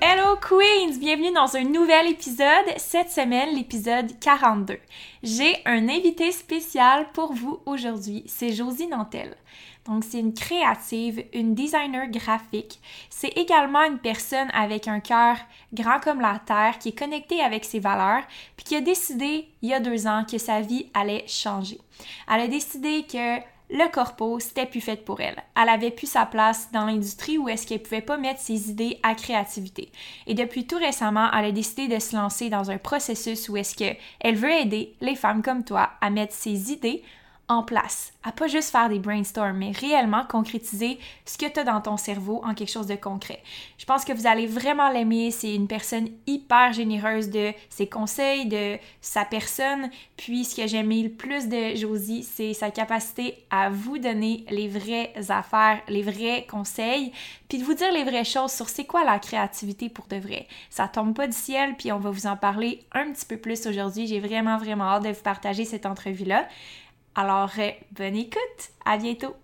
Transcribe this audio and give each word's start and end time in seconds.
Queens! 0.00 0.98
Bienvenue 0.98 1.32
dans 1.32 1.56
un 1.56 1.64
nouvel 1.64 2.06
épisode. 2.08 2.46
Cette 2.76 3.10
semaine, 3.10 3.54
l'épisode 3.54 4.18
42. 4.20 4.78
J'ai 5.22 5.56
un 5.66 5.88
invité 5.88 6.30
spécial 6.32 7.08
pour 7.12 7.32
vous 7.32 7.60
aujourd'hui. 7.66 8.22
C'est 8.26 8.52
Josie 8.52 8.86
Nantel. 8.86 9.36
Donc, 9.84 10.04
c'est 10.04 10.20
une 10.20 10.32
créative, 10.32 11.24
une 11.32 11.54
designer 11.54 12.08
graphique. 12.08 12.80
C'est 13.10 13.36
également 13.36 13.82
une 13.84 13.98
personne 13.98 14.48
avec 14.54 14.88
un 14.88 15.00
cœur 15.00 15.36
grand 15.72 15.98
comme 16.00 16.20
la 16.20 16.38
terre, 16.38 16.78
qui 16.78 16.90
est 16.90 16.98
connectée 16.98 17.40
avec 17.40 17.64
ses 17.64 17.80
valeurs, 17.80 18.22
puis 18.56 18.64
qui 18.64 18.76
a 18.76 18.80
décidé, 18.80 19.48
il 19.62 19.70
y 19.70 19.74
a 19.74 19.80
deux 19.80 20.06
ans, 20.06 20.24
que 20.24 20.38
sa 20.38 20.60
vie 20.60 20.86
allait 20.94 21.24
changer. 21.26 21.78
Elle 22.32 22.42
a 22.42 22.48
décidé 22.48 23.04
que 23.10 23.40
le 23.70 23.90
corpo, 23.90 24.40
c'était 24.40 24.64
plus 24.64 24.80
fait 24.80 25.04
pour 25.04 25.20
elle. 25.20 25.42
Elle 25.54 25.68
avait 25.68 25.90
plus 25.90 26.06
sa 26.06 26.24
place 26.24 26.70
dans 26.72 26.86
l'industrie 26.86 27.36
où 27.36 27.48
est-ce 27.48 27.66
qu'elle 27.66 27.82
pouvait 27.82 28.00
pas 28.00 28.16
mettre 28.16 28.40
ses 28.40 28.70
idées 28.70 28.98
à 29.02 29.14
créativité. 29.14 29.92
Et 30.26 30.34
depuis 30.34 30.66
tout 30.66 30.78
récemment, 30.78 31.28
elle 31.32 31.44
a 31.44 31.52
décidé 31.52 31.86
de 31.86 31.98
se 31.98 32.16
lancer 32.16 32.48
dans 32.48 32.70
un 32.70 32.78
processus 32.78 33.48
où 33.48 33.56
est-ce 33.56 33.76
qu'elle 33.76 34.36
veut 34.36 34.50
aider 34.50 34.94
les 35.00 35.16
femmes 35.16 35.42
comme 35.42 35.64
toi 35.64 35.90
à 36.00 36.08
mettre 36.08 36.32
ses 36.32 36.72
idées 36.72 37.02
en 37.48 37.62
place, 37.62 38.12
à 38.22 38.32
pas 38.32 38.46
juste 38.46 38.70
faire 38.70 38.88
des 38.88 38.98
brainstorms, 38.98 39.56
mais 39.56 39.72
réellement 39.72 40.24
concrétiser 40.26 40.98
ce 41.24 41.38
que 41.38 41.46
tu 41.46 41.60
as 41.60 41.64
dans 41.64 41.80
ton 41.80 41.96
cerveau 41.96 42.42
en 42.44 42.54
quelque 42.54 42.70
chose 42.70 42.86
de 42.86 42.94
concret. 42.94 43.42
Je 43.78 43.86
pense 43.86 44.04
que 44.04 44.12
vous 44.12 44.26
allez 44.26 44.46
vraiment 44.46 44.90
l'aimer, 44.90 45.30
c'est 45.30 45.54
une 45.54 45.66
personne 45.66 46.08
hyper 46.26 46.74
généreuse 46.74 47.30
de 47.30 47.52
ses 47.70 47.88
conseils, 47.88 48.46
de 48.46 48.76
sa 49.00 49.24
personne, 49.24 49.90
puis 50.16 50.44
ce 50.44 50.56
que 50.56 50.66
j'aime 50.66 50.90
le 50.90 51.08
plus 51.08 51.48
de 51.48 51.74
Josie, 51.74 52.22
c'est 52.22 52.54
sa 52.54 52.70
capacité 52.70 53.34
à 53.50 53.70
vous 53.70 53.98
donner 53.98 54.44
les 54.50 54.68
vraies 54.68 55.12
affaires, 55.28 55.80
les 55.88 56.02
vrais 56.02 56.46
conseils, 56.48 57.12
puis 57.48 57.58
de 57.58 57.64
vous 57.64 57.74
dire 57.74 57.92
les 57.92 58.04
vraies 58.04 58.24
choses 58.24 58.52
sur 58.52 58.68
c'est 58.68 58.84
quoi 58.84 59.04
la 59.04 59.18
créativité 59.18 59.88
pour 59.88 60.06
de 60.06 60.16
vrai. 60.16 60.46
Ça 60.70 60.88
tombe 60.88 61.14
pas 61.14 61.26
du 61.26 61.36
ciel, 61.36 61.74
puis 61.76 61.92
on 61.92 61.98
va 61.98 62.10
vous 62.10 62.26
en 62.26 62.36
parler 62.36 62.80
un 62.92 63.10
petit 63.12 63.26
peu 63.26 63.36
plus 63.36 63.66
aujourd'hui. 63.66 64.06
J'ai 64.06 64.20
vraiment, 64.20 64.58
vraiment 64.58 64.84
hâte 64.84 65.04
de 65.04 65.10
vous 65.10 65.22
partager 65.22 65.64
cette 65.64 65.86
entrevue-là. 65.86 66.46
Alors, 67.20 67.50
euh, 67.58 67.70
bonne 67.90 68.14
écoute, 68.14 68.70
à 68.84 68.96
bientôt! 68.96 69.34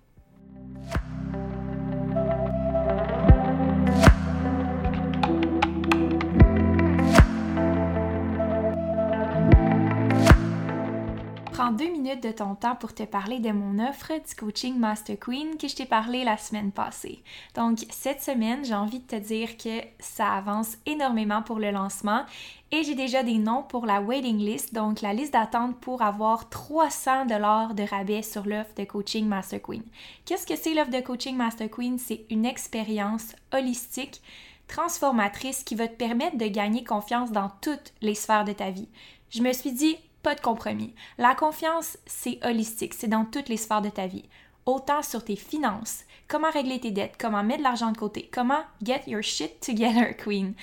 Prends 11.54 11.70
deux 11.70 11.88
minutes 11.88 12.20
de 12.20 12.32
ton 12.32 12.56
temps 12.56 12.74
pour 12.74 12.94
te 12.94 13.04
parler 13.04 13.38
de 13.38 13.52
mon 13.52 13.78
offre 13.78 14.10
du 14.10 14.34
coaching 14.34 14.76
Master 14.76 15.16
Queen 15.16 15.56
que 15.56 15.68
je 15.68 15.76
t'ai 15.76 15.86
parlé 15.86 16.24
la 16.24 16.36
semaine 16.36 16.72
passée. 16.72 17.22
Donc, 17.54 17.86
cette 17.90 18.20
semaine, 18.20 18.64
j'ai 18.64 18.74
envie 18.74 18.98
de 18.98 19.06
te 19.06 19.14
dire 19.14 19.56
que 19.56 19.80
ça 20.00 20.32
avance 20.32 20.76
énormément 20.84 21.42
pour 21.42 21.60
le 21.60 21.70
lancement 21.70 22.24
et 22.72 22.82
j'ai 22.82 22.96
déjà 22.96 23.22
des 23.22 23.38
noms 23.38 23.62
pour 23.62 23.86
la 23.86 24.00
waiting 24.00 24.38
list, 24.38 24.74
donc 24.74 25.00
la 25.00 25.14
liste 25.14 25.34
d'attente 25.34 25.76
pour 25.76 26.02
avoir 26.02 26.48
300 26.48 27.26
dollars 27.26 27.74
de 27.74 27.84
rabais 27.84 28.22
sur 28.22 28.44
l'offre 28.46 28.74
de 28.76 28.82
coaching 28.82 29.24
Master 29.24 29.62
Queen. 29.62 29.84
Qu'est-ce 30.24 30.48
que 30.48 30.56
c'est 30.56 30.74
l'offre 30.74 30.90
de 30.90 31.00
coaching 31.02 31.36
Master 31.36 31.70
Queen? 31.70 31.98
C'est 32.00 32.26
une 32.30 32.46
expérience 32.46 33.36
holistique 33.52 34.22
transformatrice 34.66 35.62
qui 35.62 35.76
va 35.76 35.86
te 35.86 35.94
permettre 35.94 36.36
de 36.36 36.48
gagner 36.48 36.82
confiance 36.82 37.30
dans 37.30 37.52
toutes 37.60 37.92
les 38.00 38.16
sphères 38.16 38.44
de 38.44 38.52
ta 38.52 38.70
vie. 38.70 38.88
Je 39.30 39.40
me 39.40 39.52
suis 39.52 39.72
dit, 39.72 39.96
pas 40.24 40.34
de 40.34 40.40
compromis. 40.40 40.94
La 41.18 41.36
confiance, 41.36 41.98
c'est 42.06 42.44
holistique, 42.44 42.94
c'est 42.94 43.06
dans 43.06 43.24
toutes 43.24 43.48
les 43.48 43.56
sphères 43.56 43.82
de 43.82 43.90
ta 43.90 44.08
vie. 44.08 44.24
Autant 44.66 45.02
sur 45.02 45.22
tes 45.22 45.36
finances, 45.36 46.04
comment 46.26 46.50
régler 46.50 46.80
tes 46.80 46.90
dettes, 46.90 47.16
comment 47.20 47.44
mettre 47.44 47.58
de 47.58 47.64
l'argent 47.64 47.92
de 47.92 47.98
côté, 47.98 48.28
comment 48.32 48.64
get 48.82 49.02
your 49.06 49.22
shit 49.22 49.60
together, 49.60 50.16
queen. 50.24 50.54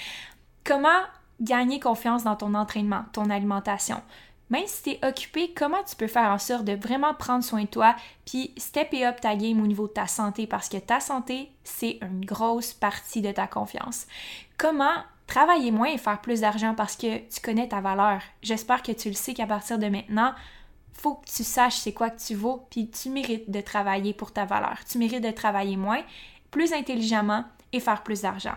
Comment 0.66 1.01
gagner 1.39 1.79
confiance 1.79 2.23
dans 2.23 2.35
ton 2.35 2.55
entraînement, 2.55 3.05
ton 3.13 3.29
alimentation. 3.29 4.01
Même 4.49 4.67
si 4.67 4.83
tu 4.83 4.89
es 4.89 5.07
occupé, 5.07 5.53
comment 5.55 5.81
tu 5.88 5.95
peux 5.95 6.07
faire 6.07 6.29
en 6.29 6.38
sorte 6.38 6.66
de 6.66 6.73
vraiment 6.73 7.13
prendre 7.13 7.43
soin 7.43 7.61
de 7.61 7.67
toi 7.67 7.95
puis 8.25 8.53
stepper 8.57 9.05
up 9.05 9.22
ta 9.22 9.35
game 9.35 9.61
au 9.61 9.67
niveau 9.67 9.88
de 9.88 9.93
ta 9.93 10.07
santé 10.07 10.45
parce 10.45 10.67
que 10.67 10.78
ta 10.78 10.99
santé, 10.99 11.49
c'est 11.63 11.99
une 12.01 12.25
grosse 12.25 12.73
partie 12.73 13.22
de 13.22 13.31
ta 13.31 13.47
confiance. 13.47 14.07
Comment 14.57 15.03
travailler 15.31 15.72
moins 15.72 15.88
et 15.88 15.97
faire 15.97 16.19
plus 16.19 16.42
d'argent 16.42 16.75
parce 16.75 16.97
que 16.97 17.19
tu 17.19 17.40
connais 17.42 17.69
ta 17.69 17.80
valeur. 17.80 18.22
J'espère 18.42 18.84
que 18.84 18.92
tu 18.92 19.08
le 19.08 19.16
sais 19.16 19.34
qu'à 19.34 19.47
partir 19.47 19.80
de 19.80 19.88
maintenant, 19.88 20.34
faut 20.92 21.16
que 21.16 21.25
tu 21.25 21.46
saches 21.46 21.78
c'est 21.78 21.94
quoi 21.94 22.09
que 22.09 22.22
tu 22.22 22.36
vaux, 22.36 22.66
puis 22.69 22.90
tu 22.90 23.09
mérites 23.09 23.50
de 23.50 23.62
travailler 23.62 24.14
pour 24.14 24.34
ta 24.34 24.44
valeur. 24.44 24.80
Tu 24.90 24.97
mérites 24.97 25.24
de 25.24 25.31
travailler 25.31 25.78
moins, 25.78 26.02
plus 26.52 26.74
intelligemment 26.74 27.46
et 27.72 27.80
faire 27.80 28.03
plus 28.03 28.22
d'argent. 28.22 28.56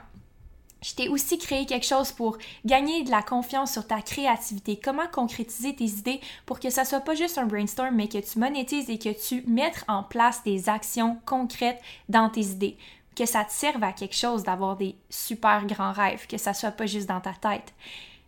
Je 0.83 0.95
t'ai 0.95 1.09
aussi 1.09 1.39
créé 1.39 1.65
quelque 1.65 1.87
chose 1.87 2.11
pour 2.11 2.39
gagner 2.65 3.05
de 3.05 3.11
la 3.11 3.23
confiance 3.23 3.73
sur 3.73 3.87
ta 3.87 4.03
créativité. 4.03 4.79
Comment 4.83 5.07
concrétiser 5.07 5.77
tes 5.77 5.85
idées 5.85 6.21
pour 6.45 6.59
que 6.59 6.71
ça 6.71 6.85
soit 6.85 7.01
pas 7.01 7.15
juste 7.15 7.39
un 7.39 7.47
brainstorm, 7.47 7.95
mais 7.95 8.09
que 8.09 8.19
tu 8.19 8.41
monétises 8.41 8.91
et 8.91 8.99
que 8.99 9.15
tu 9.29 9.45
mettes 9.47 9.85
en 9.87 10.03
place 10.03 10.43
des 10.43 10.69
actions 10.69 11.19
concrètes 11.25 11.81
dans 12.09 12.29
tes 12.29 12.43
idées? 12.43 12.77
Que 13.15 13.27
ça 13.27 13.45
te 13.45 13.53
serve 13.53 13.83
à 13.83 13.93
quelque 13.93 14.17
chose 14.17 14.43
d'avoir 14.43 14.77
des 14.77 14.97
super 15.11 15.67
grands 15.67 15.93
rêves, 15.93 16.27
que 16.27 16.39
ça 16.39 16.55
soit 16.55 16.71
pas 16.71 16.87
juste 16.87 17.09
dans 17.09 17.21
ta 17.21 17.33
tête. 17.33 17.73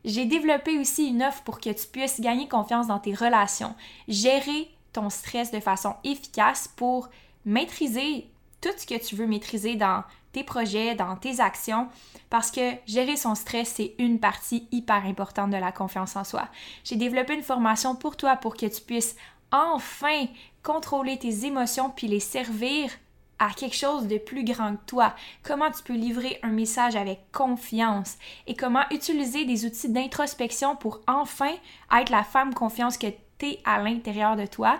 J'ai 0.05 0.25
développé 0.25 0.79
aussi 0.79 1.09
une 1.09 1.23
offre 1.23 1.43
pour 1.43 1.61
que 1.61 1.71
tu 1.71 1.87
puisses 1.89 2.21
gagner 2.21 2.49
confiance 2.49 2.87
dans 2.87 3.01
tes 3.01 3.15
relations, 3.15 3.75
gérer 4.07 4.71
ton 4.93 5.11
stress 5.11 5.51
de 5.51 5.61
façon 5.61 5.95
efficace 6.05 6.69
pour 6.77 7.09
maîtriser 7.45 8.29
tout 8.61 8.71
ce 8.77 8.87
que 8.87 9.05
tu 9.05 9.17
veux 9.17 9.27
maîtriser 9.27 9.75
dans 9.75 10.05
tes 10.33 10.45
projets, 10.45 10.95
dans 10.95 11.17
tes 11.17 11.41
actions, 11.41 11.89
parce 12.31 12.51
que 12.51 12.73
gérer 12.87 13.17
son 13.17 13.35
stress, 13.35 13.73
c'est 13.77 13.95
une 13.99 14.21
partie 14.21 14.69
hyper 14.71 15.05
importante 15.07 15.51
de 15.51 15.57
la 15.57 15.73
confiance 15.73 16.15
en 16.15 16.25
soi. 16.25 16.49
J'ai 16.85 16.97
développé 16.97 17.35
une 17.35 17.43
formation 17.43 17.95
pour 17.95 18.17
toi 18.17 18.37
pour 18.37 18.57
que 18.57 18.67
tu 18.67 18.83
puisses 18.83 19.17
enfin 19.51 20.27
contrôler 20.63 21.19
tes 21.19 21.47
émotions 21.47 21.91
puis 21.91 22.09
les 22.09 22.21
servir 22.21 22.91
à 23.39 23.51
quelque 23.51 23.77
chose 23.77 24.07
de 24.07 24.19
plus 24.19 24.45
grand 24.45 24.77
que 24.77 24.87
toi, 24.87 25.15
comment 25.43 25.71
tu 25.71 25.83
peux 25.83 25.95
livrer 25.95 26.39
un 26.43 26.51
message 26.51 26.97
avec 26.97 27.31
confiance? 27.33 28.17
Et 28.47 28.55
comment 28.55 28.85
utiliser 28.91 29.45
des 29.45 29.65
outils 29.65 29.91
d'introspection 29.91 30.77
pour 30.77 31.01
enfin 31.07 31.53
être 31.93 32.11
la 32.11 32.25
femme 32.25 32.55
confiance 32.55 32.99
que 32.99 33.09
tu 33.39 33.47
es 33.47 33.61
à 33.65 33.83
l'intérieur 33.83 34.37
de 34.37 34.47
toi? 34.47 34.79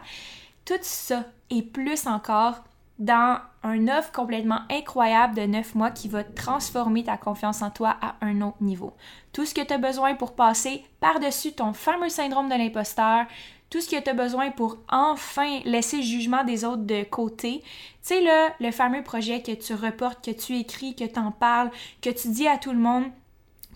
Tout 0.65 0.75
ça 0.83 1.25
et 1.51 1.63
plus 1.63 2.07
encore 2.07 2.65
dans 2.99 3.39
un 3.63 3.89
offre 3.89 4.13
complètement 4.13 4.61
incroyable 4.71 5.35
de 5.35 5.43
9 5.43 5.75
mois 5.75 5.91
qui 5.91 6.09
va 6.09 6.25
transformer 6.25 7.05
ta 7.05 7.17
confiance 7.17 7.61
en 7.61 7.71
toi 7.71 7.97
à 8.01 8.15
un 8.23 8.41
autre 8.41 8.63
niveau. 8.63 8.95
Tout 9.33 9.45
ce 9.45 9.55
que 9.55 9.61
tu 9.61 9.73
as 9.73 9.79
besoin 9.79 10.15
pour 10.15 10.35
passer 10.35 10.83
par-dessus 11.01 11.53
ton 11.53 11.73
fameux 11.75 12.09
syndrome 12.09 12.49
de 12.49 12.55
l'imposteur, 12.55 13.27
tout 13.71 13.81
ce 13.81 13.89
que 13.89 14.01
tu 14.01 14.11
as 14.11 14.15
besoin 14.15 14.51
pour 14.51 14.79
enfin 14.89 15.61
laisser 15.65 15.99
le 15.99 16.03
jugement 16.03 16.45
des 16.45 16.65
autres 16.65 16.85
de 16.85 17.03
côté. 17.03 17.63
Tu 17.63 17.69
sais, 18.03 18.21
là, 18.21 18.55
le 18.61 18.71
fameux 18.71 19.03
projet 19.03 19.43
que 19.43 19.53
tu 19.53 19.75
reportes, 19.75 20.25
que 20.25 20.31
tu 20.31 20.57
écris, 20.57 20.95
que 20.95 21.05
tu 21.05 21.19
en 21.19 21.33
parles, 21.33 21.71
que 22.01 22.11
tu 22.11 22.29
dis 22.29 22.47
à 22.47 22.59
tout 22.59 22.73
le 22.73 22.79
monde, 22.79 23.05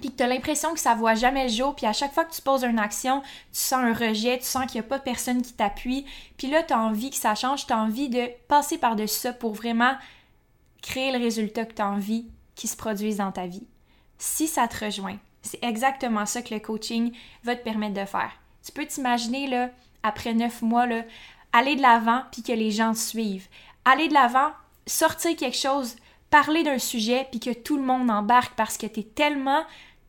puis 0.00 0.10
que 0.10 0.16
tu 0.16 0.22
as 0.22 0.28
l'impression 0.28 0.72
que 0.72 0.80
ça 0.80 0.94
voit 0.94 1.14
jamais 1.14 1.44
le 1.44 1.52
jour, 1.52 1.74
puis 1.74 1.86
à 1.86 1.92
chaque 1.92 2.12
fois 2.12 2.24
que 2.24 2.34
tu 2.34 2.40
poses 2.40 2.64
une 2.64 2.78
action, 2.78 3.20
tu 3.20 3.28
sens 3.52 3.80
un 3.80 3.92
rejet, 3.92 4.38
tu 4.38 4.44
sens 4.44 4.64
qu'il 4.66 4.80
n'y 4.80 4.86
a 4.86 4.88
pas 4.88 4.98
personne 4.98 5.42
qui 5.42 5.52
t'appuie, 5.52 6.06
puis 6.36 6.48
là, 6.48 6.62
tu 6.62 6.72
as 6.72 6.80
envie 6.80 7.10
que 7.10 7.16
ça 7.16 7.34
change, 7.34 7.66
tu 7.66 7.72
as 7.72 7.78
envie 7.78 8.08
de 8.08 8.28
passer 8.48 8.78
par-dessus 8.78 9.18
ça 9.20 9.32
pour 9.32 9.52
vraiment 9.52 9.94
créer 10.82 11.12
le 11.12 11.18
résultat 11.18 11.66
que 11.66 11.74
tu 11.74 11.82
as 11.82 11.90
envie 11.90 12.26
qui 12.54 12.68
se 12.68 12.76
produise 12.76 13.16
dans 13.16 13.32
ta 13.32 13.46
vie. 13.46 13.66
si 14.18 14.46
ça 14.46 14.68
te 14.68 14.84
rejoint. 14.84 15.16
C'est 15.40 15.64
exactement 15.64 16.26
ça 16.26 16.42
que 16.42 16.52
le 16.52 16.60
coaching 16.60 17.12
va 17.42 17.56
te 17.56 17.64
permettre 17.64 17.98
de 17.98 18.04
faire. 18.04 18.32
Tu 18.64 18.72
peux 18.72 18.86
t'imaginer, 18.86 19.68
après 20.02 20.34
neuf 20.34 20.62
mois, 20.62 20.86
là, 20.86 21.02
aller 21.52 21.76
de 21.76 21.82
l'avant 21.82 22.22
puis 22.32 22.42
que 22.42 22.52
les 22.52 22.70
gens 22.70 22.92
te 22.92 22.98
suivent. 22.98 23.48
Aller 23.84 24.08
de 24.08 24.14
l'avant, 24.14 24.50
sortir 24.86 25.36
quelque 25.36 25.56
chose, 25.56 25.96
parler 26.30 26.62
d'un 26.62 26.78
sujet 26.78 27.26
puis 27.30 27.40
que 27.40 27.52
tout 27.52 27.76
le 27.76 27.82
monde 27.82 28.10
embarque 28.10 28.54
parce 28.54 28.76
que 28.76 28.86
tu 28.86 29.00
es 29.00 29.04
tellement 29.04 29.62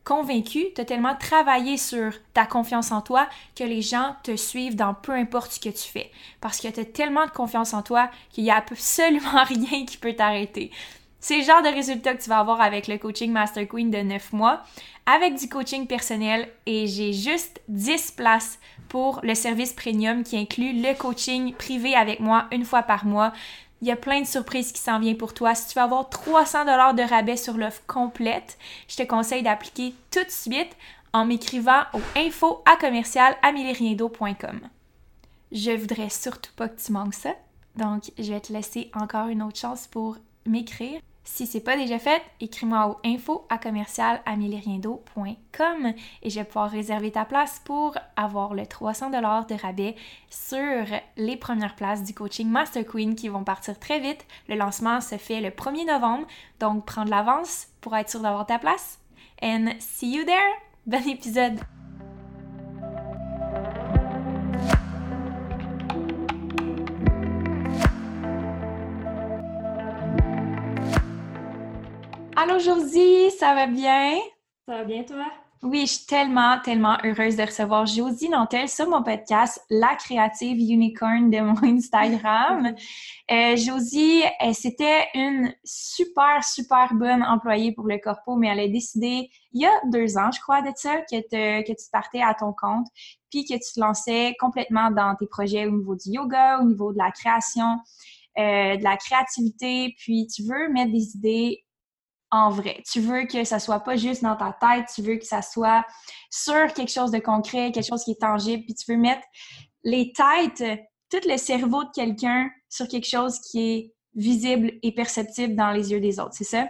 convaincu, 0.04 0.66
tu 0.74 0.80
as 0.80 0.84
tellement 0.84 1.14
travaillé 1.14 1.76
sur 1.76 2.12
ta 2.34 2.44
confiance 2.44 2.90
en 2.90 3.02
toi 3.02 3.28
que 3.54 3.64
les 3.64 3.82
gens 3.82 4.16
te 4.24 4.34
suivent 4.36 4.76
dans 4.76 4.94
peu 4.94 5.12
importe 5.12 5.52
ce 5.52 5.60
que 5.60 5.68
tu 5.68 5.88
fais. 5.88 6.10
Parce 6.40 6.60
que 6.60 6.68
tu 6.68 6.80
as 6.80 6.84
tellement 6.84 7.26
de 7.26 7.30
confiance 7.30 7.72
en 7.72 7.82
toi 7.82 8.10
qu'il 8.30 8.44
n'y 8.44 8.50
a 8.50 8.56
absolument 8.56 9.44
rien 9.44 9.84
qui 9.86 9.96
peut 9.96 10.14
t'arrêter. 10.14 10.70
C'est 11.22 11.38
le 11.38 11.44
genre 11.44 11.62
de 11.62 11.68
résultat 11.68 12.16
que 12.16 12.22
tu 12.22 12.28
vas 12.28 12.40
avoir 12.40 12.60
avec 12.60 12.88
le 12.88 12.98
coaching 12.98 13.30
Master 13.30 13.68
Queen 13.68 13.92
de 13.92 13.98
9 13.98 14.32
mois, 14.32 14.60
avec 15.06 15.36
du 15.36 15.48
coaching 15.48 15.86
personnel 15.86 16.48
et 16.66 16.88
j'ai 16.88 17.12
juste 17.12 17.60
10 17.68 18.10
places 18.16 18.58
pour 18.88 19.20
le 19.22 19.36
service 19.36 19.72
premium 19.72 20.24
qui 20.24 20.36
inclut 20.36 20.72
le 20.72 20.98
coaching 20.98 21.54
privé 21.54 21.94
avec 21.94 22.18
moi 22.18 22.46
une 22.50 22.64
fois 22.64 22.82
par 22.82 23.06
mois. 23.06 23.32
Il 23.82 23.86
y 23.86 23.92
a 23.92 23.96
plein 23.96 24.22
de 24.22 24.26
surprises 24.26 24.72
qui 24.72 24.80
s'en 24.80 24.98
viennent 24.98 25.16
pour 25.16 25.32
toi. 25.32 25.54
Si 25.54 25.68
tu 25.68 25.74
veux 25.78 25.84
avoir 25.84 26.10
300 26.10 26.64
dollars 26.64 26.94
de 26.94 27.02
rabais 27.02 27.36
sur 27.36 27.56
l'offre 27.56 27.82
complète, 27.86 28.58
je 28.88 28.96
te 28.96 29.04
conseille 29.04 29.44
d'appliquer 29.44 29.94
tout 30.10 30.24
de 30.24 30.28
suite 30.28 30.76
en 31.12 31.24
m'écrivant 31.24 31.82
au 31.94 32.00
info 32.16 32.64
à 32.66 32.76
commercial 32.76 33.36
Je 35.52 35.70
voudrais 35.70 36.10
surtout 36.10 36.52
pas 36.56 36.68
que 36.68 36.82
tu 36.84 36.90
manques 36.90 37.14
ça. 37.14 37.30
Donc, 37.76 38.10
je 38.18 38.32
vais 38.32 38.40
te 38.40 38.52
laisser 38.52 38.90
encore 38.92 39.28
une 39.28 39.42
autre 39.44 39.60
chance 39.60 39.86
pour 39.86 40.16
m'écrire. 40.46 41.00
Si 41.24 41.46
c'est 41.46 41.60
pas 41.60 41.76
déjà 41.76 41.98
fait, 41.98 42.20
écris-moi 42.40 42.88
au 42.88 43.06
info 43.06 43.46
à 43.48 43.58
commercial 43.58 44.20
et 46.22 46.30
je 46.30 46.34
vais 46.34 46.44
pouvoir 46.44 46.70
réserver 46.70 47.12
ta 47.12 47.24
place 47.24 47.60
pour 47.64 47.96
avoir 48.16 48.54
le 48.54 48.66
300 48.66 49.10
de 49.10 49.60
rabais 49.60 49.94
sur 50.28 50.84
les 51.16 51.36
premières 51.36 51.76
places 51.76 52.02
du 52.02 52.12
coaching 52.12 52.48
Master 52.48 52.84
Queen 52.84 53.14
qui 53.14 53.28
vont 53.28 53.44
partir 53.44 53.78
très 53.78 54.00
vite. 54.00 54.26
Le 54.48 54.56
lancement 54.56 55.00
se 55.00 55.16
fait 55.16 55.40
le 55.40 55.50
1er 55.50 55.86
novembre, 55.86 56.26
donc 56.58 56.84
prends 56.84 57.04
de 57.04 57.10
l'avance 57.10 57.68
pour 57.80 57.96
être 57.96 58.10
sûr 58.10 58.20
d'avoir 58.20 58.46
ta 58.46 58.58
place. 58.58 58.98
And 59.42 59.70
see 59.78 60.16
you 60.16 60.24
there! 60.24 60.38
Bon 60.86 61.08
épisode! 61.08 61.60
Allô 72.42 72.58
Josie, 72.58 73.30
ça 73.38 73.54
va 73.54 73.68
bien? 73.68 74.18
Ça 74.66 74.78
va 74.78 74.82
bien 74.82 75.04
toi? 75.04 75.26
Oui, 75.62 75.82
je 75.82 75.92
suis 75.92 76.06
tellement, 76.06 76.58
tellement 76.58 76.98
heureuse 77.04 77.36
de 77.36 77.42
recevoir 77.42 77.86
Josie 77.86 78.28
Nantel 78.28 78.68
sur 78.68 78.88
mon 78.88 79.04
podcast 79.04 79.64
La 79.70 79.94
créative 79.94 80.58
unicorn 80.58 81.30
de 81.30 81.38
mon 81.38 81.54
Instagram. 81.62 82.74
euh, 83.30 83.54
Josie, 83.54 84.24
c'était 84.54 85.06
une 85.14 85.54
super, 85.62 86.42
super 86.42 86.92
bonne 86.94 87.22
employée 87.22 87.70
pour 87.70 87.86
le 87.86 87.98
corpo, 87.98 88.34
mais 88.34 88.48
elle 88.48 88.58
a 88.58 88.66
décidé 88.66 89.30
il 89.52 89.62
y 89.62 89.66
a 89.66 89.80
deux 89.92 90.18
ans, 90.18 90.32
je 90.32 90.40
crois, 90.40 90.62
de 90.62 90.72
ça, 90.74 90.96
que, 91.02 91.20
que 91.20 91.72
tu 91.72 91.90
partais 91.92 92.22
à 92.22 92.34
ton 92.34 92.52
compte, 92.52 92.88
puis 93.30 93.44
que 93.44 93.54
tu 93.54 93.72
te 93.72 93.78
lançais 93.78 94.34
complètement 94.40 94.90
dans 94.90 95.14
tes 95.14 95.28
projets 95.28 95.66
au 95.66 95.70
niveau 95.70 95.94
du 95.94 96.10
yoga, 96.10 96.58
au 96.58 96.64
niveau 96.64 96.92
de 96.92 96.98
la 96.98 97.12
création, 97.12 97.78
euh, 98.36 98.76
de 98.76 98.82
la 98.82 98.96
créativité, 98.96 99.94
puis 99.96 100.26
tu 100.26 100.42
veux 100.42 100.68
mettre 100.72 100.90
des 100.90 101.14
idées 101.14 101.64
en 102.32 102.48
vrai. 102.48 102.82
Tu 102.90 103.00
veux 103.00 103.26
que 103.26 103.44
ça 103.44 103.60
soit 103.60 103.80
pas 103.80 103.94
juste 103.96 104.22
dans 104.22 104.34
ta 104.34 104.56
tête, 104.58 104.86
tu 104.92 105.02
veux 105.02 105.16
que 105.16 105.26
ça 105.26 105.42
soit 105.42 105.84
sur 106.30 106.72
quelque 106.72 106.90
chose 106.90 107.10
de 107.10 107.18
concret, 107.18 107.70
quelque 107.70 107.86
chose 107.86 108.02
qui 108.02 108.12
est 108.12 108.20
tangible, 108.20 108.64
puis 108.64 108.74
tu 108.74 108.90
veux 108.90 108.98
mettre 108.98 109.22
les 109.84 110.12
têtes, 110.12 110.80
tout 111.10 111.20
le 111.28 111.36
cerveau 111.36 111.84
de 111.84 111.90
quelqu'un 111.94 112.50
sur 112.70 112.88
quelque 112.88 113.06
chose 113.06 113.38
qui 113.40 113.60
est 113.60 113.94
visible 114.14 114.72
et 114.82 114.94
perceptible 114.94 115.54
dans 115.54 115.70
les 115.72 115.92
yeux 115.92 116.00
des 116.00 116.18
autres, 116.18 116.32
c'est 116.32 116.44
ça? 116.44 116.68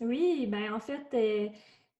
Oui, 0.00 0.46
ben 0.46 0.72
en 0.72 0.80
fait, 0.80 1.06
euh, 1.14 1.48
tu 1.48 1.54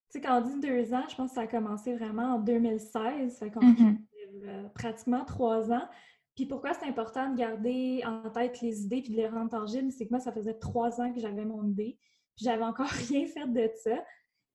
sais, 0.08 0.20
quand 0.20 0.38
on 0.38 0.48
dit 0.48 0.60
deux 0.60 0.94
ans, 0.94 1.04
je 1.08 1.14
pense 1.14 1.30
que 1.30 1.34
ça 1.34 1.42
a 1.42 1.46
commencé 1.46 1.94
vraiment 1.94 2.34
en 2.36 2.38
2016, 2.38 3.38
fait 3.38 3.50
qu'on 3.50 3.60
mm-hmm. 3.60 3.96
euh, 4.44 4.68
pratiquement 4.74 5.24
trois 5.26 5.70
ans. 5.70 5.86
Puis 6.34 6.46
pourquoi 6.46 6.72
c'est 6.72 6.86
important 6.86 7.30
de 7.30 7.36
garder 7.36 8.02
en 8.06 8.30
tête 8.30 8.62
les 8.62 8.84
idées 8.84 9.02
puis 9.02 9.12
de 9.12 9.16
les 9.18 9.28
rendre 9.28 9.50
tangibles, 9.50 9.92
c'est 9.92 10.06
que 10.06 10.10
moi, 10.10 10.20
ça 10.20 10.32
faisait 10.32 10.54
trois 10.54 10.98
ans 10.98 11.12
que 11.12 11.20
j'avais 11.20 11.44
mon 11.44 11.62
idée 11.66 11.98
j'avais 12.36 12.64
encore 12.64 12.86
rien 13.08 13.26
fait 13.26 13.46
de 13.46 13.70
ça. 13.82 14.04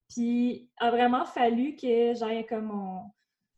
Puis, 0.10 0.70
a 0.78 0.90
vraiment 0.90 1.26
fallu 1.26 1.76
que 1.76 2.14
j'aille 2.14 2.46
comme 2.46 2.72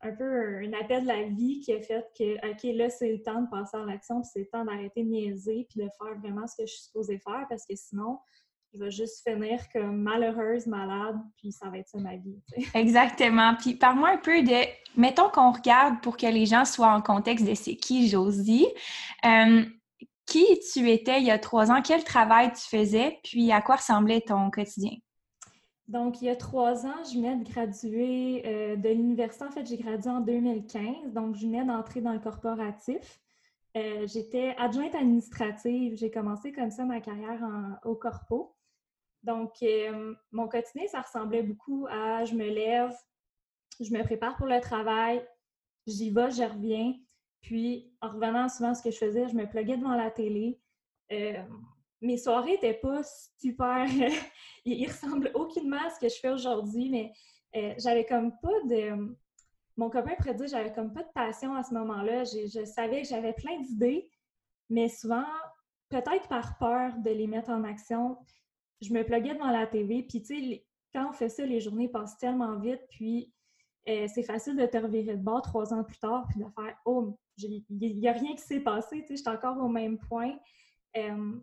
un 0.01 0.11
peu 0.13 0.57
un 0.63 0.73
appel 0.73 1.03
de 1.03 1.07
la 1.07 1.23
vie 1.23 1.59
qui 1.59 1.73
a 1.73 1.81
fait 1.81 2.05
que, 2.17 2.35
OK, 2.49 2.75
là, 2.75 2.89
c'est 2.89 3.11
le 3.11 3.21
temps 3.21 3.41
de 3.41 3.49
passer 3.49 3.77
à 3.77 3.85
l'action, 3.85 4.21
puis 4.21 4.29
c'est 4.31 4.39
le 4.39 4.47
temps 4.47 4.65
d'arrêter 4.65 5.03
de 5.03 5.09
niaiser, 5.09 5.67
puis 5.69 5.81
de 5.81 5.89
faire 5.97 6.17
vraiment 6.19 6.47
ce 6.47 6.55
que 6.55 6.65
je 6.65 6.73
suis 6.73 6.83
supposée 6.83 7.19
faire, 7.19 7.45
parce 7.49 7.65
que 7.65 7.75
sinon, 7.75 8.19
je 8.73 8.79
vais 8.79 8.91
juste 8.91 9.27
finir 9.27 9.59
comme 9.73 10.01
malheureuse, 10.01 10.67
malade, 10.67 11.17
puis 11.37 11.51
ça 11.51 11.69
va 11.69 11.79
être 11.79 11.89
ça 11.89 11.97
ma 11.99 12.15
vie. 12.15 12.39
Exactement. 12.75 13.55
Puis 13.55 13.75
parle-moi 13.75 14.11
un 14.11 14.17
peu 14.17 14.43
de, 14.43 14.67
mettons 14.95 15.29
qu'on 15.29 15.51
regarde 15.51 16.01
pour 16.01 16.17
que 16.17 16.27
les 16.27 16.45
gens 16.45 16.65
soient 16.65 16.93
en 16.93 17.01
contexte 17.01 17.45
de 17.45 17.55
c'est 17.55 17.75
qui 17.75 18.07
Josie. 18.07 18.67
Euh, 19.25 19.65
qui 20.29 20.59
tu 20.71 20.89
étais 20.89 21.19
il 21.19 21.25
y 21.25 21.31
a 21.31 21.39
trois 21.39 21.71
ans, 21.71 21.81
quel 21.81 22.03
travail 22.03 22.51
tu 22.53 22.61
faisais, 22.61 23.19
puis 23.23 23.51
à 23.51 23.61
quoi 23.61 23.77
ressemblait 23.77 24.21
ton 24.21 24.49
quotidien? 24.51 24.91
Donc, 25.87 26.21
il 26.21 26.25
y 26.25 26.29
a 26.29 26.35
trois 26.35 26.85
ans, 26.85 27.03
je 27.03 27.15
venais 27.17 27.35
de 27.35 27.43
graduer 27.43 28.43
euh, 28.45 28.75
de 28.75 28.89
l'université. 28.89 29.45
En 29.45 29.51
fait, 29.51 29.65
j'ai 29.65 29.77
gradué 29.77 30.11
en 30.11 30.21
2015, 30.21 31.13
donc 31.13 31.35
je 31.35 31.47
venais 31.47 31.65
d'entrer 31.65 31.99
dans 31.99 32.13
le 32.13 32.19
corporatif. 32.19 33.19
Euh, 33.75 34.05
j'étais 34.05 34.55
adjointe 34.59 34.93
administrative. 34.93 35.97
J'ai 35.97 36.11
commencé 36.11 36.51
comme 36.51 36.69
ça 36.69 36.85
ma 36.85 37.01
carrière 37.01 37.41
au 37.83 37.95
corpo. 37.95 38.55
Donc, 39.23 39.51
euh, 39.63 40.13
mon 40.31 40.47
quotidien, 40.47 40.87
ça 40.87 41.01
ressemblait 41.01 41.43
beaucoup 41.43 41.87
à 41.89 42.23
je 42.23 42.35
me 42.35 42.47
lève, 42.47 42.93
je 43.79 43.91
me 43.91 44.03
prépare 44.03 44.35
pour 44.37 44.45
le 44.45 44.61
travail, 44.61 45.25
j'y 45.87 46.11
vais, 46.11 46.31
je 46.31 46.43
reviens. 46.43 46.93
Puis, 47.41 47.91
en 48.01 48.09
revenant 48.09 48.49
souvent, 48.49 48.73
ce 48.73 48.83
que 48.83 48.91
je 48.91 48.97
faisais, 48.97 49.27
je 49.27 49.35
me 49.35 49.47
pluguais 49.47 49.77
devant 49.77 49.95
la 49.95 50.11
télé. 50.11 50.59
Euh, 51.11 51.41
mes 52.01 52.17
soirées 52.17 52.53
n'étaient 52.53 52.73
pas 52.73 53.01
super. 53.37 53.85
ils, 54.65 54.87
ressemblent 54.87 55.31
aucunement 55.33 55.81
à 55.85 55.89
ce 55.89 55.99
que 55.99 56.09
je 56.09 56.19
fais 56.19 56.29
aujourd'hui, 56.29 56.89
mais 56.89 57.13
euh, 57.55 57.73
j'avais 57.77 58.05
comme 58.05 58.31
pas 58.41 58.61
de. 58.65 59.15
Mon 59.77 59.89
copain 59.89 60.15
pourrait 60.15 60.35
dire 60.35 60.47
j'avais 60.47 60.73
comme 60.73 60.93
pas 60.93 61.03
de 61.03 61.11
passion 61.13 61.55
à 61.55 61.63
ce 61.63 61.73
moment-là. 61.73 62.23
Je 62.25 62.65
savais 62.65 63.01
que 63.01 63.07
j'avais 63.07 63.33
plein 63.33 63.59
d'idées, 63.61 64.09
mais 64.69 64.89
souvent, 64.89 65.25
peut-être 65.89 66.27
par 66.27 66.57
peur 66.57 66.97
de 66.97 67.09
les 67.09 67.27
mettre 67.27 67.49
en 67.49 67.63
action, 67.63 68.17
je 68.81 68.93
me 68.93 69.03
pluguais 69.03 69.33
devant 69.33 69.51
la 69.51 69.67
télé. 69.67 70.03
Puis, 70.03 70.21
tu 70.21 70.35
sais, 70.35 70.65
quand 70.93 71.09
on 71.09 71.13
fait 71.13 71.29
ça, 71.29 71.45
les 71.45 71.59
journées 71.59 71.89
passent 71.89 72.17
tellement 72.17 72.59
vite. 72.59 72.81
Puis, 72.89 73.33
euh, 73.89 74.07
c'est 74.07 74.23
facile 74.23 74.55
de 74.55 74.65
te 74.65 74.77
revirer 74.77 75.15
de 75.15 75.23
bord 75.23 75.41
trois 75.41 75.73
ans 75.73 75.83
plus 75.83 75.97
tard 75.97 76.25
puis 76.29 76.39
de 76.39 76.45
faire 76.55 76.77
Oh, 76.85 77.17
il 77.37 77.63
n'y 77.99 78.07
a 78.07 78.11
rien 78.11 78.35
qui 78.35 78.43
s'est 78.43 78.59
passé, 78.59 79.03
tu 79.07 79.17
sais, 79.17 79.23
je 79.25 79.29
encore 79.29 79.57
au 79.57 79.67
même 79.67 79.97
point. 79.97 80.37
Euh, 80.97 81.33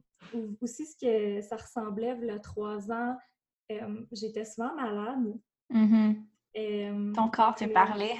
aussi, 0.61 0.87
ce 0.87 0.97
que 0.97 1.41
ça 1.41 1.57
ressemblait, 1.57 2.15
le 2.15 2.39
trois 2.41 2.91
ans, 2.93 3.17
euh, 3.73 4.05
j'étais 4.13 4.45
souvent 4.45 4.75
malade. 4.75 5.35
Mm-hmm. 5.73 7.15
Ton 7.15 7.29
corps 7.29 7.55
te 7.55 7.65
parlait. 7.65 8.17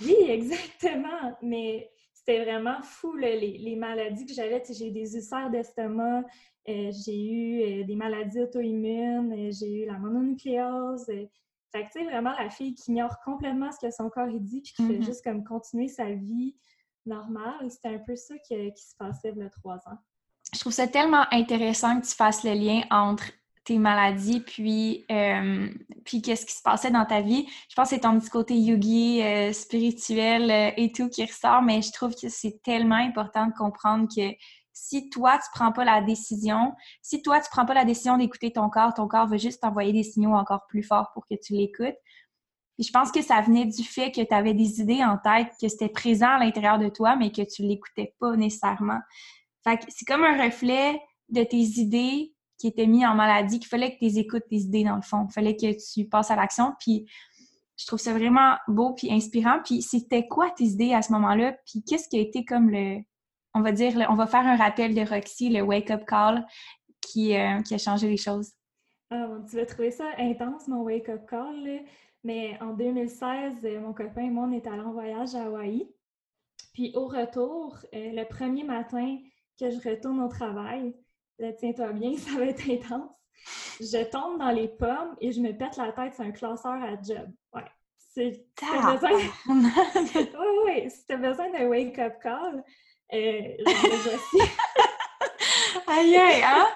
Oui, 0.00 0.16
exactement. 0.28 1.36
Mais 1.42 1.90
c'était 2.12 2.42
vraiment 2.42 2.82
fou, 2.82 3.14
les, 3.16 3.76
maladies 3.76 4.26
que 4.26 4.32
j'avais. 4.32 4.62
J'ai 4.70 4.88
eu 4.88 4.92
des 4.92 5.14
ulcères 5.14 5.50
d'estomac, 5.50 6.24
j'ai 6.66 7.24
eu 7.24 7.84
des 7.84 7.96
maladies 7.96 8.40
auto-immunes, 8.40 9.52
j'ai 9.52 9.82
eu 9.82 9.86
la 9.86 9.98
mononucléose. 9.98 11.10
Fait 11.72 11.84
que, 11.84 11.92
tu 11.92 12.00
sais, 12.00 12.04
vraiment, 12.04 12.32
la 12.38 12.50
fille 12.50 12.74
qui 12.74 12.90
ignore 12.90 13.20
complètement 13.24 13.70
ce 13.72 13.86
que 13.86 13.92
son 13.92 14.08
corps 14.08 14.28
dit, 14.28 14.62
puis 14.62 14.72
qui 14.72 14.86
fait 14.86 14.94
mm-hmm. 14.94 15.04
juste 15.04 15.24
comme 15.24 15.44
continuer 15.44 15.88
sa 15.88 16.10
vie 16.10 16.56
normale. 17.04 17.70
C'était 17.70 17.94
un 17.94 17.98
peu 17.98 18.16
ça 18.16 18.34
qui, 18.38 18.54
se 18.54 18.96
passait 18.98 19.32
il 19.34 19.42
y 19.42 19.42
a 19.42 19.50
trois 19.50 19.76
ans. 19.88 19.98
Je 20.54 20.60
trouve 20.60 20.72
ça 20.72 20.86
tellement 20.86 21.24
intéressant 21.30 22.00
que 22.00 22.06
tu 22.06 22.14
fasses 22.14 22.42
le 22.42 22.52
lien 22.52 22.82
entre 22.90 23.24
tes 23.64 23.78
maladies 23.78 24.40
puis, 24.40 25.04
euh, 25.10 25.68
puis 26.06 26.22
qu'est-ce 26.22 26.46
qui 26.46 26.54
se 26.54 26.62
passait 26.62 26.90
dans 26.90 27.04
ta 27.04 27.20
vie. 27.20 27.46
Je 27.68 27.74
pense 27.74 27.90
que 27.90 27.96
c'est 27.96 28.00
ton 28.00 28.18
petit 28.18 28.30
côté 28.30 28.56
yogi, 28.56 29.22
euh, 29.22 29.52
spirituel 29.52 30.50
euh, 30.50 30.70
et 30.78 30.90
tout 30.90 31.10
qui 31.10 31.22
ressort, 31.26 31.60
mais 31.60 31.82
je 31.82 31.92
trouve 31.92 32.14
que 32.14 32.30
c'est 32.30 32.62
tellement 32.62 32.96
important 32.96 33.46
de 33.46 33.52
comprendre 33.52 34.08
que 34.08 34.34
si 34.80 35.10
toi, 35.10 35.38
tu 35.38 35.48
prends 35.52 35.72
pas 35.72 35.84
la 35.84 36.00
décision, 36.00 36.72
si 37.02 37.20
toi, 37.20 37.40
tu 37.40 37.48
prends 37.50 37.66
pas 37.66 37.74
la 37.74 37.84
décision 37.84 38.16
d'écouter 38.16 38.52
ton 38.52 38.70
corps, 38.70 38.94
ton 38.94 39.08
corps 39.08 39.26
va 39.26 39.36
juste 39.36 39.60
t'envoyer 39.60 39.92
des 39.92 40.04
signaux 40.04 40.34
encore 40.34 40.66
plus 40.68 40.84
forts 40.84 41.10
pour 41.14 41.26
que 41.26 41.34
tu 41.34 41.52
l'écoutes. 41.54 41.96
Et 42.78 42.84
je 42.84 42.92
pense 42.92 43.10
que 43.10 43.20
ça 43.20 43.40
venait 43.40 43.66
du 43.66 43.82
fait 43.82 44.12
que 44.12 44.20
tu 44.20 44.32
avais 44.32 44.54
des 44.54 44.80
idées 44.80 45.02
en 45.02 45.18
tête, 45.18 45.48
que 45.60 45.68
c'était 45.68 45.88
présent 45.88 46.28
à 46.28 46.38
l'intérieur 46.38 46.78
de 46.78 46.88
toi, 46.88 47.16
mais 47.16 47.32
que 47.32 47.42
tu 47.42 47.62
l'écoutais 47.62 48.14
pas 48.20 48.36
nécessairement. 48.36 49.00
Fait 49.64 49.78
que 49.78 49.84
c'est 49.88 50.06
comme 50.06 50.22
un 50.22 50.42
reflet 50.42 51.00
de 51.28 51.42
tes 51.42 51.56
idées 51.56 52.32
qui 52.56 52.68
était 52.68 52.86
mis 52.86 53.04
en 53.04 53.16
maladie, 53.16 53.58
qu'il 53.58 53.68
fallait 53.68 53.92
que 53.92 53.98
tu 53.98 54.16
écoutes 54.16 54.44
tes 54.48 54.56
idées 54.56 54.84
dans 54.84 54.96
le 54.96 55.02
fond. 55.02 55.26
Il 55.28 55.32
fallait 55.32 55.56
que 55.56 55.74
tu 55.92 56.08
passes 56.08 56.30
à 56.30 56.36
l'action. 56.36 56.74
Puis 56.78 57.06
je 57.76 57.86
trouve 57.86 57.98
ça 57.98 58.12
vraiment 58.12 58.54
beau 58.68 58.94
puis 58.94 59.12
inspirant. 59.12 59.58
Puis 59.64 59.82
c'était 59.82 60.28
quoi 60.28 60.50
tes 60.50 60.64
idées 60.64 60.94
à 60.94 61.02
ce 61.02 61.12
moment-là? 61.12 61.56
Puis 61.66 61.82
qu'est-ce 61.82 62.08
qui 62.08 62.16
a 62.16 62.20
été 62.20 62.44
comme 62.44 62.70
le, 62.70 63.00
on 63.58 63.62
va 63.62 63.72
dire, 63.72 64.06
on 64.08 64.14
va 64.14 64.28
faire 64.28 64.46
un 64.46 64.56
rappel 64.56 64.94
de 64.94 65.00
Roxy, 65.00 65.50
le 65.50 65.62
wake-up 65.62 66.04
call 66.06 66.46
qui, 67.00 67.36
euh, 67.36 67.60
qui 67.62 67.74
a 67.74 67.78
changé 67.78 68.08
les 68.08 68.16
choses. 68.16 68.52
Ah, 69.10 69.26
tu 69.50 69.56
vas 69.56 69.66
trouver 69.66 69.90
ça 69.90 70.04
intense, 70.18 70.68
mon 70.68 70.82
wake-up 70.82 71.28
call. 71.28 71.80
Mais 72.22 72.56
en 72.60 72.74
2016, 72.74 73.64
euh, 73.64 73.80
mon 73.80 73.92
copain 73.92 74.22
et 74.22 74.30
moi, 74.30 74.46
on 74.48 74.52
est 74.52 74.66
allés 74.66 74.80
en 74.80 74.92
voyage 74.92 75.34
à 75.34 75.46
Hawaï. 75.46 75.88
Puis 76.72 76.92
au 76.94 77.08
retour, 77.08 77.76
euh, 77.94 78.12
le 78.12 78.24
premier 78.24 78.62
matin 78.62 79.18
que 79.58 79.70
je 79.70 79.88
retourne 79.88 80.20
au 80.20 80.28
travail, 80.28 80.94
tiens-toi 81.58 81.92
bien, 81.92 82.12
ça 82.16 82.38
va 82.38 82.46
être 82.46 82.70
intense. 82.70 83.10
Je 83.80 84.04
tombe 84.08 84.38
dans 84.38 84.50
les 84.50 84.68
pommes 84.68 85.16
et 85.20 85.32
je 85.32 85.40
me 85.40 85.52
pète 85.52 85.76
la 85.76 85.92
tête 85.92 86.14
sur 86.14 86.24
un 86.24 86.30
classeur 86.30 86.74
à 86.74 87.00
job. 87.00 87.28
Ouais. 87.52 87.62
Si 87.96 88.44
t'as 88.54 88.94
besoin... 88.94 89.10
oui, 89.48 90.28
oui, 90.66 90.90
si 90.90 91.16
besoin 91.16 91.50
d'un 91.50 91.68
wake-up 91.68 92.14
call, 92.22 92.64
euh, 93.12 93.16
aïe, 95.86 96.16
aïe, 96.16 96.42
hein? 96.42 96.66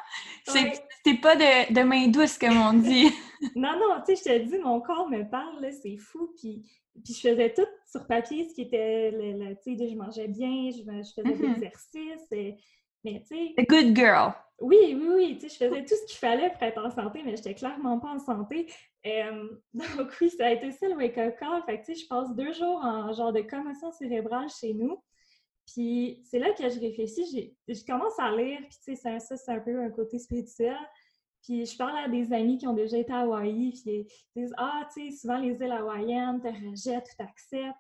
C'est 1.05 1.21
pas 1.21 1.37
de, 1.37 1.73
de, 1.73 1.83
main 1.83 2.09
douce, 2.09 2.39
comme 2.39 2.61
on 2.61 2.75
dit. 2.75 3.11
non, 3.57 3.73
non, 3.79 4.03
tu 4.07 4.17
sais, 4.17 4.17
je 4.17 4.39
te 4.39 4.51
dis, 4.51 4.59
mon 4.59 4.81
corps 4.81 5.09
me 5.09 5.29
parle, 5.29 5.69
c'est 5.73 5.97
fou. 5.97 6.33
Puis, 6.39 6.63
puis 7.05 7.15
je 7.15 7.29
faisais 7.29 7.53
tout 7.53 7.67
sur 7.91 8.07
papier, 8.07 8.49
ce 8.49 8.55
qui 8.55 8.63
était, 8.63 9.11
le, 9.11 9.55
tu 9.63 9.77
sais, 9.77 9.89
je 9.89 9.97
mangeais 9.97 10.29
bien, 10.29 10.71
je, 10.71 10.79
je 10.79 11.13
faisais 11.13 11.37
des 11.37 11.49
mm-hmm. 11.49 11.57
exercices. 11.57 12.57
mais 13.05 13.25
tu 13.27 13.37
sais... 13.37 13.55
A 13.59 13.65
good 13.65 13.97
girl. 13.97 14.33
Oui, 14.61 14.95
oui, 14.95 15.09
oui, 15.15 15.39
tu 15.41 15.49
sais, 15.49 15.59
je 15.59 15.69
faisais 15.69 15.85
tout 15.85 15.95
ce 15.95 16.07
qu'il 16.07 16.19
fallait 16.19 16.51
pour 16.51 16.63
être 16.63 16.85
en 16.85 16.91
santé, 16.91 17.23
mais 17.25 17.37
j'étais 17.37 17.55
clairement 17.55 17.99
pas 17.99 18.11
en 18.11 18.21
santé. 18.21 18.69
donc 19.75 20.13
oui, 20.21 20.31
ça 20.31 20.47
a 20.47 20.51
été 20.53 20.71
ça 20.71 20.89
le 20.89 20.95
wake-up 20.95 21.37
call. 21.39 21.63
Fait 21.67 21.81
que, 21.81 21.87
tu 21.87 21.95
sais, 21.95 22.03
je 22.03 22.09
passe 22.09 22.35
deux 22.37 22.53
jours 22.53 22.81
en 22.85 23.13
genre 23.13 23.33
de 23.33 23.41
commotion 23.41 23.91
cérébrale 23.91 24.49
chez 24.49 24.75
nous. 24.75 25.03
Puis 25.67 26.23
c'est 26.25 26.39
là 26.39 26.53
que 26.53 26.69
je 26.69 26.81
réfléchis, 26.81 27.57
je 27.69 27.85
commence 27.85 28.19
à 28.19 28.35
lire, 28.35 28.59
puis 28.69 28.79
tu 28.85 28.97
sais, 28.97 29.19
ça, 29.21 29.37
c'est 29.37 29.53
un 29.53 29.61
peu 29.61 29.81
un 29.81 29.91
côté 29.91 30.19
spirituel. 30.19 30.77
Puis 31.43 31.67
je 31.67 31.77
parle 31.77 31.97
à 31.99 32.09
des 32.09 32.33
amis 32.33 32.59
qui 32.59 32.67
ont 32.67 32.73
déjà 32.73 32.97
été 32.97 33.13
à 33.13 33.21
Hawaï, 33.21 33.73
puis 33.73 34.07
ils 34.35 34.43
disent 34.43 34.55
Ah, 34.57 34.89
tu 34.95 35.11
sais, 35.11 35.17
souvent 35.17 35.39
les 35.39 35.55
îles 35.55 35.73
hawaïennes 35.73 36.41
te 36.41 36.49
rejettent, 36.49 37.07
tu 37.11 37.17
t'acceptes. 37.17 37.77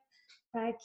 Fait 0.53 0.77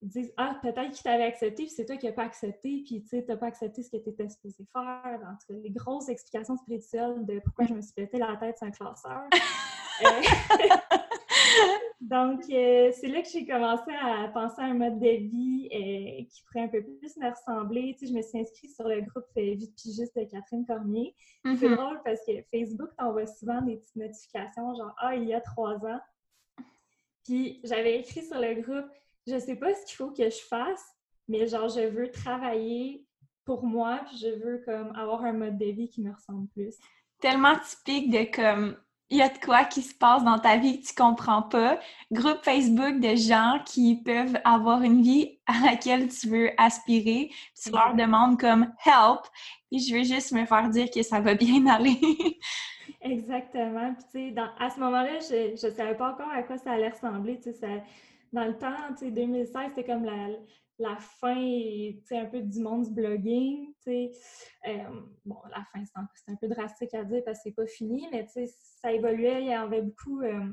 qu'ils 0.00 0.08
disent 0.08 0.32
Ah, 0.36 0.58
peut-être 0.60 0.90
qu'ils 0.90 1.02
t'avaient 1.02 1.24
accepté, 1.24 1.64
puis 1.64 1.72
c'est 1.74 1.86
toi 1.86 1.96
qui 1.96 2.06
n'as 2.06 2.12
pas 2.12 2.24
accepté, 2.24 2.82
puis 2.84 3.02
tu 3.02 3.08
sais, 3.08 3.24
tu 3.24 3.30
n'as 3.30 3.36
pas 3.36 3.46
accepté 3.46 3.82
ce 3.82 3.90
que 3.90 3.96
tu 3.96 4.10
étais 4.10 4.28
supposé 4.28 4.64
faire. 4.72 5.20
En 5.22 5.36
tout 5.36 5.54
cas, 5.54 5.60
les 5.62 5.70
grosses 5.70 6.08
explications 6.08 6.56
spirituelles 6.56 7.24
de 7.24 7.40
pourquoi 7.40 7.66
je 7.66 7.74
me 7.74 7.80
suis 7.80 7.94
pété 7.94 8.18
la 8.18 8.36
tête 8.36 8.58
sur 8.58 8.66
un 8.66 8.70
classeur. 8.70 9.22
Euh, 10.00 10.22
donc, 12.00 12.42
euh, 12.50 12.92
c'est 12.92 13.08
là 13.08 13.22
que 13.22 13.28
j'ai 13.28 13.44
commencé 13.44 13.90
à 14.00 14.28
penser 14.28 14.60
à 14.60 14.66
un 14.66 14.74
mode 14.74 15.00
de 15.00 15.08
vie 15.08 15.68
euh, 15.72 16.24
qui 16.30 16.42
pourrait 16.44 16.64
un 16.64 16.68
peu 16.68 16.80
plus 16.80 17.16
me 17.16 17.28
ressembler. 17.28 17.96
Tu 17.98 18.06
sais, 18.06 18.12
je 18.12 18.16
me 18.16 18.22
suis 18.22 18.38
inscrite 18.38 18.72
sur 18.72 18.86
le 18.86 19.00
groupe 19.00 19.26
euh, 19.36 19.54
Vie 19.54 19.68
de 19.68 19.74
pigiste 19.74 20.16
de 20.16 20.22
Catherine 20.24 20.64
Cormier. 20.64 21.16
C'est 21.44 21.54
mm-hmm. 21.54 21.74
drôle 21.74 22.00
parce 22.04 22.20
que 22.24 22.32
Facebook 22.52 22.90
t'envoie 22.96 23.26
souvent 23.26 23.60
des 23.62 23.78
petites 23.78 23.96
notifications, 23.96 24.76
genre 24.76 24.94
«Ah, 24.98 25.16
il 25.16 25.24
y 25.24 25.34
a 25.34 25.40
trois 25.40 25.74
ans!» 25.86 26.00
Puis 27.24 27.60
j'avais 27.64 27.98
écrit 27.98 28.22
sur 28.22 28.38
le 28.38 28.62
groupe 28.62 28.88
«Je 29.26 29.36
sais 29.38 29.56
pas 29.56 29.74
ce 29.74 29.84
qu'il 29.84 29.96
faut 29.96 30.12
que 30.12 30.30
je 30.30 30.42
fasse, 30.48 30.84
mais 31.26 31.48
genre, 31.48 31.68
je 31.68 31.80
veux 31.80 32.12
travailler 32.12 33.04
pour 33.44 33.64
moi, 33.64 34.02
puis 34.06 34.18
je 34.18 34.28
veux 34.28 34.62
comme 34.64 34.94
avoir 34.94 35.24
un 35.24 35.32
mode 35.32 35.58
de 35.58 35.66
vie 35.66 35.88
qui 35.88 36.00
me 36.00 36.12
ressemble 36.12 36.46
plus.» 36.50 36.76
Tellement 37.20 37.56
typique 37.58 38.10
de 38.12 38.32
comme 38.32 38.76
il 39.10 39.18
y 39.18 39.22
a 39.22 39.28
de 39.28 39.38
quoi 39.38 39.64
qui 39.64 39.82
se 39.82 39.94
passe 39.94 40.22
dans 40.24 40.38
ta 40.38 40.56
vie 40.56 40.80
que 40.80 40.86
tu 40.86 40.94
comprends 40.94 41.42
pas. 41.42 41.78
Groupe 42.12 42.42
Facebook 42.42 43.00
de 43.00 43.16
gens 43.16 43.58
qui 43.64 44.02
peuvent 44.02 44.38
avoir 44.44 44.82
une 44.82 45.02
vie 45.02 45.38
à 45.46 45.70
laquelle 45.70 46.08
tu 46.08 46.28
veux 46.28 46.50
aspirer. 46.58 47.30
Tu 47.60 47.70
leur 47.70 47.94
demandes 47.94 48.38
comme 48.38 48.72
help 48.84 49.20
et 49.72 49.78
je 49.78 49.94
veux 49.94 50.04
juste 50.04 50.32
me 50.32 50.44
faire 50.44 50.68
dire 50.68 50.90
que 50.90 51.02
ça 51.02 51.20
va 51.20 51.34
bien 51.34 51.66
aller. 51.74 51.98
Exactement. 53.00 53.94
Puis 53.94 54.04
tu 54.12 54.34
sais, 54.34 54.42
à 54.58 54.70
ce 54.70 54.80
moment-là, 54.80 55.18
je 55.20 55.52
ne 55.52 55.72
savais 55.72 55.94
pas 55.94 56.12
encore 56.12 56.30
à 56.30 56.42
quoi 56.42 56.58
ça 56.58 56.72
allait 56.72 56.90
ressembler. 56.90 57.40
Tu 57.40 57.52
sais, 57.52 57.82
dans 58.32 58.44
le 58.44 58.58
temps, 58.58 58.76
tu 58.90 59.06
sais, 59.06 59.10
2016, 59.10 59.70
c'était 59.74 59.90
comme 59.90 60.04
la, 60.04 60.28
la 60.78 60.96
fin 60.96 61.34
un 61.34 62.26
peu 62.26 62.40
du 62.40 62.60
monde 62.60 62.84
du 62.84 62.90
blogging. 62.92 63.72
Euh, 63.86 64.02
bon, 65.24 65.36
la 65.50 65.64
fin, 65.72 65.84
c'est 65.84 66.30
un, 66.30 66.36
peu 66.36 66.48
drastique 66.48 66.94
à 66.94 67.04
dire 67.04 67.22
parce 67.24 67.38
que 67.38 67.42
c'est 67.44 67.54
pas 67.54 67.66
fini, 67.66 68.06
mais 68.12 68.26
ça 68.80 68.92
évoluait. 68.92 69.42
Il 69.42 69.48
y 69.48 69.54
avait 69.54 69.82
beaucoup 69.82 70.20
euh, 70.20 70.44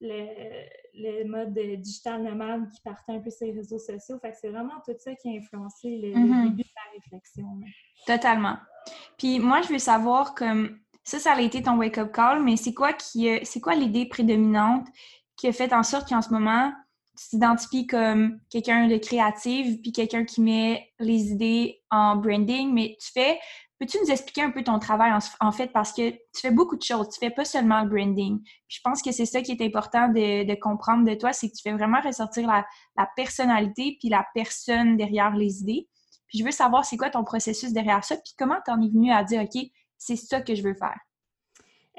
le, 0.00 1.24
mode 1.24 1.58
digital 1.80 2.22
nomade 2.22 2.70
qui 2.70 2.80
partait 2.82 3.12
un 3.12 3.20
peu 3.20 3.30
sur 3.30 3.46
les 3.46 3.54
réseaux 3.54 3.78
sociaux. 3.78 4.18
Fait 4.20 4.30
que 4.30 4.36
c'est 4.40 4.50
vraiment 4.50 4.80
tout 4.84 4.94
ça 4.98 5.14
qui 5.14 5.28
a 5.28 5.32
influencé 5.32 5.96
le, 5.96 6.12
mm-hmm. 6.12 6.42
début 6.50 6.62
de 6.62 6.74
la 6.76 6.92
réflexion. 6.94 7.46
Totalement. 8.06 8.58
Puis 9.18 9.40
moi, 9.40 9.62
je 9.62 9.72
veux 9.72 9.78
savoir 9.78 10.34
comme 10.34 10.78
ça, 11.02 11.18
ça 11.18 11.32
a 11.32 11.40
été 11.40 11.62
ton 11.62 11.76
wake-up 11.76 12.12
call, 12.12 12.42
mais 12.42 12.56
c'est 12.56 12.74
quoi 12.74 12.92
qui 12.92 13.28
c'est 13.44 13.60
quoi 13.60 13.74
l'idée 13.74 14.06
prédominante 14.06 14.86
qui 15.36 15.48
a 15.48 15.52
fait 15.52 15.72
en 15.72 15.82
sorte 15.82 16.08
qu'en 16.08 16.22
ce 16.22 16.30
moment, 16.30 16.72
tu 17.18 17.28
t'identifies 17.30 17.86
comme 17.86 18.38
quelqu'un 18.50 18.88
de 18.88 18.96
créatif, 18.96 19.80
puis 19.82 19.92
quelqu'un 19.92 20.24
qui 20.24 20.40
met 20.40 20.90
les 20.98 21.32
idées 21.32 21.82
en 21.90 22.16
branding, 22.16 22.72
mais 22.72 22.96
tu 23.00 23.10
fais, 23.12 23.38
peux-tu 23.78 23.98
nous 24.02 24.10
expliquer 24.10 24.42
un 24.42 24.50
peu 24.50 24.62
ton 24.62 24.78
travail 24.78 25.12
en, 25.40 25.52
fait, 25.52 25.68
parce 25.68 25.92
que 25.92 26.10
tu 26.10 26.40
fais 26.40 26.50
beaucoup 26.50 26.76
de 26.76 26.82
choses, 26.82 27.08
tu 27.10 27.18
fais 27.18 27.30
pas 27.30 27.44
seulement 27.44 27.82
le 27.82 27.88
branding. 27.88 28.40
je 28.68 28.78
pense 28.84 29.02
que 29.02 29.12
c'est 29.12 29.26
ça 29.26 29.42
qui 29.42 29.52
est 29.52 29.62
important 29.62 30.08
de, 30.08 30.54
comprendre 30.60 31.04
de 31.04 31.14
toi, 31.14 31.32
c'est 31.32 31.48
que 31.48 31.54
tu 31.54 31.62
fais 31.62 31.72
vraiment 31.72 32.00
ressortir 32.00 32.46
la, 32.46 32.66
la, 32.96 33.08
personnalité 33.16 33.96
puis 34.00 34.08
la 34.08 34.24
personne 34.34 34.96
derrière 34.96 35.34
les 35.34 35.60
idées. 35.60 35.88
Puis 36.28 36.38
je 36.38 36.44
veux 36.44 36.50
savoir 36.50 36.84
c'est 36.84 36.96
quoi 36.96 37.10
ton 37.10 37.24
processus 37.24 37.72
derrière 37.72 38.04
ça, 38.04 38.16
puis 38.16 38.34
comment 38.38 38.56
tu 38.64 38.70
en 38.70 38.80
es 38.80 38.88
venu 38.88 39.12
à 39.12 39.24
dire, 39.24 39.42
OK, 39.42 39.62
c'est 39.98 40.16
ça 40.16 40.40
que 40.40 40.54
je 40.54 40.62
veux 40.62 40.74
faire? 40.74 40.98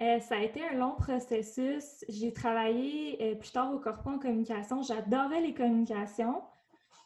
Euh, 0.01 0.19
ça 0.19 0.35
a 0.37 0.41
été 0.41 0.63
un 0.63 0.75
long 0.75 0.95
processus. 0.95 2.05
J'ai 2.07 2.31
travaillé 2.31 3.17
euh, 3.21 3.35
plus 3.35 3.51
tard 3.51 3.73
au 3.73 3.79
corpo 3.79 4.11
en 4.11 4.19
communication. 4.19 4.81
J'adorais 4.83 5.41
les 5.41 5.53
communications. 5.53 6.43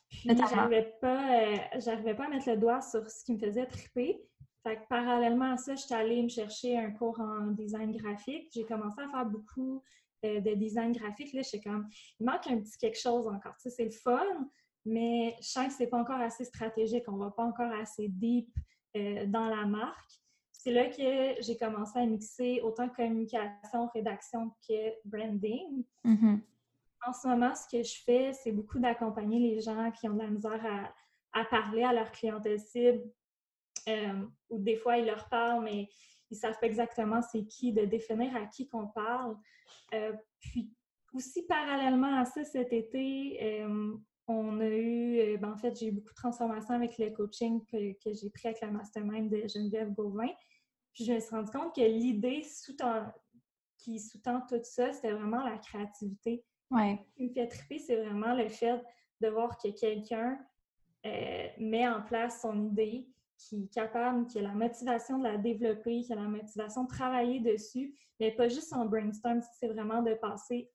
Puis 0.10 0.30
j'arrivais 0.38 0.94
pas, 1.00 1.42
euh, 1.42 2.14
pas 2.14 2.26
à 2.26 2.28
mettre 2.28 2.50
le 2.50 2.58
doigt 2.58 2.82
sur 2.82 3.10
ce 3.10 3.24
qui 3.24 3.34
me 3.34 3.40
faisait 3.40 3.66
triper. 3.66 4.22
Fait 4.64 4.76
que 4.76 4.88
parallèlement 4.90 5.54
à 5.54 5.58
ça, 5.58 5.76
je 5.76 5.84
suis 5.84 5.94
allée 5.94 6.22
me 6.22 6.28
chercher 6.28 6.78
un 6.78 6.92
cours 6.92 7.20
en 7.22 7.48
design 7.52 7.96
graphique. 7.96 8.52
J'ai 8.54 8.66
commencé 8.66 9.02
à 9.02 9.10
faire 9.10 9.26
beaucoup 9.26 9.82
de 10.22 10.54
design 10.54 10.92
graphique. 10.92 11.34
Là, 11.34 11.42
je 11.42 11.60
comme, 11.64 11.88
il 12.20 12.26
manque 12.26 12.46
un 12.48 12.60
petit 12.60 12.78
quelque 12.78 13.00
chose 13.00 13.26
encore. 13.26 13.56
Tu 13.56 13.70
sais, 13.70 13.76
c'est 13.78 13.86
le 13.86 13.92
fun, 13.92 14.22
mais 14.86 15.34
je 15.42 15.48
sens 15.48 15.68
que 15.68 15.74
c'est 15.74 15.88
pas 15.88 15.98
encore 15.98 16.20
assez 16.20 16.44
stratégique. 16.44 17.06
On 17.08 17.18
va 17.18 17.32
pas 17.32 17.44
encore 17.44 17.72
assez 17.72 18.10
deep 18.10 18.54
dans 18.94 19.46
la 19.46 19.66
marque 19.66 20.21
c'est 20.64 20.72
là 20.72 20.88
que 20.90 21.42
j'ai 21.42 21.58
commencé 21.58 21.98
à 21.98 22.06
mixer 22.06 22.62
autant 22.62 22.88
communication, 22.88 23.88
rédaction 23.96 24.52
que 24.68 24.94
branding. 25.06 25.84
Mm-hmm. 26.06 26.40
En 27.08 27.14
ce 27.14 27.28
moment, 27.28 27.56
ce 27.56 27.68
que 27.68 27.82
je 27.82 27.96
fais, 28.04 28.32
c'est 28.34 28.52
beaucoup 28.52 28.78
d'accompagner 28.78 29.40
les 29.40 29.62
gens 29.62 29.90
qui 29.92 30.08
ont 30.08 30.14
de 30.14 30.20
la 30.20 30.28
misère 30.28 30.94
à, 31.34 31.46
parler 31.46 31.84
à 31.84 31.94
leur 31.94 32.12
clientèle 32.12 32.60
cible. 32.60 33.02
Euh, 33.88 34.24
ou 34.50 34.60
des 34.60 34.76
fois, 34.76 34.98
ils 34.98 35.08
leur 35.08 35.28
parlent, 35.30 35.64
mais 35.64 35.90
ils 36.30 36.36
ne 36.36 36.40
savent 36.40 36.60
pas 36.60 36.68
exactement 36.68 37.24
c'est 37.24 37.48
qui, 37.48 37.74
de 37.74 37.86
définir 37.86 38.36
à 38.36 38.46
qui 38.46 38.68
qu'on 38.68 38.88
parle. 38.88 39.36
Euh, 39.96 40.14
puis 40.40 40.72
aussi, 41.16 41.42
parallèlement 41.48 42.20
à 42.20 42.26
ça, 42.26 42.44
cet 42.44 42.72
été, 42.72 43.40
euh, 43.42 43.96
on 44.28 44.60
a 44.60 44.70
eu, 44.70 45.38
ben, 45.40 45.54
en 45.54 45.58
fait, 45.58 45.76
j'ai 45.80 45.88
eu 45.88 45.92
beaucoup 45.92 46.12
de 46.12 46.16
transformations 46.16 46.76
avec 46.76 47.00
le 47.00 47.10
coaching 47.10 47.66
que, 47.66 47.94
que 47.94 48.14
j'ai 48.14 48.30
pris 48.30 48.50
avec 48.50 48.62
la 48.62 48.70
mastermind 48.70 49.28
de 49.28 49.48
Geneviève 49.48 49.92
Gauvin. 49.92 50.30
Puis 50.94 51.06
je 51.06 51.14
me 51.14 51.20
suis 51.20 51.36
rendu 51.36 51.52
compte 51.52 51.74
que 51.76 51.82
l'idée 51.82 52.46
qui 53.78 54.00
sous-tend 54.00 54.42
tout 54.48 54.60
ça, 54.64 54.92
c'était 54.94 55.12
vraiment 55.12 55.44
la 55.44 55.58
créativité. 55.58 56.44
Ouais. 56.70 57.00
Ce 57.10 57.16
qui 57.16 57.30
me 57.30 57.34
fait 57.34 57.48
triper, 57.48 57.80
c'est 57.80 57.96
vraiment 57.96 58.34
le 58.34 58.48
fait 58.50 58.82
de 59.22 59.28
voir 59.28 59.58
que 59.58 59.70
quelqu'un 59.70 60.38
euh, 61.06 61.48
met 61.58 61.88
en 61.88 62.02
place 62.02 62.42
son 62.42 62.68
idée, 62.70 63.08
qui 63.38 63.64
est 63.64 63.74
capable, 63.74 64.28
qui 64.28 64.40
a 64.40 64.44
la 64.44 64.54
motivation 64.54 65.18
de 65.18 65.24
la 65.24 65.38
développer, 65.38 66.02
qui 66.04 66.14
a 66.14 66.16
la 66.16 66.28
motivation 66.28 66.84
de 66.84 66.90
travailler 66.90 67.40
dessus, 67.40 67.96
mais 68.20 68.32
pas 68.32 68.48
juste 68.48 68.72
en 68.74 68.86
brainstorm, 68.86 69.42
c'est 69.60 69.68
vraiment 69.68 70.02
de 70.02 70.14
passer 70.14 70.70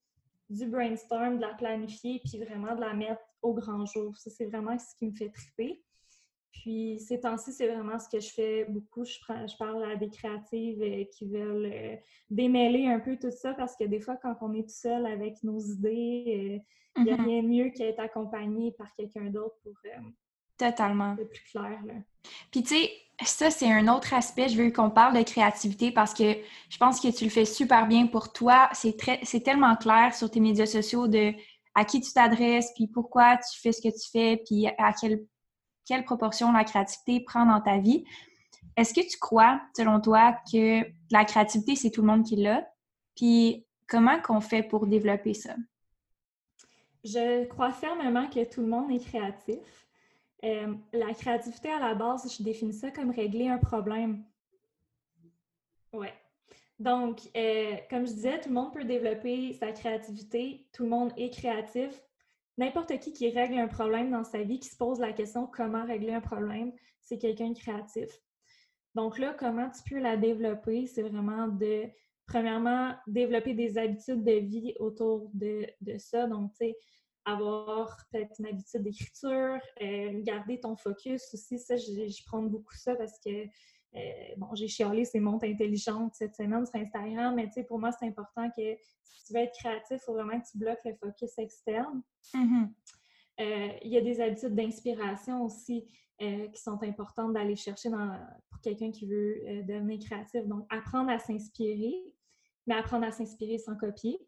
du 0.48 0.66
brainstorm, 0.66 1.36
de 1.36 1.42
la 1.42 1.54
planifier, 1.54 2.20
puis 2.24 2.38
vraiment 2.38 2.74
de 2.74 2.80
la 2.80 2.94
mettre 2.94 3.22
au 3.42 3.54
grand 3.54 3.84
jour. 3.86 4.16
Ça, 4.16 4.30
c'est 4.30 4.46
vraiment 4.46 4.78
ce 4.78 4.94
qui 4.96 5.06
me 5.06 5.14
fait 5.14 5.30
triper. 5.30 5.82
Puis 6.62 6.98
ces 7.00 7.20
temps-ci, 7.20 7.52
c'est 7.52 7.68
vraiment 7.68 7.98
ce 7.98 8.08
que 8.08 8.20
je 8.20 8.28
fais 8.28 8.64
beaucoup. 8.68 9.04
Je, 9.04 9.14
je 9.14 9.56
parle 9.56 9.84
à 9.90 9.96
des 9.96 10.08
créatives 10.08 10.82
euh, 10.82 11.04
qui 11.04 11.26
veulent 11.26 11.70
euh, 11.72 11.96
démêler 12.30 12.86
un 12.86 13.00
peu 13.00 13.16
tout 13.16 13.30
ça 13.30 13.54
parce 13.54 13.76
que 13.76 13.84
des 13.84 14.00
fois, 14.00 14.16
quand 14.16 14.36
on 14.40 14.54
est 14.54 14.62
tout 14.62 14.74
seul 14.74 15.06
avec 15.06 15.42
nos 15.42 15.58
idées, 15.60 16.24
euh, 16.26 16.72
il 16.98 17.04
n'y 17.04 17.10
a 17.10 17.16
mm-hmm. 17.16 17.24
rien 17.24 17.42
de 17.42 17.48
mieux 17.48 17.70
qu'être 17.70 18.00
accompagné 18.00 18.72
par 18.72 18.94
quelqu'un 18.94 19.26
d'autre 19.26 19.56
pour 19.62 19.74
Totalement. 20.56 21.14
être 21.18 21.28
plus 21.28 21.44
clair. 21.50 21.78
Là. 21.84 21.94
Puis 22.50 22.62
tu 22.62 22.74
sais, 22.74 22.90
ça, 23.22 23.50
c'est 23.50 23.70
un 23.70 23.88
autre 23.88 24.14
aspect. 24.14 24.48
Je 24.48 24.62
veux 24.62 24.70
qu'on 24.70 24.90
parle 24.90 25.16
de 25.16 25.22
créativité 25.22 25.90
parce 25.90 26.14
que 26.14 26.36
je 26.70 26.78
pense 26.78 27.00
que 27.00 27.14
tu 27.14 27.24
le 27.24 27.30
fais 27.30 27.44
super 27.44 27.86
bien 27.86 28.06
pour 28.06 28.32
toi. 28.32 28.70
C'est 28.72 28.96
très, 28.96 29.20
c'est 29.22 29.40
tellement 29.40 29.76
clair 29.76 30.14
sur 30.14 30.30
tes 30.30 30.40
médias 30.40 30.66
sociaux 30.66 31.06
de 31.06 31.32
à 31.76 31.84
qui 31.84 32.00
tu 32.00 32.10
t'adresses, 32.10 32.72
puis 32.74 32.86
pourquoi 32.86 33.36
tu 33.36 33.60
fais 33.60 33.70
ce 33.70 33.82
que 33.82 33.92
tu 33.92 34.10
fais, 34.10 34.42
puis 34.46 34.66
à 34.78 34.94
quelle, 34.98 35.26
quelle 35.86 36.04
proportion 36.04 36.52
la 36.52 36.64
créativité 36.64 37.20
prend 37.20 37.46
dans 37.46 37.60
ta 37.60 37.78
vie. 37.78 38.04
Est-ce 38.76 38.92
que 38.92 39.00
tu 39.00 39.16
crois, 39.18 39.60
selon 39.74 40.00
toi, 40.00 40.36
que 40.52 40.82
la 41.10 41.24
créativité, 41.24 41.76
c'est 41.76 41.90
tout 41.90 42.02
le 42.02 42.08
monde 42.08 42.24
qui 42.24 42.36
l'a? 42.36 42.68
Puis 43.14 43.64
comment 43.86 44.20
qu'on 44.20 44.40
fait 44.40 44.62
pour 44.62 44.86
développer 44.86 45.32
ça? 45.32 45.54
Je 47.04 47.44
crois 47.46 47.70
fermement 47.70 48.28
que 48.28 48.44
tout 48.44 48.60
le 48.60 48.66
monde 48.66 48.90
est 48.90 48.98
créatif. 48.98 49.86
Euh, 50.44 50.74
la 50.92 51.14
créativité, 51.14 51.70
à 51.70 51.78
la 51.78 51.94
base, 51.94 52.36
je 52.36 52.42
définis 52.42 52.74
ça 52.74 52.90
comme 52.90 53.10
régler 53.10 53.48
un 53.48 53.58
problème. 53.58 54.24
Ouais. 55.92 56.12
Donc, 56.78 57.20
euh, 57.36 57.76
comme 57.88 58.06
je 58.06 58.12
disais, 58.12 58.40
tout 58.40 58.50
le 58.50 58.56
monde 58.56 58.72
peut 58.72 58.84
développer 58.84 59.54
sa 59.54 59.72
créativité. 59.72 60.66
Tout 60.72 60.82
le 60.82 60.90
monde 60.90 61.12
est 61.16 61.30
créatif. 61.30 61.90
N'importe 62.58 62.98
qui 63.00 63.12
qui 63.12 63.30
règle 63.30 63.58
un 63.58 63.68
problème 63.68 64.10
dans 64.10 64.24
sa 64.24 64.42
vie, 64.42 64.58
qui 64.58 64.68
se 64.68 64.76
pose 64.76 64.98
la 64.98 65.12
question 65.12 65.46
comment 65.46 65.84
régler 65.84 66.14
un 66.14 66.20
problème, 66.20 66.72
c'est 67.00 67.18
quelqu'un 67.18 67.50
de 67.50 67.58
créatif. 67.58 68.10
Donc 68.94 69.18
là, 69.18 69.34
comment 69.38 69.70
tu 69.70 69.82
peux 69.88 70.00
la 70.00 70.16
développer? 70.16 70.86
C'est 70.86 71.02
vraiment 71.02 71.48
de, 71.48 71.84
premièrement, 72.26 72.94
développer 73.06 73.52
des 73.52 73.76
habitudes 73.76 74.24
de 74.24 74.32
vie 74.32 74.74
autour 74.78 75.30
de, 75.34 75.66
de 75.82 75.98
ça. 75.98 76.26
Donc, 76.26 76.52
tu 76.52 76.66
sais, 76.66 76.76
avoir 77.26 77.98
peut-être 78.10 78.36
une 78.38 78.46
habitude 78.46 78.82
d'écriture, 78.82 79.58
euh, 79.82 80.22
garder 80.22 80.60
ton 80.60 80.76
focus 80.76 81.34
aussi. 81.34 81.58
Ça, 81.58 81.76
je, 81.76 82.24
prends 82.24 82.42
beaucoup 82.42 82.74
ça 82.74 82.94
parce 82.94 83.18
que, 83.18 83.46
euh, 83.96 84.34
bon, 84.36 84.54
j'ai 84.54 84.68
chialé 84.68 85.04
ces 85.04 85.20
montres 85.20 85.44
intelligentes 85.44 86.14
cette 86.14 86.36
semaine 86.36 86.66
sur 86.66 86.76
Instagram, 86.76 87.34
mais 87.34 87.46
tu 87.46 87.54
sais, 87.54 87.64
pour 87.64 87.78
moi, 87.78 87.90
c'est 87.92 88.06
important 88.06 88.48
que 88.50 88.76
si 89.02 89.24
tu 89.26 89.32
veux 89.32 89.40
être 89.40 89.54
créatif, 89.58 89.98
il 90.00 90.04
faut 90.04 90.12
vraiment 90.12 90.40
que 90.40 90.46
tu 90.50 90.58
bloques 90.58 90.84
le 90.84 90.94
focus 90.94 91.38
externe. 91.38 92.02
Mm-hmm. 92.34 92.68
Euh, 93.40 93.68
il 93.82 93.90
y 93.90 93.98
a 93.98 94.00
des 94.00 94.20
habitudes 94.20 94.54
d'inspiration 94.54 95.44
aussi 95.44 95.86
qui 96.18 96.62
sont 96.62 96.82
importantes 96.82 97.34
d'aller 97.34 97.56
chercher 97.56 97.90
dans, 97.90 98.18
pour 98.48 98.58
quelqu'un 98.62 98.90
qui 98.90 99.06
veut 99.06 99.62
devenir 99.68 99.98
créatif. 99.98 100.46
Donc, 100.46 100.64
apprendre 100.70 101.10
à 101.10 101.18
s'inspirer, 101.18 101.94
mais 102.66 102.74
apprendre 102.74 103.04
à 103.04 103.12
s'inspirer 103.12 103.58
sans 103.58 103.76
copier. 103.76 104.18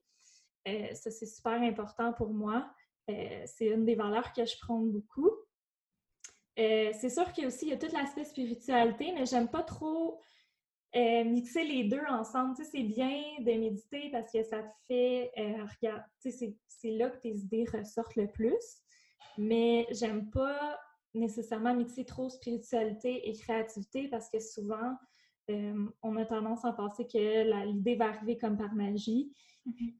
ça, 0.66 1.10
c'est 1.10 1.24
super 1.24 1.62
important 1.62 2.12
pour 2.12 2.28
moi. 2.28 2.70
Euh, 3.10 3.42
c'est 3.46 3.66
une 3.66 3.84
des 3.84 3.94
valeurs 3.94 4.32
que 4.32 4.44
je 4.44 4.54
prends 4.60 4.80
beaucoup. 4.80 5.30
Euh, 6.58 6.90
c'est 6.98 7.10
sûr 7.10 7.32
qu'il 7.32 7.42
y 7.42 7.44
a 7.44 7.48
aussi 7.48 7.66
il 7.66 7.70
y 7.70 7.72
a 7.72 7.76
tout 7.76 7.92
l'aspect 7.92 8.24
spiritualité, 8.24 9.12
mais 9.14 9.26
j'aime 9.26 9.48
pas 9.48 9.62
trop 9.62 10.20
euh, 10.96 11.24
mixer 11.24 11.64
les 11.64 11.84
deux 11.84 12.02
ensemble. 12.08 12.56
Tu 12.56 12.64
sais, 12.64 12.70
c'est 12.72 12.82
bien 12.82 13.20
de 13.40 13.52
méditer 13.52 14.10
parce 14.10 14.32
que 14.32 14.42
ça 14.42 14.62
te 14.62 14.74
fait 14.88 15.30
regarder, 15.36 16.04
tu 16.20 16.32
sais, 16.32 16.56
c'est 16.68 16.90
là 16.90 17.10
que 17.10 17.18
tes 17.18 17.34
idées 17.34 17.64
ressortent 17.72 18.16
le 18.16 18.28
plus. 18.28 18.82
Mais 19.36 19.86
j'aime 19.92 20.30
pas 20.30 20.78
nécessairement 21.14 21.74
mixer 21.74 22.04
trop 22.04 22.28
spiritualité 22.28 23.28
et 23.28 23.32
créativité 23.34 24.08
parce 24.08 24.28
que 24.28 24.40
souvent, 24.40 24.96
on 26.02 26.16
a 26.16 26.26
tendance 26.26 26.64
à 26.64 26.72
penser 26.72 27.06
que 27.06 27.66
l'idée 27.66 27.94
va 27.94 28.08
arriver 28.08 28.36
comme 28.36 28.56
par 28.56 28.74
magie. 28.74 29.32
Mm-hmm 29.66 29.94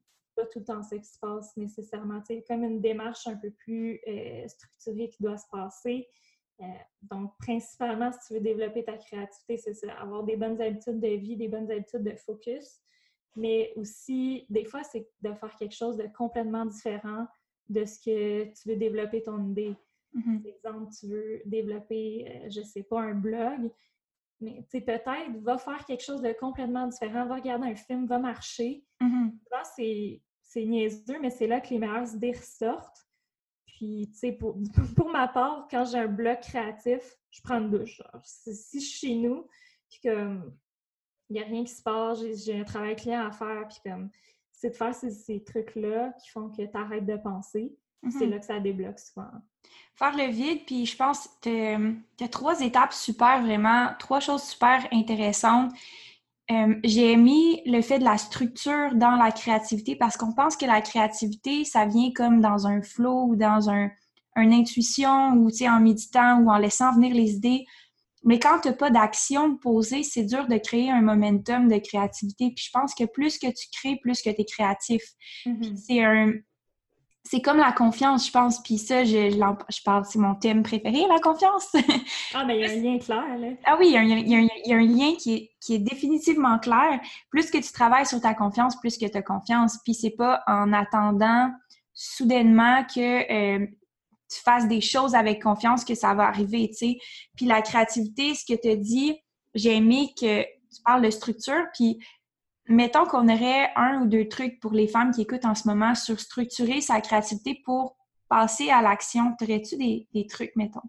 tout 0.47 0.59
le 0.59 0.65
temps 0.65 0.83
ce 0.83 0.95
qui 0.95 1.07
se 1.07 1.19
passe 1.19 1.55
nécessairement. 1.57 2.21
C'est 2.25 2.43
comme 2.47 2.63
une 2.63 2.81
démarche 2.81 3.27
un 3.27 3.35
peu 3.35 3.51
plus 3.51 3.99
euh, 4.07 4.47
structurée 4.47 5.09
qui 5.09 5.23
doit 5.23 5.37
se 5.37 5.47
passer. 5.51 6.07
Euh, 6.61 6.65
donc, 7.03 7.37
principalement, 7.37 8.11
si 8.11 8.19
tu 8.27 8.33
veux 8.33 8.41
développer 8.41 8.83
ta 8.83 8.97
créativité, 8.97 9.57
c'est 9.57 9.73
ça, 9.73 9.93
avoir 9.93 10.23
des 10.23 10.35
bonnes 10.35 10.61
habitudes 10.61 10.99
de 10.99 11.07
vie, 11.07 11.37
des 11.37 11.47
bonnes 11.47 11.71
habitudes 11.71 12.03
de 12.03 12.15
focus, 12.15 12.79
mais 13.35 13.71
aussi, 13.75 14.45
des 14.49 14.65
fois, 14.65 14.83
c'est 14.83 15.07
de 15.21 15.33
faire 15.33 15.55
quelque 15.55 15.75
chose 15.75 15.97
de 15.97 16.07
complètement 16.17 16.65
différent 16.65 17.27
de 17.69 17.85
ce 17.85 17.99
que 17.99 18.43
tu 18.45 18.69
veux 18.69 18.75
développer 18.75 19.21
ton 19.21 19.41
idée. 19.49 19.75
Mm-hmm. 20.15 20.41
Par 20.41 20.51
exemple, 20.51 20.93
tu 20.99 21.07
veux 21.07 21.41
développer, 21.45 22.27
euh, 22.27 22.49
je 22.49 22.61
sais 22.61 22.83
pas, 22.83 23.01
un 23.01 23.13
blog, 23.13 23.71
mais 24.41 24.63
tu 24.63 24.79
sais, 24.79 24.81
peut-être, 24.81 25.31
va 25.41 25.57
faire 25.57 25.85
quelque 25.85 26.03
chose 26.03 26.21
de 26.21 26.33
complètement 26.33 26.87
différent, 26.87 27.25
va 27.25 27.35
regarder 27.35 27.67
un 27.67 27.75
film, 27.75 28.05
va 28.05 28.19
marcher. 28.19 28.83
Mm 28.99 29.29
c'est 29.75 30.21
c'est 30.41 30.65
niaiseux, 30.65 31.19
mais 31.21 31.29
c'est 31.29 31.45
là 31.45 31.61
que 31.61 31.69
les 31.69 31.77
meilleures 31.77 32.11
idées 32.15 32.31
ressortent. 32.31 33.07
Puis, 33.79 34.09
tu 34.11 34.19
sais, 34.19 34.31
pour, 34.33 34.57
pour, 34.95 35.09
ma 35.09 35.29
part, 35.29 35.65
quand 35.71 35.85
j'ai 35.85 35.99
un 35.99 36.07
bloc 36.07 36.41
créatif, 36.41 36.99
je 37.31 37.41
prends 37.41 37.59
une 37.59 37.69
douche. 37.71 38.01
si 38.25 38.81
je 38.81 38.85
suis 38.85 38.99
chez 38.99 39.15
nous, 39.15 39.47
puis 39.89 40.01
comme 40.03 40.53
il 41.29 41.35
n'y 41.35 41.41
a 41.41 41.45
rien 41.45 41.63
qui 41.63 41.71
se 41.71 41.81
passe, 41.81 42.19
j'ai 42.43 42.59
un 42.59 42.65
travail 42.65 42.97
client 42.97 43.25
à 43.25 43.31
faire, 43.31 43.69
puis 43.69 43.77
comme 43.85 44.09
c'est 44.51 44.71
de 44.71 44.75
faire 44.75 44.93
ces, 44.93 45.43
trucs-là 45.45 46.11
qui 46.21 46.29
font 46.29 46.49
que 46.49 46.61
tu 46.61 46.77
arrêtes 46.77 47.05
de 47.05 47.15
penser. 47.15 47.73
C'est 48.03 48.25
mm-hmm. 48.25 48.29
là 48.29 48.39
que 48.39 48.45
ça 48.45 48.59
débloque 48.59 48.99
souvent. 48.99 49.31
Faire 49.95 50.17
le 50.17 50.29
vide, 50.29 50.65
puis 50.65 50.85
je 50.85 50.97
pense 50.97 51.29
que 51.41 51.93
tu 52.17 52.23
as 52.23 52.27
trois 52.27 52.59
étapes 52.59 52.91
super, 52.91 53.41
vraiment, 53.41 53.93
trois 53.97 54.19
choses 54.19 54.43
super 54.43 54.85
intéressantes. 54.91 55.71
Euh, 56.51 56.75
j'ai 56.83 57.15
mis 57.15 57.61
le 57.65 57.81
fait 57.81 57.99
de 57.99 58.03
la 58.03 58.17
structure 58.17 58.95
dans 58.95 59.15
la 59.15 59.31
créativité 59.31 59.95
parce 59.95 60.17
qu'on 60.17 60.33
pense 60.33 60.57
que 60.57 60.65
la 60.65 60.81
créativité, 60.81 61.63
ça 61.63 61.85
vient 61.85 62.11
comme 62.11 62.41
dans 62.41 62.65
un 62.65 62.81
flow 62.81 63.27
ou 63.29 63.35
dans 63.35 63.69
un, 63.69 63.89
une 64.35 64.53
intuition 64.53 65.33
ou 65.33 65.49
en 65.67 65.79
méditant 65.79 66.39
ou 66.39 66.49
en 66.49 66.57
laissant 66.57 66.93
venir 66.93 67.13
les 67.13 67.33
idées. 67.33 67.65
Mais 68.23 68.39
quand 68.39 68.59
tu 68.61 68.67
n'as 68.67 68.73
pas 68.73 68.89
d'action 68.89 69.57
posée, 69.57 70.03
c'est 70.03 70.23
dur 70.23 70.47
de 70.47 70.57
créer 70.57 70.89
un 70.89 71.01
momentum 71.01 71.67
de 71.67 71.77
créativité. 71.77 72.51
Puis 72.55 72.65
je 72.65 72.71
pense 72.71 72.93
que 72.93 73.05
plus 73.05 73.37
que 73.37 73.47
tu 73.47 73.67
crées, 73.71 73.97
plus 74.01 74.21
que 74.21 74.29
tu 74.29 74.41
es 74.41 74.45
créatif. 74.45 75.03
Mm-hmm. 75.45 75.77
C'est 75.77 76.03
un, 76.03 76.33
c'est 77.23 77.41
comme 77.41 77.57
la 77.57 77.71
confiance, 77.71 78.27
je 78.27 78.31
pense. 78.31 78.61
Puis 78.63 78.77
ça, 78.77 79.03
je, 79.03 79.29
je, 79.29 79.83
parle, 79.83 80.05
c'est 80.05 80.19
mon 80.19 80.35
thème 80.35 80.63
préféré, 80.63 81.05
la 81.07 81.19
confiance. 81.19 81.67
ah, 82.33 82.45
mais 82.45 82.59
il 82.59 82.61
y 82.61 82.65
a 82.65 82.71
un 82.71 82.75
lien 82.81 82.97
clair, 82.97 83.37
là. 83.37 83.47
Ah 83.65 83.77
oui, 83.79 83.87
il 83.87 83.93
y 83.93 83.97
a 83.97 84.01
un, 84.01 84.05
y 84.05 84.73
a 84.73 84.77
un, 84.77 84.85
lien 84.85 85.15
qui 85.15 85.33
est, 85.35 85.51
qui 85.59 85.75
est, 85.75 85.79
définitivement 85.79 86.57
clair. 86.59 86.99
Plus 87.29 87.51
que 87.51 87.57
tu 87.57 87.71
travailles 87.71 88.05
sur 88.05 88.21
ta 88.21 88.33
confiance, 88.33 88.79
plus 88.79 88.97
que 88.97 89.05
tu 89.05 89.17
as 89.17 89.21
confiance. 89.21 89.77
Puis 89.83 89.93
c'est 89.93 90.11
pas 90.11 90.41
en 90.47 90.73
attendant 90.73 91.51
soudainement 91.93 92.83
que 92.85 93.31
euh, 93.59 93.67
tu 94.31 94.39
fasses 94.41 94.67
des 94.67 94.81
choses 94.81 95.15
avec 95.15 95.41
confiance 95.41 95.83
que 95.83 95.95
ça 95.95 96.13
va 96.13 96.27
arriver, 96.27 96.69
tu 96.69 96.77
sais. 96.77 96.97
Puis 97.35 97.45
la 97.45 97.61
créativité, 97.61 98.33
ce 98.35 98.45
que 98.45 98.59
tu 98.59 98.69
as 98.69 98.75
dit, 98.75 99.19
j'ai 99.53 99.75
aimé 99.75 100.13
que 100.19 100.43
tu 100.43 100.81
parles 100.85 101.01
de 101.01 101.09
structure, 101.09 101.65
puis 101.73 101.99
mettons 102.69 103.05
qu'on 103.05 103.27
aurait 103.27 103.71
un 103.75 104.01
ou 104.01 104.07
deux 104.07 104.27
trucs 104.29 104.59
pour 104.59 104.71
les 104.71 104.87
femmes 104.87 105.11
qui 105.11 105.21
écoutent 105.21 105.45
en 105.45 105.55
ce 105.55 105.67
moment 105.67 105.95
sur 105.95 106.19
structurer 106.19 106.81
sa 106.81 107.01
créativité 107.01 107.61
pour 107.65 107.97
passer 108.29 108.69
à 108.69 108.81
l'action. 108.81 109.35
Aurais-tu 109.41 109.75
des, 109.75 110.07
des, 110.13 110.27
trucs, 110.27 110.55
mettons? 110.55 110.87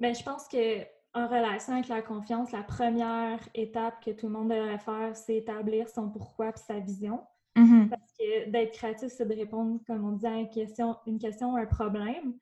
Bien, 0.00 0.12
je 0.12 0.22
pense 0.22 0.46
que 0.48 0.82
en 1.14 1.26
relation 1.26 1.72
avec 1.72 1.88
la 1.88 2.02
confiance, 2.02 2.52
la 2.52 2.62
première 2.62 3.40
étape 3.54 4.04
que 4.04 4.10
tout 4.10 4.26
le 4.26 4.32
monde 4.32 4.50
devrait 4.50 4.78
faire, 4.78 5.16
c'est 5.16 5.36
établir 5.36 5.88
son 5.88 6.10
pourquoi 6.10 6.48
et 6.48 6.52
sa 6.56 6.78
vision. 6.80 7.22
Mm-hmm. 7.56 7.88
Parce 7.88 8.12
que 8.18 8.50
d'être 8.50 8.72
créatif, 8.72 9.08
c'est 9.16 9.26
de 9.26 9.34
répondre, 9.34 9.80
comme 9.86 10.04
on 10.04 10.12
dit, 10.12 10.26
à 10.26 10.34
une 10.34 10.50
question, 10.50 10.96
une 11.06 11.18
question 11.18 11.52
ou 11.52 11.56
un 11.56 11.66
problème. 11.66 12.34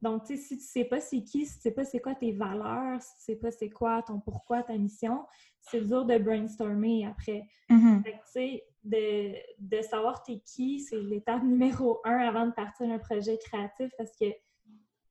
Donc, 0.00 0.24
tu 0.24 0.36
sais, 0.36 0.42
si 0.42 0.58
tu 0.58 0.64
sais 0.64 0.84
pas 0.84 1.00
c'est 1.00 1.22
qui, 1.22 1.44
si 1.44 1.56
tu 1.56 1.62
sais 1.62 1.70
pas 1.72 1.84
c'est 1.84 2.00
quoi 2.00 2.14
tes 2.14 2.32
valeurs, 2.32 3.02
si 3.02 3.14
tu 3.16 3.22
sais 3.24 3.36
pas 3.36 3.50
c'est 3.50 3.70
quoi 3.70 4.02
ton 4.02 4.20
pourquoi, 4.20 4.62
ta 4.62 4.76
mission, 4.78 5.24
c'est 5.70 5.86
dur 5.86 6.04
de 6.04 6.18
brainstormer 6.18 7.06
après. 7.06 7.46
Mm-hmm. 7.70 8.02
tu 8.04 8.10
sais, 8.26 8.64
de, 8.84 9.34
de, 9.58 9.82
savoir 9.82 10.22
t'es 10.22 10.40
qui, 10.40 10.80
c'est 10.80 11.00
l'étape 11.00 11.42
numéro 11.42 12.00
un 12.04 12.18
avant 12.18 12.46
de 12.46 12.52
partir 12.52 12.90
un 12.90 12.98
projet 12.98 13.38
créatif 13.38 13.90
parce 13.98 14.16
que 14.16 14.26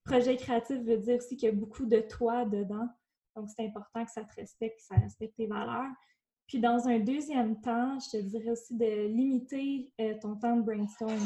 projet 0.04 0.38
créatif 0.38 0.78
veut 0.78 0.98
dire 0.98 1.18
aussi 1.18 1.36
qu'il 1.36 1.50
y 1.50 1.52
a 1.52 1.56
beaucoup 1.56 1.86
de 1.86 2.00
toi 2.00 2.46
dedans. 2.46 2.88
Donc, 3.36 3.50
c'est 3.50 3.66
important 3.66 4.04
que 4.04 4.12
ça 4.12 4.24
te 4.24 4.34
respecte, 4.36 4.78
que 4.78 4.84
ça 4.84 4.96
respecte 4.96 5.36
tes 5.36 5.46
valeurs. 5.46 5.92
Puis, 6.48 6.60
dans 6.60 6.88
un 6.88 7.00
deuxième 7.00 7.60
temps, 7.60 8.00
je 8.00 8.18
te 8.18 8.24
dirais 8.24 8.52
aussi 8.52 8.76
de 8.76 9.08
limiter 9.08 9.94
euh, 10.02 10.16
ton 10.20 10.36
temps 10.36 10.56
de 10.56 10.62
brainstorm 10.62 11.20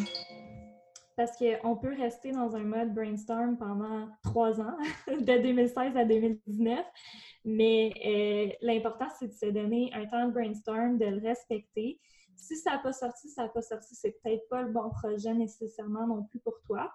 parce 1.22 1.38
qu'on 1.38 1.76
peut 1.76 1.94
rester 1.96 2.32
dans 2.32 2.56
un 2.56 2.64
mode 2.64 2.96
brainstorm 2.96 3.56
pendant 3.56 4.10
trois 4.24 4.60
ans, 4.60 4.76
de 5.08 5.38
2016 5.44 5.96
à 5.96 6.04
2019. 6.04 6.84
Mais 7.46 7.94
euh, 8.04 8.56
l'important, 8.62 9.06
c'est 9.20 9.28
de 9.28 9.34
se 9.34 9.46
donner 9.46 9.92
un 9.94 10.08
temps 10.08 10.26
de 10.26 10.32
brainstorm, 10.32 10.98
de 10.98 11.06
le 11.06 11.22
respecter. 11.22 12.00
Si 12.36 12.58
ça 12.58 12.72
n'a 12.72 12.78
pas 12.80 12.92
sorti, 12.92 13.30
ça 13.30 13.44
n'a 13.44 13.50
pas 13.50 13.62
sorti, 13.62 13.94
c'est 13.94 14.20
peut-être 14.24 14.50
pas 14.50 14.64
le 14.64 14.72
bon 14.72 14.90
projet 14.90 15.32
nécessairement 15.36 16.08
non 16.08 16.24
plus 16.24 16.40
pour 16.40 16.60
toi. 16.66 16.92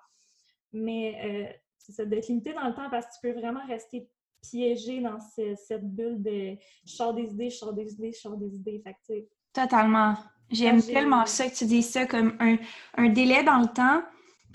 Mais 0.72 1.20
euh, 1.24 1.56
c'est 1.78 1.92
ça, 1.92 2.04
d'être 2.04 2.26
limité 2.26 2.52
dans 2.52 2.66
le 2.66 2.74
temps 2.74 2.90
parce 2.90 3.06
que 3.06 3.12
tu 3.12 3.32
peux 3.32 3.38
vraiment 3.38 3.64
rester 3.68 4.10
piégé 4.42 5.00
dans 5.00 5.20
cette 5.20 5.84
bulle 5.84 6.20
de 6.20 6.56
je 6.84 6.92
sors 6.92 7.14
des 7.14 7.32
idées, 7.32 7.50
je 7.50 7.58
sors 7.58 7.72
des 7.72 7.92
idées, 7.92 8.10
je 8.12 8.18
sors 8.18 8.36
des 8.36 8.56
idées. 8.56 8.82
Fait 9.06 9.28
Totalement. 9.52 10.16
J'aime 10.50 10.82
tellement 10.82 11.26
ça 11.26 11.48
que 11.48 11.54
tu 11.54 11.64
dis 11.64 11.82
ça 11.82 12.06
comme 12.06 12.36
un, 12.40 12.56
un 12.96 13.08
délai 13.08 13.44
dans 13.44 13.60
le 13.60 13.68
temps 13.68 14.02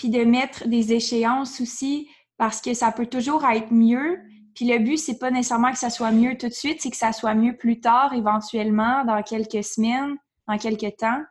puis 0.02 0.10
de 0.10 0.24
mettre 0.24 0.68
des 0.68 0.94
échéances 0.94 1.62
aussi, 1.62 2.10
parce 2.38 2.60
que 2.60 2.74
ça 2.74 2.92
peut 2.92 3.06
toujours 3.06 3.46
être 3.46 3.72
mieux 3.72 4.20
Puis 4.56 4.66
le 4.66 4.80
but, 4.80 4.98
c'est 4.98 5.20
pas 5.20 5.30
nécessairement 5.30 5.72
que 5.72 5.78
ça 5.78 5.92
soit 5.92 6.12
mieux 6.12 6.40
tout 6.40 6.48
de 6.48 6.54
suite, 6.54 6.82
c'est 6.82 6.90
que 6.90 6.98
ça 6.98 7.14
soit 7.14 7.36
mieux 7.36 7.56
plus 7.56 7.80
tard, 7.80 8.12
éventuellement, 8.16 9.06
dans 9.06 9.22
quelques 9.22 9.64
semaines, 9.64 10.18
dans 10.48 10.58
quelques 10.58 10.98
temps. 10.98 11.22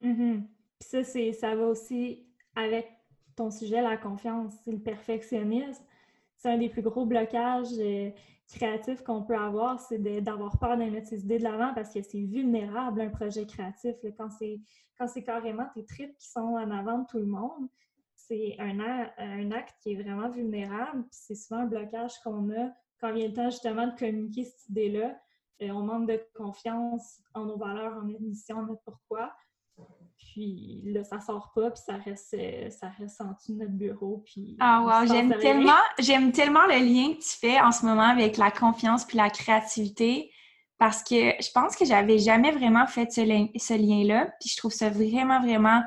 Mm-hmm. 0.00 0.42
Ça, 0.80 1.02
c'est, 1.02 1.32
ça 1.32 1.56
va 1.56 1.66
aussi 1.66 2.24
avec 2.54 2.86
ton 3.34 3.50
sujet, 3.50 3.82
la 3.82 3.96
confiance, 3.96 4.54
le 4.68 4.78
perfectionnisme. 4.78 5.82
C'est 6.36 6.50
un 6.50 6.56
des 6.56 6.68
plus 6.68 6.82
gros 6.82 7.06
blocages 7.06 7.76
euh, 7.80 8.10
créatifs 8.54 9.02
qu'on 9.02 9.24
peut 9.24 9.36
avoir, 9.36 9.80
c'est 9.80 9.98
d'avoir 10.20 10.56
peur 10.60 10.76
de 10.76 10.84
mettre 10.84 11.08
ses 11.08 11.24
idées 11.24 11.38
de 11.38 11.44
l'avant 11.44 11.74
parce 11.74 11.92
que 11.92 12.00
c'est 12.00 12.20
vulnérable, 12.20 13.00
un 13.00 13.10
projet 13.10 13.44
créatif. 13.44 13.96
quand 14.16 14.30
c'est 14.30 14.60
quand 14.96 15.08
c'est 15.08 15.24
carrément 15.24 15.66
tes 15.74 15.84
tripes 15.84 16.16
qui 16.16 16.28
sont 16.28 16.40
en 16.40 16.70
avant 16.70 16.98
de 16.98 17.06
tout 17.10 17.18
le 17.18 17.26
monde, 17.26 17.68
c'est 18.26 18.56
un, 18.58 18.80
un 19.18 19.50
acte 19.52 19.74
qui 19.82 19.92
est 19.92 20.02
vraiment 20.02 20.30
vulnérable. 20.30 21.04
c'est 21.10 21.34
souvent 21.34 21.60
un 21.60 21.66
blocage 21.66 22.12
qu'on 22.22 22.50
a 22.50 22.70
quand 23.00 23.12
vient 23.12 23.28
le 23.28 23.34
temps 23.34 23.50
justement 23.50 23.86
de 23.86 23.98
communiquer 23.98 24.44
cette 24.44 24.68
idée-là. 24.70 25.16
Euh, 25.62 25.70
on 25.70 25.82
manque 25.82 26.08
de 26.08 26.20
confiance 26.34 27.20
en 27.34 27.44
nos 27.44 27.58
valeurs, 27.58 27.96
en 27.98 28.02
notre 28.02 28.22
mission, 28.22 28.58
en 28.58 28.66
notre 28.66 28.82
pourquoi. 28.82 29.32
Puis 30.18 30.80
là, 30.86 31.04
ça 31.04 31.20
sort 31.20 31.52
pas, 31.54 31.70
puis 31.70 31.82
ça 31.84 31.96
reste, 31.96 32.34
euh, 32.34 32.70
ça 32.70 32.88
reste 32.98 33.20
en 33.20 33.32
dessous 33.32 33.54
de 33.54 33.58
notre 33.58 33.72
bureau. 33.72 34.22
Puis 34.24 34.56
ah 34.58 34.82
wow, 34.82 35.06
j'aime 35.06 35.36
tellement, 35.38 35.72
j'aime 35.98 36.32
tellement 36.32 36.66
le 36.66 36.78
lien 36.78 37.14
que 37.14 37.20
tu 37.20 37.36
fais 37.38 37.60
en 37.60 37.72
ce 37.72 37.84
moment 37.84 38.08
avec 38.08 38.36
la 38.36 38.50
confiance 38.50 39.04
puis 39.04 39.16
la 39.16 39.30
créativité 39.30 40.30
parce 40.78 41.02
que 41.02 41.14
je 41.14 41.50
pense 41.52 41.76
que 41.76 41.84
j'avais 41.84 42.18
jamais 42.18 42.52
vraiment 42.52 42.86
fait 42.86 43.10
ce, 43.12 43.20
ce 43.20 43.74
lien-là. 43.74 44.32
Puis 44.40 44.50
je 44.50 44.56
trouve 44.56 44.72
ça 44.72 44.88
vraiment, 44.88 45.40
vraiment 45.40 45.82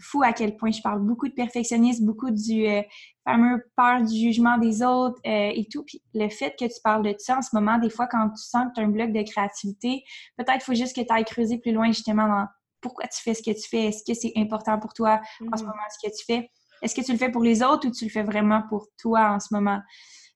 fou 0.00 0.22
à 0.22 0.32
quel 0.32 0.56
point 0.56 0.70
je 0.70 0.80
parle 0.80 1.00
beaucoup 1.00 1.28
de 1.28 1.34
perfectionnisme, 1.34 2.06
beaucoup 2.06 2.30
du 2.30 2.66
euh, 2.66 2.82
fameux 3.24 3.62
peur 3.76 4.02
du 4.02 4.14
jugement 4.14 4.58
des 4.58 4.82
autres 4.82 5.20
euh, 5.26 5.50
et 5.54 5.66
tout. 5.70 5.84
Puis 5.84 6.02
le 6.14 6.28
fait 6.28 6.54
que 6.58 6.64
tu 6.64 6.80
parles 6.82 7.02
de 7.02 7.14
ça 7.18 7.38
en 7.38 7.42
ce 7.42 7.50
moment, 7.52 7.78
des 7.78 7.90
fois, 7.90 8.06
quand 8.06 8.30
tu 8.30 8.42
sens 8.42 8.66
que 8.68 8.74
tu 8.74 8.80
as 8.80 8.84
un 8.84 8.88
bloc 8.88 9.12
de 9.12 9.22
créativité, 9.22 10.02
peut-être 10.36 10.64
faut 10.64 10.74
juste 10.74 10.96
que 10.96 11.02
tu 11.02 11.12
ailles 11.12 11.24
creuser 11.24 11.58
plus 11.58 11.72
loin 11.72 11.88
justement 11.88 12.26
dans 12.26 12.46
pourquoi 12.80 13.06
tu 13.06 13.20
fais 13.22 13.34
ce 13.34 13.42
que 13.42 13.54
tu 13.54 13.68
fais. 13.68 13.84
Est-ce 13.86 14.02
que 14.04 14.18
c'est 14.18 14.32
important 14.36 14.78
pour 14.78 14.92
toi 14.94 15.20
en 15.40 15.56
ce 15.56 15.62
mm-hmm. 15.62 15.66
moment, 15.66 15.82
ce 15.90 16.08
que 16.08 16.12
tu 16.16 16.24
fais? 16.24 16.50
Est-ce 16.82 16.94
que 16.94 17.00
tu 17.00 17.12
le 17.12 17.18
fais 17.18 17.30
pour 17.30 17.42
les 17.42 17.62
autres 17.62 17.86
ou 17.86 17.90
tu 17.90 18.04
le 18.04 18.10
fais 18.10 18.24
vraiment 18.24 18.62
pour 18.68 18.86
toi 18.98 19.30
en 19.30 19.40
ce 19.40 19.54
moment? 19.54 19.80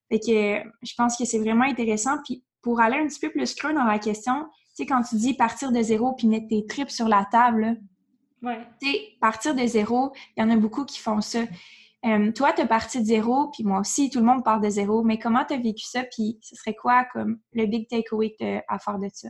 Fait 0.08 0.20
que 0.20 0.68
je 0.82 0.92
pense 0.96 1.16
que 1.16 1.24
c'est 1.24 1.40
vraiment 1.40 1.64
intéressant. 1.64 2.18
Puis 2.24 2.44
pour 2.62 2.80
aller 2.80 2.96
un 2.96 3.06
petit 3.06 3.18
peu 3.18 3.30
plus 3.30 3.54
creux 3.54 3.74
dans 3.74 3.84
la 3.84 3.98
question, 3.98 4.44
tu 4.76 4.82
sais, 4.82 4.86
quand 4.86 5.02
tu 5.02 5.16
dis 5.16 5.34
partir 5.34 5.72
de 5.72 5.82
zéro 5.82 6.14
puis 6.14 6.28
mettre 6.28 6.46
tes 6.48 6.64
tripes 6.66 6.90
sur 6.90 7.08
la 7.08 7.26
table, 7.30 7.80
ouais. 8.42 8.66
partir 9.20 9.54
de 9.54 9.66
zéro, 9.66 10.12
il 10.36 10.40
y 10.40 10.44
en 10.44 10.50
a 10.50 10.56
beaucoup 10.56 10.84
qui 10.84 10.98
font 10.98 11.20
ça. 11.20 11.42
Euh, 12.04 12.30
toi, 12.30 12.52
tu 12.52 12.60
as 12.60 12.66
parti 12.66 13.00
de 13.00 13.04
zéro, 13.06 13.48
puis 13.48 13.64
moi 13.64 13.80
aussi, 13.80 14.10
tout 14.10 14.20
le 14.20 14.26
monde 14.26 14.44
part 14.44 14.60
de 14.60 14.68
zéro, 14.68 15.02
mais 15.02 15.18
comment 15.18 15.44
tu 15.44 15.54
as 15.54 15.58
vécu 15.58 15.84
ça, 15.86 16.04
puis 16.04 16.38
ce 16.40 16.54
serait 16.54 16.74
quoi 16.74 17.04
comme 17.12 17.40
le 17.52 17.66
big 17.66 17.88
takeaway 17.88 18.36
à 18.68 18.78
faire 18.78 18.98
de 18.98 19.08
ça? 19.12 19.28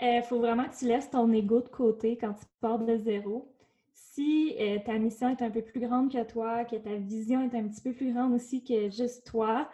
Il 0.00 0.06
euh, 0.06 0.22
faut 0.22 0.38
vraiment 0.38 0.64
que 0.64 0.78
tu 0.78 0.86
laisses 0.86 1.10
ton 1.10 1.30
ego 1.32 1.60
de 1.60 1.68
côté 1.68 2.16
quand 2.16 2.32
tu 2.32 2.46
pars 2.60 2.78
de 2.78 2.96
zéro. 2.96 3.52
Si 3.92 4.54
euh, 4.58 4.78
ta 4.84 4.96
mission 4.98 5.28
est 5.28 5.42
un 5.42 5.50
peu 5.50 5.60
plus 5.60 5.80
grande 5.80 6.10
que 6.10 6.22
toi, 6.24 6.64
que 6.64 6.76
ta 6.76 6.94
vision 6.94 7.42
est 7.42 7.54
un 7.54 7.68
petit 7.68 7.82
peu 7.82 7.92
plus 7.92 8.14
grande 8.14 8.32
aussi 8.32 8.64
que 8.64 8.90
juste 8.90 9.26
toi, 9.26 9.68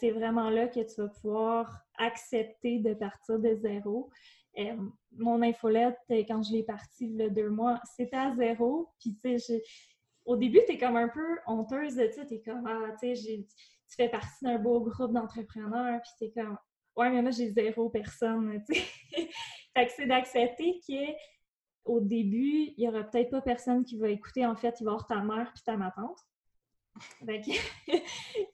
c'est 0.00 0.12
vraiment 0.12 0.48
là 0.48 0.66
que 0.66 0.80
tu 0.80 1.02
vas 1.02 1.08
pouvoir 1.08 1.82
accepter 1.98 2.78
de 2.78 2.94
partir 2.94 3.38
de 3.38 3.54
zéro. 3.54 4.08
Mon 5.12 5.42
infolette, 5.42 5.98
euh, 6.10 6.22
quand 6.28 6.42
je 6.42 6.52
l'ai 6.52 6.62
partie 6.62 7.20
a 7.20 7.28
deux 7.28 7.50
mois, 7.50 7.80
c'était 7.96 8.16
à 8.16 8.34
zéro. 8.36 8.90
Puis, 9.00 9.16
tu 9.16 9.38
sais, 9.38 9.62
au 10.24 10.36
début, 10.36 10.60
tu 10.66 10.72
es 10.72 10.78
comme 10.78 10.96
un 10.96 11.08
peu 11.08 11.38
honteuse 11.46 11.96
de. 11.96 12.06
Tu 12.06 12.34
es 12.34 12.42
comme, 12.42 12.66
ah, 12.66 12.94
tu 13.00 13.16
sais, 13.16 13.46
tu 13.88 13.96
fais 13.96 14.08
partie 14.08 14.44
d'un 14.44 14.58
beau 14.58 14.80
groupe 14.80 15.12
d'entrepreneurs. 15.12 16.00
Puis, 16.02 16.12
tu 16.18 16.24
es 16.24 16.42
comme, 16.42 16.58
ouais, 16.96 17.10
mais 17.10 17.22
moi, 17.22 17.30
j'ai 17.30 17.50
zéro 17.50 17.88
personne. 17.88 18.62
Fait 18.68 19.86
que 19.86 19.92
c'est 19.92 20.06
d'accepter 20.06 20.80
qu'au 21.84 22.00
début, 22.00 22.72
il 22.76 22.78
n'y 22.78 22.88
aura 22.88 23.04
peut-être 23.04 23.30
pas 23.30 23.40
personne 23.40 23.84
qui 23.84 23.96
va 23.96 24.08
écouter. 24.08 24.44
En 24.44 24.56
fait, 24.56 24.74
il 24.80 24.84
va 24.84 24.90
y 24.90 24.94
avoir 24.94 25.06
ta 25.06 25.20
mère 25.20 25.52
puis 25.54 25.62
ta 25.62 25.76
ma 25.76 25.90
tante. 25.90 26.18
Fait 27.24 27.40
que, 27.40 27.52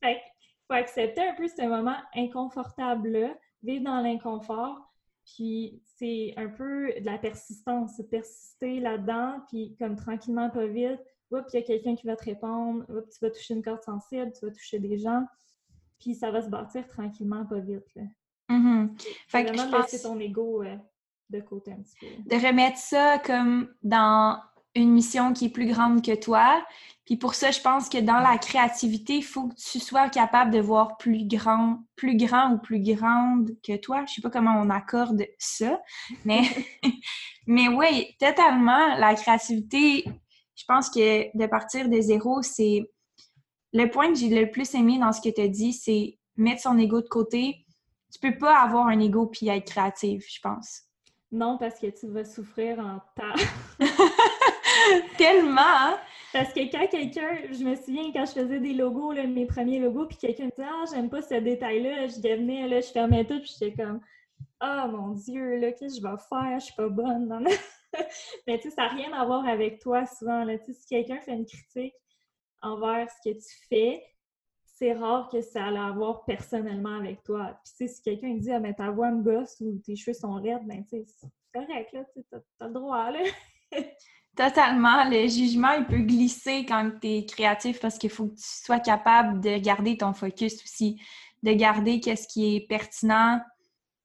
fait 0.02 0.16
que 0.16 0.34
faut 0.66 0.74
accepter 0.74 1.26
un 1.26 1.34
peu 1.34 1.48
ce 1.48 1.62
moment 1.62 1.96
inconfortable-là, 2.14 3.34
vivre 3.62 3.84
dans 3.84 4.00
l'inconfort. 4.00 4.93
Puis 5.24 5.80
c'est 5.96 6.34
un 6.36 6.48
peu 6.48 6.92
de 7.00 7.04
la 7.04 7.18
persistance, 7.18 8.00
persister 8.10 8.80
là-dedans, 8.80 9.40
puis 9.48 9.74
comme 9.78 9.96
tranquillement, 9.96 10.50
pas 10.50 10.66
vite, 10.66 11.00
puis 11.30 11.40
il 11.52 11.56
y 11.56 11.58
a 11.58 11.62
quelqu'un 11.62 11.96
qui 11.96 12.06
va 12.06 12.16
te 12.16 12.24
répondre, 12.24 12.84
tu 12.86 13.18
vas 13.20 13.30
toucher 13.30 13.54
une 13.54 13.62
corde 13.62 13.82
sensible, 13.82 14.32
tu 14.38 14.46
vas 14.46 14.52
toucher 14.52 14.78
des 14.78 14.98
gens, 14.98 15.24
puis 15.98 16.14
ça 16.14 16.30
va 16.30 16.42
se 16.42 16.48
bâtir 16.48 16.86
tranquillement, 16.88 17.44
pas 17.46 17.58
vite. 17.58 17.94
Là. 17.96 18.02
Mm-hmm. 18.50 19.02
Fait 19.28 19.44
que 19.46 20.02
ton 20.02 20.20
ego 20.20 20.62
euh, 20.62 20.76
de 21.30 21.40
côté 21.40 21.72
un 21.72 21.82
petit 21.82 21.96
peu. 21.98 22.36
De 22.36 22.46
remettre 22.46 22.78
ça 22.78 23.18
comme 23.24 23.74
dans 23.82 24.38
une 24.74 24.92
mission 24.92 25.32
qui 25.32 25.46
est 25.46 25.50
plus 25.50 25.66
grande 25.66 26.04
que 26.04 26.14
toi. 26.14 26.64
Puis 27.04 27.16
pour 27.16 27.34
ça, 27.34 27.50
je 27.50 27.60
pense 27.60 27.88
que 27.88 27.98
dans 27.98 28.18
la 28.18 28.38
créativité, 28.38 29.16
il 29.16 29.24
faut 29.24 29.48
que 29.48 29.54
tu 29.54 29.78
sois 29.78 30.08
capable 30.08 30.50
de 30.50 30.58
voir 30.58 30.96
plus 30.96 31.26
grand, 31.26 31.80
plus 31.96 32.16
grand 32.16 32.52
ou 32.52 32.58
plus 32.58 32.80
grande 32.80 33.50
que 33.62 33.76
toi. 33.76 34.04
Je 34.08 34.14
sais 34.14 34.22
pas 34.22 34.30
comment 34.30 34.58
on 34.58 34.70
accorde 34.70 35.26
ça, 35.38 35.80
mais, 36.24 36.42
mais 37.46 37.68
oui, 37.68 38.16
totalement, 38.18 38.96
la 38.96 39.14
créativité, 39.14 40.04
je 40.56 40.64
pense 40.66 40.88
que 40.88 41.36
de 41.36 41.46
partir 41.46 41.88
de 41.88 42.00
zéro, 42.00 42.40
c'est 42.42 42.82
le 43.74 43.90
point 43.90 44.08
que 44.08 44.18
j'ai 44.18 44.28
le 44.28 44.50
plus 44.50 44.74
aimé 44.74 44.98
dans 44.98 45.12
ce 45.12 45.20
que 45.20 45.34
tu 45.34 45.42
as 45.42 45.48
dit, 45.48 45.72
c'est 45.72 46.18
mettre 46.36 46.62
son 46.62 46.78
ego 46.78 47.02
de 47.02 47.08
côté. 47.08 47.66
Tu 48.12 48.18
peux 48.18 48.38
pas 48.38 48.60
avoir 48.60 48.86
un 48.86 49.00
ego 49.00 49.26
puis 49.26 49.48
être 49.48 49.66
créative, 49.66 50.24
je 50.26 50.40
pense. 50.40 50.82
Non, 51.32 51.58
parce 51.58 51.80
que 51.80 51.88
tu 51.88 52.06
vas 52.06 52.24
souffrir 52.24 52.78
en 52.78 53.00
temps. 53.16 53.34
Tellement! 55.18 55.60
Hein? 55.60 55.98
Parce 56.32 56.52
que 56.52 56.60
quand 56.70 56.86
quelqu'un, 56.88 57.38
je 57.52 57.62
me 57.64 57.76
souviens 57.76 58.10
quand 58.12 58.26
je 58.26 58.32
faisais 58.32 58.58
des 58.58 58.72
logos, 58.72 59.12
là, 59.12 59.24
mes 59.24 59.46
premiers 59.46 59.78
logos, 59.78 60.06
puis 60.06 60.16
quelqu'un 60.16 60.46
me 60.46 60.50
disait 60.50 60.68
Ah, 60.68 60.84
j'aime 60.92 61.08
pas 61.08 61.22
ce 61.22 61.34
détail-là, 61.34 62.08
je 62.08 62.20
devenais, 62.20 62.66
là, 62.66 62.80
je 62.80 62.88
fermais 62.88 63.24
tout, 63.24 63.38
puis 63.38 63.54
j'étais 63.58 63.82
comme 63.82 64.00
Ah 64.58 64.88
mon 64.88 65.10
Dieu, 65.10 65.58
là, 65.58 65.72
qu'est-ce 65.72 66.00
que 66.00 66.06
je 66.06 66.12
vais 66.12 66.22
faire? 66.28 66.58
Je 66.58 66.64
suis 66.64 66.74
pas 66.74 66.88
bonne. 66.88 67.46
Mais 68.48 68.58
tu 68.58 68.68
sais, 68.68 68.74
ça 68.74 68.82
n'a 68.82 68.88
rien 68.88 69.12
à 69.12 69.24
voir 69.24 69.46
avec 69.46 69.80
toi 69.80 70.06
souvent. 70.06 70.42
Là. 70.42 70.58
Si 70.58 70.74
quelqu'un 70.88 71.20
fait 71.20 71.34
une 71.34 71.46
critique 71.46 71.94
envers 72.62 73.06
ce 73.08 73.30
que 73.30 73.36
tu 73.36 73.66
fais, 73.68 74.02
c'est 74.64 74.92
rare 74.92 75.28
que 75.30 75.40
ça 75.40 75.66
allait 75.66 75.78
avoir 75.78 76.24
personnellement 76.24 76.98
avec 76.98 77.22
toi. 77.22 77.60
Puis 77.64 77.88
si 77.88 78.02
quelqu'un 78.02 78.34
dit 78.34 78.50
Ah, 78.50 78.58
mais 78.58 78.74
ta 78.74 78.90
voix 78.90 79.12
me 79.12 79.22
gosse 79.22 79.60
ou 79.60 79.80
tes 79.84 79.94
cheveux 79.94 80.14
sont 80.14 80.34
raides, 80.34 80.66
ben 80.66 80.84
tu 80.84 80.98
sais, 80.98 81.04
c'est 81.06 81.30
correct, 81.52 81.92
là, 81.92 82.04
tu 82.12 82.24
as, 82.32 82.66
le 82.66 82.72
droit, 82.72 83.10
là. 83.12 83.20
Totalement. 84.36 85.04
Le 85.08 85.28
jugement, 85.28 85.72
il 85.72 85.86
peut 85.86 85.98
glisser 85.98 86.64
quand 86.66 86.90
tu 87.00 87.08
es 87.08 87.24
créatif 87.24 87.78
parce 87.80 87.98
qu'il 87.98 88.10
faut 88.10 88.26
que 88.26 88.34
tu 88.34 88.64
sois 88.64 88.80
capable 88.80 89.40
de 89.40 89.58
garder 89.58 89.96
ton 89.96 90.12
focus 90.12 90.54
aussi, 90.64 91.00
de 91.42 91.52
garder 91.52 92.00
qu'est-ce 92.00 92.26
qui 92.26 92.56
est 92.56 92.66
pertinent, 92.66 93.40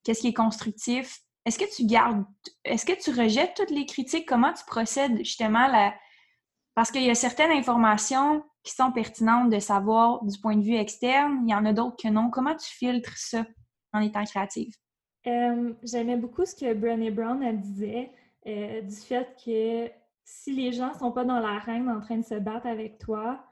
qu'est-ce 0.03 0.21
qui 0.21 0.27
est 0.27 0.33
constructif. 0.33 1.19
Est-ce 1.45 1.57
que 1.57 1.75
tu 1.75 1.85
gardes, 1.85 2.25
est-ce 2.63 2.85
que 2.85 2.93
tu 3.01 3.09
rejettes 3.09 3.55
toutes 3.55 3.71
les 3.71 3.87
critiques? 3.87 4.27
Comment 4.27 4.53
tu 4.53 4.63
procèdes 4.67 5.17
justement 5.17 5.67
là? 5.67 5.95
Parce 6.75 6.91
qu'il 6.91 7.03
y 7.03 7.09
a 7.09 7.15
certaines 7.15 7.51
informations 7.51 8.43
qui 8.63 8.73
sont 8.73 8.91
pertinentes 8.91 9.49
de 9.49 9.59
savoir 9.59 10.23
du 10.23 10.37
point 10.39 10.55
de 10.55 10.61
vue 10.63 10.75
externe, 10.75 11.41
il 11.45 11.51
y 11.51 11.55
en 11.55 11.65
a 11.65 11.73
d'autres 11.73 11.95
que 12.01 12.07
non. 12.07 12.29
Comment 12.29 12.55
tu 12.55 12.69
filtres 12.69 13.17
ça 13.17 13.45
en 13.93 14.01
étant 14.01 14.23
créative? 14.25 14.75
Euh, 15.25 15.73
j'aimais 15.83 16.17
beaucoup 16.17 16.45
ce 16.45 16.55
que 16.55 16.73
Brené 16.73 17.09
Brown 17.09 17.41
disait 17.59 18.11
euh, 18.45 18.81
du 18.81 18.95
fait 18.95 19.35
que 19.43 19.89
si 20.29 20.53
les 20.53 20.71
gens 20.71 20.93
sont 20.93 21.11
pas 21.11 21.25
dans 21.25 21.39
l'arène 21.39 21.89
en 21.89 21.99
train 22.01 22.17
de 22.17 22.25
se 22.25 22.35
battre 22.35 22.67
avec 22.67 22.99
toi, 22.99 23.43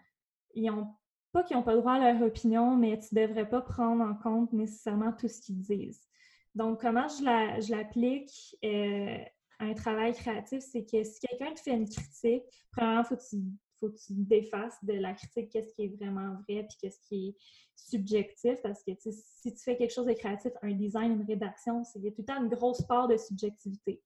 ils 0.53 0.69
ont 0.69 0.93
pas 1.31 1.43
qu'ils 1.43 1.57
n'ont 1.57 1.63
pas 1.63 1.73
le 1.73 1.79
droit 1.79 1.93
à 1.93 2.13
leur 2.13 2.21
opinion, 2.21 2.75
mais 2.75 2.99
tu 2.99 3.15
devrais 3.15 3.49
pas 3.49 3.61
prendre 3.61 4.03
en 4.03 4.13
compte 4.13 4.53
nécessairement 4.53 5.11
tout 5.11 5.27
ce 5.27 5.41
qu'ils 5.41 5.59
disent. 5.59 6.07
Donc, 6.53 6.81
comment 6.81 7.07
je 7.07 7.71
l'applique 7.71 8.55
euh, 8.63 9.17
à 9.59 9.65
un 9.65 9.73
travail 9.73 10.13
créatif, 10.13 10.59
c'est 10.59 10.85
que 10.85 11.03
si 11.03 11.19
quelqu'un 11.19 11.53
te 11.53 11.59
fait 11.61 11.73
une 11.73 11.89
critique, 11.89 12.43
premièrement, 12.71 13.03
faut 13.03 13.15
que 13.15 13.27
tu 13.27 13.37
faut 13.79 13.89
que 13.89 13.97
tu 13.97 14.13
défasses 14.13 14.83
de 14.83 14.93
la 14.93 15.13
critique 15.13 15.51
qu'est-ce 15.51 15.71
qui 15.75 15.83
est 15.83 15.95
vraiment 15.95 16.33
vrai 16.47 16.65
puis 16.67 16.77
qu'est-ce 16.81 16.99
qui 17.07 17.27
est 17.27 17.35
subjectif 17.75 18.59
parce 18.63 18.83
que 18.83 18.91
si 18.97 19.53
tu 19.53 19.63
fais 19.63 19.77
quelque 19.77 19.93
chose 19.93 20.07
de 20.07 20.13
créatif, 20.13 20.51
un 20.63 20.71
design, 20.71 21.11
une 21.11 21.27
rédaction, 21.27 21.83
il 21.95 22.05
y 22.05 22.07
a 22.07 22.11
tout 22.11 22.21
le 22.21 22.25
temps 22.25 22.41
une 22.41 22.49
grosse 22.49 22.81
part 22.87 23.07
de 23.07 23.17
subjectivité. 23.17 24.01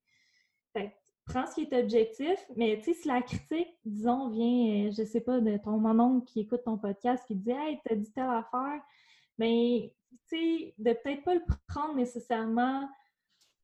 Fait 0.74 0.94
prends 1.32 1.46
ce 1.46 1.54
qui 1.54 1.62
est 1.62 1.80
objectif, 1.80 2.38
mais 2.56 2.78
tu 2.78 2.92
sais, 2.92 3.00
si 3.00 3.08
la 3.08 3.22
critique, 3.22 3.68
disons, 3.84 4.28
vient, 4.28 4.88
euh, 4.88 4.90
je 4.96 5.04
sais 5.04 5.20
pas, 5.20 5.40
de 5.40 5.56
ton 5.56 5.78
mon 5.78 6.20
qui 6.20 6.40
écoute 6.40 6.62
ton 6.64 6.78
podcast 6.78 7.24
qui 7.26 7.34
dit 7.34 7.50
Hey, 7.50 7.78
t'as 7.84 7.94
dit 7.94 8.10
telle 8.12 8.24
affaire, 8.24 8.80
mais 9.38 9.92
ben, 10.10 10.18
tu 10.28 10.36
sais, 10.36 10.74
de 10.78 10.92
peut-être 10.92 11.24
pas 11.24 11.34
le 11.34 11.42
prendre 11.66 11.94
nécessairement. 11.94 12.88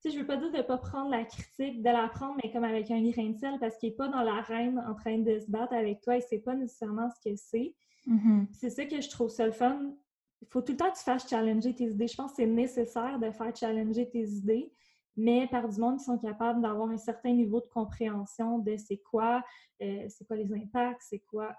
Tu 0.00 0.10
sais, 0.10 0.14
je 0.14 0.20
veux 0.20 0.26
pas 0.26 0.36
dire 0.36 0.52
de 0.52 0.62
pas 0.62 0.78
prendre 0.78 1.10
la 1.10 1.24
critique, 1.24 1.82
de 1.82 1.90
la 1.90 2.08
prendre, 2.08 2.36
mais 2.42 2.50
comme 2.52 2.64
avec 2.64 2.90
un 2.90 3.02
grain 3.02 3.30
de 3.30 3.36
sel, 3.36 3.58
parce 3.58 3.76
qu'il 3.76 3.90
est 3.90 3.96
pas 3.96 4.08
dans 4.08 4.22
l'arène 4.22 4.82
en 4.88 4.94
train 4.94 5.18
de 5.18 5.38
se 5.40 5.50
battre 5.50 5.74
avec 5.74 6.00
toi 6.00 6.16
et 6.16 6.20
sait 6.20 6.38
pas 6.38 6.54
nécessairement 6.54 7.08
ce 7.10 7.28
que 7.28 7.36
c'est. 7.36 7.74
Mm-hmm. 8.06 8.46
C'est 8.52 8.70
ça 8.70 8.84
que 8.86 9.00
je 9.00 9.10
trouve 9.10 9.28
ça 9.28 9.44
le 9.44 9.52
fun 9.52 9.92
il 10.40 10.48
faut 10.48 10.62
tout 10.62 10.72
le 10.72 10.78
temps 10.78 10.90
que 10.90 10.98
tu 10.98 11.04
fasses 11.04 11.28
challenger 11.28 11.74
tes 11.74 11.90
idées. 11.90 12.06
Je 12.06 12.16
pense 12.16 12.30
que 12.30 12.36
c'est 12.36 12.46
nécessaire 12.46 13.18
de 13.18 13.30
faire 13.30 13.54
challenger 13.54 14.08
tes 14.08 14.24
idées, 14.24 14.72
mais 15.18 15.48
par 15.48 15.68
du 15.68 15.80
monde 15.80 15.98
qui 15.98 16.04
sont 16.04 16.16
capables 16.16 16.62
d'avoir 16.62 16.88
un 16.88 16.96
certain 16.96 17.32
niveau 17.32 17.60
de 17.60 17.66
compréhension 17.66 18.60
de 18.60 18.76
c'est 18.76 18.98
quoi, 18.98 19.42
euh, 19.82 20.06
c'est 20.08 20.24
quoi 20.26 20.36
les 20.36 20.54
impacts, 20.54 21.02
c'est 21.02 21.22
quoi. 21.28 21.54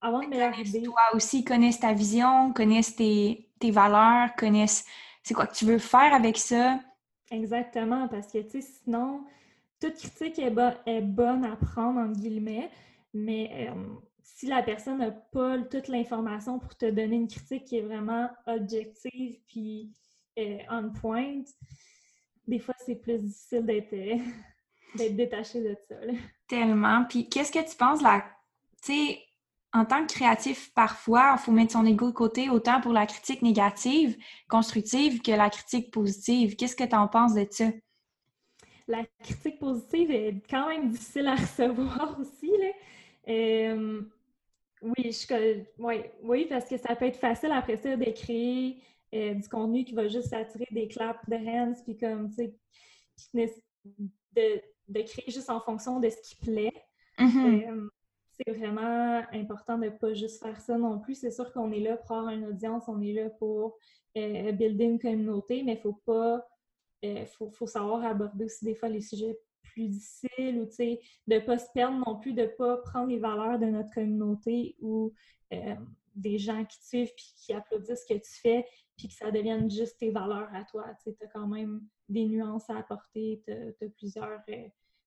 Avoir 0.00 0.22
une 0.22 0.30
meilleure 0.30 0.58
idée. 0.58 0.82
Toi 0.82 1.00
aussi, 1.14 1.44
connaissent 1.44 1.78
ta 1.78 1.92
vision, 1.92 2.52
connaissent 2.52 2.96
tes, 2.96 3.48
tes 3.60 3.70
valeurs, 3.70 4.34
connaissent 4.36 4.84
c'est 5.22 5.32
quoi 5.32 5.46
que 5.46 5.54
tu 5.54 5.64
veux 5.64 5.78
faire 5.78 6.12
avec 6.12 6.36
ça. 6.36 6.80
Exactement, 7.30 8.08
parce 8.08 8.32
que, 8.32 8.38
tu 8.38 8.60
sais, 8.60 8.68
sinon, 8.84 9.24
toute 9.80 9.94
critique 9.94 10.38
est, 10.38 10.52
est, 10.86 11.00
bonne 11.00 11.44
à 11.44 11.56
prendre, 11.56 12.00
en 12.00 12.08
guillemets, 12.08 12.68
mais 13.14 13.68
euh, 13.70 13.74
si 14.22 14.46
la 14.46 14.62
personne 14.62 14.98
n'a 14.98 15.12
pas 15.12 15.58
toute 15.58 15.86
l'information 15.86 16.58
pour 16.58 16.76
te 16.76 16.86
donner 16.86 17.16
une 17.16 17.28
critique 17.28 17.64
qui 17.64 17.78
est 17.78 17.82
vraiment 17.82 18.28
objective 18.46 19.38
puis 19.46 19.92
euh, 20.38 20.58
on 20.68 20.90
point, 20.90 21.42
des 22.46 22.58
fois, 22.58 22.74
c'est 22.84 22.96
plus 22.96 23.18
difficile 23.18 23.64
d'être 23.64 23.92
euh, 23.92 25.08
détaché 25.10 25.60
de 25.60 25.76
ça. 25.88 25.96
Tellement. 26.48 27.04
Puis 27.08 27.28
qu'est-ce 27.28 27.52
que 27.52 27.68
tu 27.68 27.76
penses, 27.76 28.02
là, 28.02 28.24
tu 28.82 28.92
sais, 28.92 29.18
en 29.72 29.84
tant 29.84 30.06
que 30.06 30.12
créatif, 30.12 30.72
parfois, 30.74 31.34
il 31.36 31.42
faut 31.42 31.52
mettre 31.52 31.72
son 31.72 31.84
ego 31.84 32.06
de 32.06 32.12
côté 32.12 32.48
autant 32.48 32.80
pour 32.80 32.92
la 32.92 33.06
critique 33.06 33.42
négative, 33.42 34.16
constructive, 34.48 35.20
que 35.20 35.32
la 35.32 35.50
critique 35.50 35.90
positive. 35.90 36.54
Qu'est-ce 36.54 36.76
que 36.76 36.84
tu 36.84 36.94
en 36.94 37.08
penses 37.08 37.34
de 37.34 37.46
ça? 37.50 37.66
La 38.86 39.04
critique 39.22 39.58
positive 39.58 40.10
est 40.10 40.42
quand 40.48 40.68
même 40.68 40.90
difficile 40.90 41.26
à 41.26 41.34
recevoir 41.36 42.16
aussi. 42.20 42.50
Là. 42.50 42.70
Euh, 43.28 44.02
oui, 44.82 45.10
je, 45.10 45.64
oui, 46.22 46.46
parce 46.48 46.66
que 46.66 46.76
ça 46.76 46.94
peut 46.94 47.06
être 47.06 47.18
facile 47.18 47.50
après 47.50 47.78
ça 47.78 47.96
de 47.96 48.10
créer 48.10 48.78
euh, 49.14 49.34
du 49.34 49.48
contenu 49.48 49.84
qui 49.84 49.94
va 49.94 50.08
juste 50.08 50.32
attirer 50.32 50.66
des 50.70 50.88
claps 50.88 51.20
de 51.28 51.36
hands, 51.36 51.82
puis 51.84 51.96
comme, 51.96 52.30
tu 52.30 52.52
sais, 53.16 53.54
de, 54.32 54.60
de, 54.88 55.02
créer 55.02 55.30
juste 55.30 55.50
en 55.50 55.60
fonction 55.60 56.00
de 56.00 56.08
ce 56.08 56.16
qui 56.22 56.36
plaît. 56.36 56.72
Mm-hmm. 57.18 57.70
Euh, 57.70 57.88
c'est 58.36 58.52
vraiment 58.52 59.22
important 59.32 59.78
de 59.78 59.84
ne 59.84 59.90
pas 59.90 60.12
juste 60.14 60.42
faire 60.42 60.60
ça 60.60 60.76
non 60.76 60.98
plus. 60.98 61.14
C'est 61.14 61.30
sûr 61.30 61.52
qu'on 61.52 61.70
est 61.72 61.80
là 61.80 61.96
pour 61.96 62.16
avoir 62.16 62.32
une 62.32 62.46
audience, 62.46 62.84
on 62.88 63.00
est 63.00 63.12
là 63.12 63.30
pour 63.30 63.76
euh, 64.16 64.52
builder 64.52 64.84
une 64.84 64.98
communauté, 64.98 65.62
mais 65.62 65.74
il 65.74 65.80
faut 65.80 66.00
pas. 66.04 66.46
Euh, 67.04 67.26
faut, 67.26 67.66
savoir 67.66 68.02
aborder 68.04 68.46
aussi 68.46 68.64
des 68.64 68.74
fois 68.74 68.88
les 68.88 69.02
sujets 69.02 69.38
plus 69.62 69.88
difficiles 69.88 70.58
ou 70.58 70.64
de 70.64 70.98
ne 71.26 71.38
pas 71.38 71.58
se 71.58 71.66
perdre 71.74 72.02
non 72.06 72.18
plus, 72.18 72.32
de 72.32 72.42
ne 72.42 72.46
pas 72.46 72.78
prendre 72.78 73.08
les 73.08 73.18
valeurs 73.18 73.58
de 73.58 73.66
notre 73.66 73.92
communauté 73.92 74.74
ou 74.80 75.12
euh, 75.52 75.74
des 76.14 76.38
gens 76.38 76.64
qui 76.64 76.78
te 76.78 76.84
suivent 76.84 77.12
puis 77.14 77.34
qui 77.36 77.52
applaudissent 77.52 78.06
ce 78.08 78.14
que 78.14 78.18
tu 78.18 78.40
fais 78.40 78.66
puis 78.96 79.08
que 79.08 79.14
ça 79.14 79.30
devienne 79.30 79.70
juste 79.70 79.98
tes 79.98 80.10
valeurs 80.10 80.48
à 80.54 80.64
toi. 80.64 80.86
Tu 81.02 81.10
as 81.22 81.26
quand 81.28 81.46
même 81.46 81.82
des 82.08 82.26
nuances 82.26 82.68
à 82.70 82.78
apporter, 82.78 83.42
tu 83.44 83.52
as, 83.52 83.88
plusieurs 83.96 84.40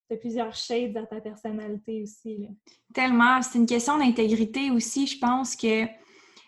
tu 0.10 0.18
plusieurs 0.20 0.54
shades 0.54 0.96
à 0.96 1.06
ta 1.06 1.20
personnalité 1.20 2.02
aussi. 2.02 2.48
Tellement. 2.94 3.42
C'est 3.42 3.60
une 3.60 3.66
question 3.66 3.98
d'intégrité 3.98 4.72
aussi. 4.72 5.06
Je 5.06 5.20
pense 5.20 5.56
que 5.56 5.86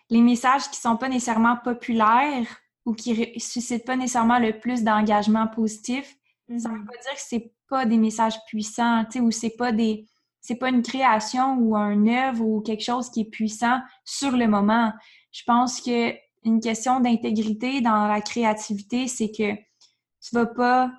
les 0.08 0.20
messages 0.20 0.64
qui 0.64 0.78
ne 0.78 0.90
sont 0.90 0.96
pas 0.96 1.08
nécessairement 1.08 1.56
populaires 1.56 2.46
ou 2.86 2.94
qui 2.94 3.12
ne 3.12 3.38
suscitent 3.38 3.84
pas 3.84 3.96
nécessairement 3.96 4.38
le 4.38 4.58
plus 4.58 4.82
d'engagement 4.82 5.46
positif, 5.46 6.16
ça 6.48 6.54
ne 6.54 6.58
veut 6.58 6.80
mm-hmm. 6.80 6.86
pas 6.86 7.02
dire 7.02 7.14
que 7.14 7.20
ce 7.20 7.36
pas 7.68 7.86
des 7.86 7.98
messages 7.98 8.44
puissants, 8.46 9.04
ou 9.20 9.30
c'est 9.30 9.56
pas 9.56 9.72
des 9.72 10.06
c'est 10.42 10.56
pas 10.56 10.70
une 10.70 10.82
création 10.82 11.56
ou 11.58 11.76
un 11.76 12.06
œuvre 12.06 12.42
ou 12.42 12.60
quelque 12.62 12.82
chose 12.82 13.10
qui 13.10 13.20
est 13.20 13.30
puissant 13.30 13.80
sur 14.04 14.32
le 14.32 14.48
moment. 14.48 14.90
Je 15.32 15.42
pense 15.46 15.82
que 15.82 16.14
une 16.44 16.60
question 16.60 17.00
d'intégrité 17.00 17.80
dans 17.80 18.06
la 18.06 18.20
créativité, 18.20 19.08
c'est 19.08 19.30
que 19.30 19.54
tu 19.54 20.34
vas 20.34 20.46
pas 20.46 20.92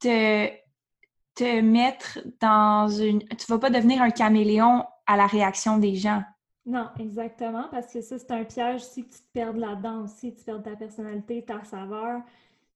te 0.00 0.48
te 1.34 1.60
mettre 1.60 2.18
dans 2.40 2.88
une... 2.88 3.20
Tu 3.20 3.46
vas 3.48 3.58
pas 3.58 3.70
devenir 3.70 4.02
un 4.02 4.10
caméléon 4.10 4.84
à 5.06 5.16
la 5.16 5.26
réaction 5.26 5.78
des 5.78 5.94
gens. 5.94 6.22
Non, 6.66 6.88
exactement, 6.98 7.66
parce 7.70 7.92
que 7.92 8.02
ça, 8.02 8.18
c'est 8.18 8.30
un 8.30 8.44
piège 8.44 8.82
si 8.82 9.04
tu 9.04 9.18
te 9.18 9.32
perds 9.32 9.54
là-dedans 9.54 10.02
aussi, 10.02 10.34
tu 10.34 10.44
perds 10.44 10.62
ta 10.62 10.76
personnalité, 10.76 11.42
ta 11.44 11.64
saveur, 11.64 12.20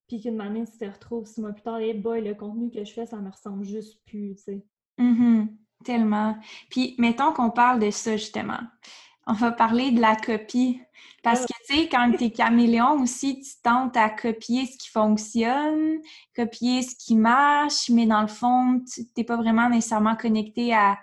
puis 0.08 0.20
qu'une 0.20 0.36
manière, 0.36 0.64
tu 0.64 0.78
te 0.78 0.84
retrouves 0.86 1.26
six 1.26 1.40
mois 1.40 1.52
plus 1.52 1.62
tard, 1.62 1.78
et 1.78 1.90
hey 1.90 1.94
boy, 1.94 2.22
le 2.22 2.34
contenu 2.34 2.70
que 2.70 2.84
je 2.84 2.92
fais, 2.92 3.06
ça 3.06 3.18
me 3.18 3.30
ressemble 3.30 3.64
juste 3.64 4.00
plus, 4.06 4.34
tu 4.36 4.42
sais. 4.42 4.66
Mm-hmm. 4.98 5.48
tellement. 5.84 6.36
Puis, 6.70 6.94
mettons 6.98 7.32
qu'on 7.32 7.50
parle 7.50 7.80
de 7.80 7.90
ça, 7.90 8.16
justement. 8.16 8.60
On 9.26 9.32
va 9.32 9.52
parler 9.52 9.90
de 9.90 10.00
la 10.00 10.16
copie. 10.16 10.80
Parce 11.22 11.42
euh. 11.42 11.46
que, 11.46 11.52
tu 11.66 11.80
sais, 11.80 11.88
quand 11.88 12.12
tu 12.16 12.24
es 12.24 12.30
caméléon 12.30 13.00
aussi, 13.00 13.40
tu 13.40 13.50
tentes 13.62 13.96
à 13.96 14.10
copier 14.10 14.66
ce 14.66 14.76
qui 14.76 14.90
fonctionne, 14.90 16.00
copier 16.36 16.82
ce 16.82 16.94
qui 16.96 17.16
marche, 17.16 17.88
mais 17.90 18.06
dans 18.06 18.22
le 18.22 18.28
fond, 18.28 18.82
tu 18.92 19.02
n'es 19.16 19.24
pas 19.24 19.36
vraiment 19.36 19.68
nécessairement 19.70 20.16
connecté 20.16 20.74
à, 20.74 20.98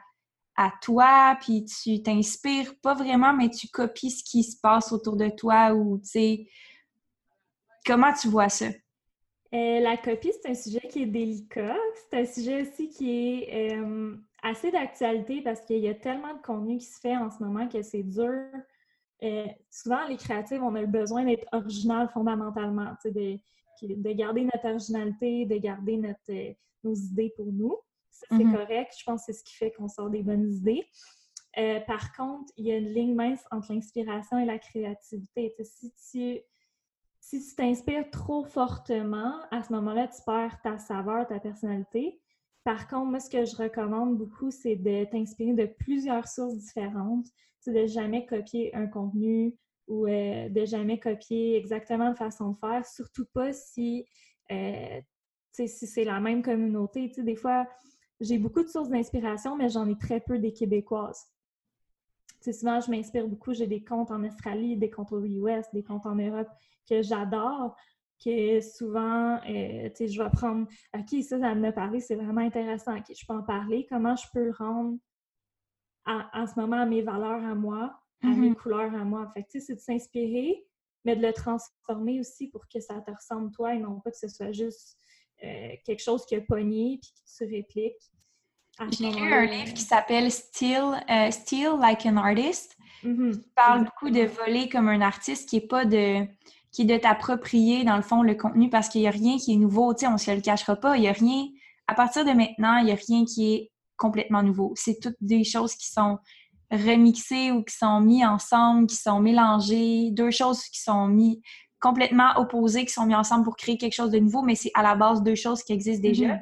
à 0.55 0.71
toi, 0.81 1.38
puis 1.41 1.65
tu 1.65 2.03
t'inspires 2.03 2.79
pas 2.81 2.93
vraiment, 2.93 3.34
mais 3.34 3.49
tu 3.49 3.67
copies 3.67 4.12
ce 4.12 4.23
qui 4.23 4.43
se 4.43 4.60
passe 4.62 4.91
autour 4.91 5.15
de 5.15 5.29
toi 5.29 5.73
ou, 5.73 5.97
tu 5.97 6.10
sais, 6.10 6.47
comment 7.86 8.13
tu 8.13 8.27
vois 8.27 8.49
ça? 8.49 8.67
Euh, 9.53 9.79
la 9.81 9.97
copie, 9.97 10.31
c'est 10.41 10.51
un 10.51 10.53
sujet 10.53 10.88
qui 10.89 11.03
est 11.03 11.07
délicat. 11.07 11.75
C'est 12.10 12.21
un 12.21 12.25
sujet 12.25 12.62
aussi 12.62 12.89
qui 12.89 13.12
est 13.43 13.73
euh, 13.73 14.15
assez 14.41 14.71
d'actualité 14.71 15.41
parce 15.41 15.62
qu'il 15.62 15.80
y 15.80 15.89
a 15.89 15.95
tellement 15.95 16.34
de 16.34 16.41
contenu 16.41 16.77
qui 16.77 16.86
se 16.86 16.99
fait 16.99 17.15
en 17.15 17.30
ce 17.30 17.43
moment 17.43 17.67
que 17.67 17.82
c'est 17.82 18.04
dur. 18.04 18.49
Euh, 19.23 19.45
souvent, 19.69 20.08
les 20.08 20.17
créatifs, 20.17 20.62
on 20.62 20.73
a 20.75 20.82
le 20.82 20.88
besoin 20.88 21.23
d'être 21.25 21.45
original 21.51 22.10
fondamentalement, 22.10 22.93
de, 23.06 23.39
de 23.84 24.12
garder 24.13 24.43
notre 24.43 24.67
originalité, 24.67 25.45
de 25.45 25.58
garder 25.58 25.97
notre, 25.97 26.56
nos 26.84 26.95
idées 26.95 27.32
pour 27.36 27.45
nous. 27.45 27.77
Ça, 28.10 28.25
c'est 28.30 28.38
mm-hmm. 28.38 28.56
correct. 28.56 28.95
Je 28.97 29.04
pense 29.04 29.25
que 29.25 29.32
c'est 29.32 29.39
ce 29.39 29.43
qui 29.43 29.56
fait 29.56 29.71
qu'on 29.71 29.88
sort 29.88 30.10
des 30.10 30.23
bonnes 30.23 30.51
idées. 30.51 30.86
par 31.86 32.12
contre, 32.13 32.51
il 32.58 32.65
y 32.65 32.71
a 32.71 32.77
une 32.77 32.93
ligne 32.93 33.13
mince 33.13 33.43
entre 33.51 33.73
l'inspiration 33.73 34.39
et 34.39 34.45
la 34.45 34.58
créativité. 34.58 35.54
si 35.63 35.93
tu 36.12 36.41
si 37.21 37.39
tu 37.47 37.56
t'inspires 37.56 38.10
trop 38.10 38.43
fortement, 38.43 39.39
à 39.51 39.62
ce 39.62 39.71
moment-là, 39.73 40.08
tu 40.08 40.21
perds 40.25 40.60
ta 40.63 40.80
saveur, 40.80 41.27
ta 41.27 41.39
personnalité. 41.39 42.19
Par 42.63 42.88
contre, 42.88 43.10
moi, 43.10 43.19
ce 43.19 43.30
que 43.30 43.43
je 43.43 43.56
recommande 43.56 44.17
beaucoup, 44.17 44.52
c'est 44.52 44.76
de 44.76 45.06
t'inspirer 45.06 45.54
de 45.54 45.65
plusieurs 45.65 46.28
sources 46.28 46.56
différentes. 46.58 47.26
Tu 47.63 47.71
de 47.71 47.86
jamais 47.88 48.26
copier 48.26 48.74
un 48.76 48.88
contenu 48.88 49.56
ou 49.88 50.08
euh, 50.08 50.50
de 50.50 50.65
jamais 50.65 51.00
copier 51.00 51.58
exactement 51.58 52.06
la 52.06 52.15
façon 52.15 52.52
de 52.52 52.58
faire, 52.58 52.86
surtout 52.86 53.26
pas 53.34 53.52
si, 53.52 54.06
euh, 54.52 55.02
c'est 55.52 56.04
la 56.04 56.19
même 56.19 56.41
communauté. 56.41 57.12
des 57.17 57.36
fois, 57.36 57.67
j'ai 58.19 58.38
beaucoup 58.38 58.63
de 58.63 58.67
sources 58.67 58.89
d'inspiration, 58.89 59.56
mais 59.58 59.69
j'en 59.69 59.88
ai 59.89 59.97
très 59.97 60.19
peu 60.19 60.38
des 60.38 60.54
Québécoises. 60.54 61.26
souvent, 62.41 62.80
je 62.80 62.89
m'inspire 62.91 63.28
beaucoup. 63.28 63.54
J'ai 63.54 63.67
des 63.67 63.84
comptes 63.84 64.12
en 64.12 64.24
Australie, 64.24 64.78
des 64.78 64.89
comptes 64.89 65.12
aux 65.12 65.24
US, 65.24 65.65
des 65.74 65.84
comptes 65.84 66.06
en 66.06 66.15
Europe 66.15 66.50
que 66.88 67.02
j'adore, 67.02 67.76
que 68.23 68.62
souvent, 68.62 69.36
euh, 69.49 69.89
tu 69.89 69.95
sais, 69.95 70.07
je 70.07 70.21
vais 70.21 70.29
prendre, 70.29 70.67
OK, 70.93 71.23
ça, 71.23 71.39
ça 71.39 71.55
me 71.55 71.71
parlé, 71.71 71.99
c'est 71.99 72.15
vraiment 72.15 72.41
intéressant, 72.41 72.95
OK, 72.95 73.05
je 73.10 73.25
peux 73.25 73.34
en 73.34 73.43
parler, 73.43 73.86
comment 73.89 74.15
je 74.15 74.27
peux 74.34 74.43
le 74.45 74.51
rendre 74.51 74.97
en 76.05 76.47
ce 76.47 76.60
moment 76.60 76.81
à 76.81 76.86
mes 76.86 77.01
valeurs 77.01 77.43
à 77.43 77.55
moi, 77.55 77.99
à 78.23 78.27
mes 78.27 78.49
mm-hmm. 78.49 78.55
couleurs 78.55 78.93
à 78.93 79.03
moi? 79.03 79.29
Fait 79.34 79.43
tu 79.43 79.60
sais, 79.60 79.60
c'est 79.60 79.75
de 79.75 79.79
s'inspirer, 79.79 80.65
mais 81.05 81.15
de 81.15 81.25
le 81.25 81.34
transformer 81.34 82.19
aussi 82.19 82.47
pour 82.47 82.67
que 82.67 82.79
ça 82.79 83.01
te 83.01 83.12
ressemble 83.12 83.51
toi 83.51 83.73
et 83.75 83.79
non 83.79 83.99
pas 83.99 84.12
que 84.12 84.17
ce 84.17 84.27
soit 84.27 84.51
juste 84.51 84.97
euh, 85.43 85.75
quelque 85.86 86.01
chose 86.01 86.25
qui 86.25 86.36
a 86.36 86.41
pogné 86.41 86.99
puis 87.01 87.12
que 87.12 87.45
tu 87.45 87.55
répliques. 87.55 88.12
J'ai 88.91 89.12
lu 89.12 89.34
un 89.34 89.45
livre 89.45 89.73
qui 89.73 89.81
s'appelle 89.81 90.31
Still, 90.31 91.03
euh, 91.10 91.29
Still 91.31 91.77
Like 91.79 92.05
an 92.05 92.17
Artist. 92.17 92.77
Mm-hmm. 93.03 93.31
qui 93.31 93.49
parle 93.55 93.86
beaucoup 93.86 94.12
de 94.12 94.21
voler 94.21 94.69
comme 94.69 94.88
un 94.88 95.01
artiste 95.01 95.49
qui 95.49 95.55
n'est 95.55 95.65
pas 95.65 95.86
de 95.86 96.23
qui 96.71 96.84
est 96.84 96.86
de 96.86 96.97
t'approprier, 96.97 97.84
dans 97.84 97.97
le 97.97 98.01
fond, 98.01 98.23
le 98.23 98.36
contenu 98.36 98.69
parce 98.69 98.89
qu'il 98.89 99.01
n'y 99.01 99.07
a 99.07 99.12
rien 99.12 99.38
qui 99.38 99.53
est 99.53 99.57
nouveau. 99.57 99.93
Tu 99.93 100.01
sais, 100.01 100.07
on 100.07 100.13
ne 100.13 100.17
se 100.17 100.31
le 100.31 100.41
cachera 100.41 100.75
pas. 100.75 100.95
Il 100.97 101.01
n'y 101.01 101.10
a 101.10 101.13
rien, 101.13 101.47
à 101.88 101.95
partir 101.95 102.23
de 102.23 102.31
maintenant, 102.31 102.77
il 102.77 102.86
n'y 102.86 102.91
a 102.91 102.97
rien 103.07 103.25
qui 103.25 103.53
est 103.53 103.71
complètement 103.97 104.41
nouveau. 104.41 104.73
C'est 104.75 104.99
toutes 105.01 105.17
des 105.19 105.43
choses 105.43 105.75
qui 105.75 105.91
sont 105.91 106.17
remixées 106.71 107.51
ou 107.51 107.63
qui 107.63 107.75
sont 107.75 107.99
mises 107.99 108.25
ensemble, 108.25 108.88
qui 108.88 108.95
sont 108.95 109.19
mélangées, 109.19 110.10
deux 110.12 110.31
choses 110.31 110.63
qui 110.63 110.81
sont 110.81 111.07
mises 111.07 111.39
complètement 111.81 112.31
opposées, 112.38 112.86
qui 112.86 112.93
sont 112.93 113.05
mises 113.05 113.17
ensemble 113.17 113.43
pour 113.43 113.57
créer 113.57 113.77
quelque 113.77 113.93
chose 113.93 114.12
de 114.12 114.19
nouveau, 114.19 114.41
mais 114.41 114.55
c'est 114.55 114.71
à 114.73 114.84
la 114.84 114.95
base 114.95 115.21
deux 115.21 115.36
choses 115.36 115.63
qui 115.63 115.73
existent 115.73 116.01
déjà. 116.01 116.27
Mm-hmm. 116.27 116.41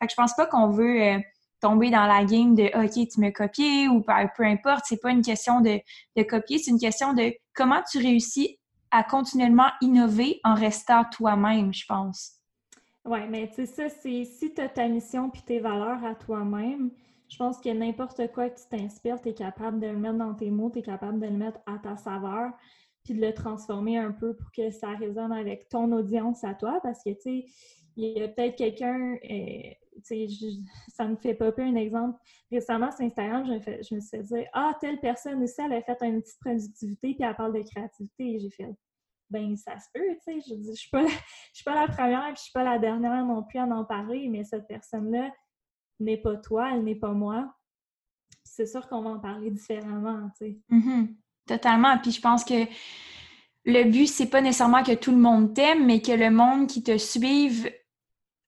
Fait 0.00 0.06
que 0.06 0.10
je 0.10 0.16
pense 0.16 0.34
pas 0.34 0.46
qu'on 0.46 0.70
veut 0.70 1.02
euh, 1.02 1.18
tomber 1.60 1.90
dans 1.90 2.06
la 2.06 2.24
game 2.24 2.54
de 2.54 2.64
OK, 2.74 3.08
tu 3.08 3.20
me 3.20 3.30
copies 3.30 3.88
ou 3.88 4.02
peu 4.02 4.44
importe. 4.44 4.84
C'est 4.86 5.00
pas 5.00 5.10
une 5.10 5.22
question 5.22 5.60
de, 5.60 5.78
de 6.16 6.22
copier, 6.22 6.58
c'est 6.58 6.70
une 6.70 6.78
question 6.78 7.12
de 7.12 7.32
comment 7.54 7.82
tu 7.90 7.98
réussis 7.98 8.58
à 8.90 9.02
continuellement 9.04 9.70
innover 9.80 10.40
en 10.44 10.54
restant 10.54 11.04
toi-même, 11.04 11.72
je 11.72 11.84
pense. 11.86 12.34
Oui, 13.04 13.20
mais 13.28 13.48
tu 13.48 13.54
sais, 13.54 13.66
ça, 13.66 13.88
c'est 13.88 14.24
si 14.24 14.52
tu 14.52 14.60
as 14.60 14.68
ta 14.68 14.86
mission 14.88 15.30
puis 15.30 15.42
tes 15.42 15.60
valeurs 15.60 16.04
à 16.04 16.14
toi-même, 16.14 16.90
je 17.28 17.36
pense 17.36 17.58
que 17.58 17.68
n'importe 17.68 18.32
quoi 18.32 18.48
que 18.50 18.58
tu 18.58 18.68
t'inspires, 18.70 19.20
tu 19.20 19.30
es 19.30 19.34
capable 19.34 19.80
de 19.80 19.86
le 19.86 19.96
mettre 19.96 20.18
dans 20.18 20.34
tes 20.34 20.50
mots, 20.50 20.70
tu 20.70 20.78
es 20.78 20.82
capable 20.82 21.20
de 21.20 21.26
le 21.26 21.36
mettre 21.36 21.60
à 21.66 21.78
ta 21.78 21.96
saveur. 21.96 22.52
puis 23.04 23.14
de 23.14 23.24
le 23.24 23.32
transformer 23.32 23.96
un 23.96 24.12
peu 24.12 24.34
pour 24.34 24.52
que 24.52 24.70
ça 24.70 24.90
résonne 24.90 25.32
avec 25.32 25.68
ton 25.70 25.90
audience 25.92 26.44
à 26.44 26.54
toi, 26.54 26.78
parce 26.82 27.02
que, 27.02 27.10
tu 27.10 27.20
sais, 27.22 27.46
il 27.98 28.18
y 28.18 28.22
a 28.22 28.28
peut-être 28.28 28.56
quelqu'un, 28.56 29.18
euh, 29.28 30.60
ça 30.88 31.06
me 31.06 31.16
fait 31.16 31.34
popper 31.34 31.62
un 31.62 31.74
exemple. 31.74 32.18
Récemment, 32.50 32.92
sur 32.92 33.04
Instagram, 33.04 33.44
je 33.44 33.52
me, 33.52 33.60
fait, 33.60 33.82
je 33.82 33.94
me 33.94 34.00
suis 34.00 34.22
dit 34.22 34.44
«Ah, 34.52 34.72
telle 34.80 35.00
personne 35.00 35.42
aussi, 35.42 35.60
elle 35.60 35.72
a 35.72 35.82
fait 35.82 35.96
une 36.02 36.22
petite 36.22 36.38
productivité, 36.40 37.14
puis 37.14 37.24
elle 37.24 37.34
parle 37.34 37.54
de 37.54 37.68
créativité.» 37.68 38.38
j'ai 38.40 38.50
fait 38.50 38.72
ben 39.30 39.54
ça 39.56 39.78
se 39.78 39.88
peut, 39.92 40.16
tu 40.24 40.40
sais. 40.40 40.40
Je 40.48 40.54
dis, 40.54 40.70
je 40.70 40.80
suis 40.80 40.90
pas, 40.90 41.04
suis 41.52 41.64
pas 41.64 41.74
la 41.74 41.88
première, 41.88 42.24
puis 42.28 42.36
je 42.36 42.42
suis 42.44 42.52
pas 42.52 42.64
la 42.64 42.78
dernière 42.78 43.24
non 43.26 43.42
plus 43.42 43.58
à 43.58 43.64
en 43.64 43.84
parler, 43.84 44.26
mais 44.28 44.44
cette 44.44 44.66
personne-là 44.66 45.30
n'est 46.00 46.16
pas 46.16 46.36
toi, 46.36 46.70
elle 46.72 46.84
n'est 46.84 46.94
pas 46.94 47.12
moi. 47.12 47.52
C'est 48.44 48.66
sûr 48.66 48.88
qu'on 48.88 49.02
va 49.02 49.10
en 49.10 49.18
parler 49.18 49.50
différemment, 49.50 50.30
tu 50.38 50.46
sais. 50.46 50.58
Mm-hmm. 50.70 51.14
Totalement. 51.46 51.98
Puis 51.98 52.12
je 52.12 52.20
pense 52.20 52.42
que 52.44 52.64
le 53.64 53.84
but, 53.90 54.06
c'est 54.06 54.30
pas 54.30 54.40
nécessairement 54.40 54.82
que 54.82 54.94
tout 54.94 55.10
le 55.10 55.18
monde 55.18 55.54
t'aime, 55.54 55.84
mais 55.84 56.00
que 56.00 56.12
le 56.12 56.30
monde 56.30 56.66
qui 56.68 56.82
te 56.82 56.96
suive 56.96 57.70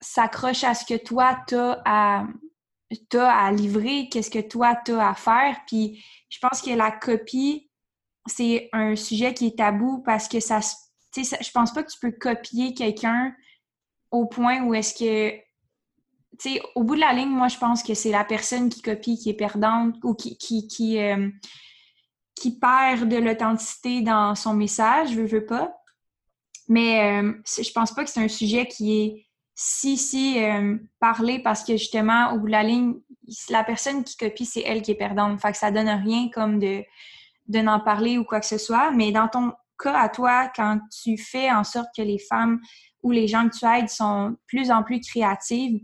s'accroche 0.00 0.64
à 0.64 0.74
ce 0.74 0.84
que 0.84 0.96
toi, 0.96 1.38
t'as 1.46 1.80
à, 1.84 2.26
as 3.14 3.46
à 3.46 3.52
livrer, 3.52 4.08
qu'est-ce 4.10 4.30
que 4.30 4.40
toi, 4.40 4.76
t'as 4.84 5.10
à 5.10 5.14
faire. 5.14 5.60
Puis 5.66 6.04
je 6.28 6.38
pense 6.38 6.62
que 6.62 6.70
la 6.70 6.90
copie, 6.90 7.70
c'est 8.26 8.68
un 8.72 8.96
sujet 8.96 9.34
qui 9.34 9.48
est 9.48 9.58
tabou 9.58 10.02
parce 10.04 10.28
que 10.28 10.40
ça, 10.40 10.60
tu 11.12 11.24
sais, 11.24 11.38
je 11.40 11.50
pense 11.50 11.72
pas 11.72 11.82
que 11.82 11.90
tu 11.90 11.98
peux 12.00 12.12
copier 12.12 12.74
quelqu'un 12.74 13.34
au 14.10 14.26
point 14.26 14.62
où 14.62 14.74
est-ce 14.74 14.94
que, 14.94 15.36
tu 16.38 16.54
sais, 16.54 16.62
au 16.74 16.82
bout 16.82 16.94
de 16.94 17.00
la 17.00 17.12
ligne, 17.12 17.28
moi, 17.28 17.48
je 17.48 17.58
pense 17.58 17.82
que 17.82 17.94
c'est 17.94 18.10
la 18.10 18.24
personne 18.24 18.68
qui 18.68 18.82
copie 18.82 19.18
qui 19.18 19.30
est 19.30 19.34
perdante 19.34 19.96
ou 20.02 20.14
qui, 20.14 20.36
qui, 20.36 20.66
qui, 20.66 20.98
euh, 20.98 21.28
qui 22.34 22.58
perd 22.58 23.08
de 23.08 23.16
l'authenticité 23.16 24.00
dans 24.00 24.34
son 24.34 24.54
message, 24.54 25.12
je 25.12 25.20
veux 25.20 25.44
pas. 25.44 25.76
Mais 26.68 27.22
euh, 27.22 27.32
je 27.44 27.70
pense 27.72 27.92
pas 27.92 28.04
que 28.04 28.10
c'est 28.10 28.22
un 28.22 28.28
sujet 28.28 28.66
qui 28.66 29.00
est 29.00 29.29
si, 29.54 29.96
si 29.96 30.42
euh, 30.42 30.76
parlé 31.00 31.38
parce 31.38 31.64
que 31.64 31.76
justement, 31.76 32.32
au 32.32 32.38
bout 32.38 32.46
de 32.46 32.52
la 32.52 32.62
ligne, 32.62 32.94
la 33.50 33.64
personne 33.64 34.04
qui 34.04 34.16
copie, 34.16 34.46
c'est 34.46 34.62
elle 34.62 34.82
qui 34.82 34.92
est 34.92 34.96
perdante. 34.96 35.40
Fait 35.40 35.52
que 35.52 35.58
ça 35.58 35.70
donne 35.70 35.88
rien 35.88 36.28
comme 36.32 36.58
de 36.58 36.82
de 37.50 37.58
n'en 37.58 37.80
parler 37.80 38.16
ou 38.16 38.24
quoi 38.24 38.40
que 38.40 38.46
ce 38.46 38.58
soit, 38.58 38.92
mais 38.92 39.10
dans 39.12 39.28
ton 39.28 39.52
cas 39.78 39.98
à 39.98 40.08
toi, 40.08 40.50
quand 40.54 40.78
tu 41.02 41.18
fais 41.18 41.50
en 41.50 41.64
sorte 41.64 41.88
que 41.96 42.02
les 42.02 42.18
femmes 42.18 42.60
ou 43.02 43.10
les 43.10 43.26
gens 43.26 43.48
que 43.48 43.56
tu 43.56 43.66
aides 43.66 43.88
sont 43.88 44.36
plus 44.46 44.70
en 44.70 44.82
plus 44.82 45.00
créatives, 45.00 45.80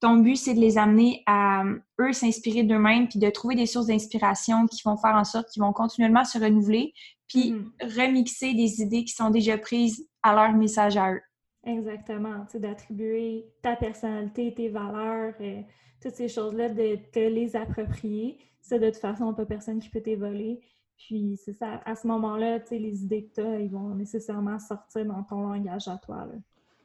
ton 0.00 0.16
but, 0.18 0.36
c'est 0.36 0.54
de 0.54 0.60
les 0.60 0.78
amener 0.78 1.24
à 1.26 1.64
eux 2.00 2.12
s'inspirer 2.12 2.62
d'eux-mêmes, 2.62 3.08
puis 3.08 3.18
de 3.18 3.28
trouver 3.30 3.56
des 3.56 3.66
sources 3.66 3.86
d'inspiration 3.86 4.66
qui 4.68 4.80
vont 4.84 4.96
faire 4.96 5.16
en 5.16 5.24
sorte 5.24 5.50
qu'ils 5.50 5.62
vont 5.62 5.72
continuellement 5.72 6.24
se 6.24 6.38
renouveler, 6.38 6.92
puis 7.26 7.52
mm-hmm. 7.52 7.96
remixer 7.96 8.54
des 8.54 8.80
idées 8.80 9.04
qui 9.04 9.14
sont 9.14 9.30
déjà 9.30 9.58
prises 9.58 10.06
à 10.22 10.34
leur 10.34 10.52
message 10.52 10.96
à 10.96 11.12
eux. 11.12 11.20
Exactement, 11.68 12.46
d'attribuer 12.54 13.44
ta 13.60 13.76
personnalité, 13.76 14.54
tes 14.54 14.70
valeurs, 14.70 15.34
euh, 15.42 15.60
toutes 16.00 16.14
ces 16.14 16.28
choses-là, 16.28 16.70
de 16.70 16.96
te 17.12 17.18
les 17.18 17.56
approprier. 17.56 18.38
C'est 18.62 18.78
de 18.78 18.88
toute 18.88 19.00
façon 19.00 19.34
pas 19.34 19.44
personne 19.44 19.78
qui 19.78 19.90
peut 19.90 20.00
t'évoler. 20.00 20.60
Puis 20.96 21.36
c'est 21.36 21.52
ça, 21.52 21.82
à 21.84 21.94
ce 21.94 22.06
moment-là, 22.06 22.58
les 22.70 23.04
idées 23.04 23.24
que 23.26 23.34
tu 23.34 23.46
as, 23.46 23.60
ils 23.60 23.70
vont 23.70 23.94
nécessairement 23.94 24.58
sortir 24.58 25.04
dans 25.04 25.22
ton 25.22 25.42
langage 25.42 25.88
à 25.88 25.98
toi. 25.98 26.26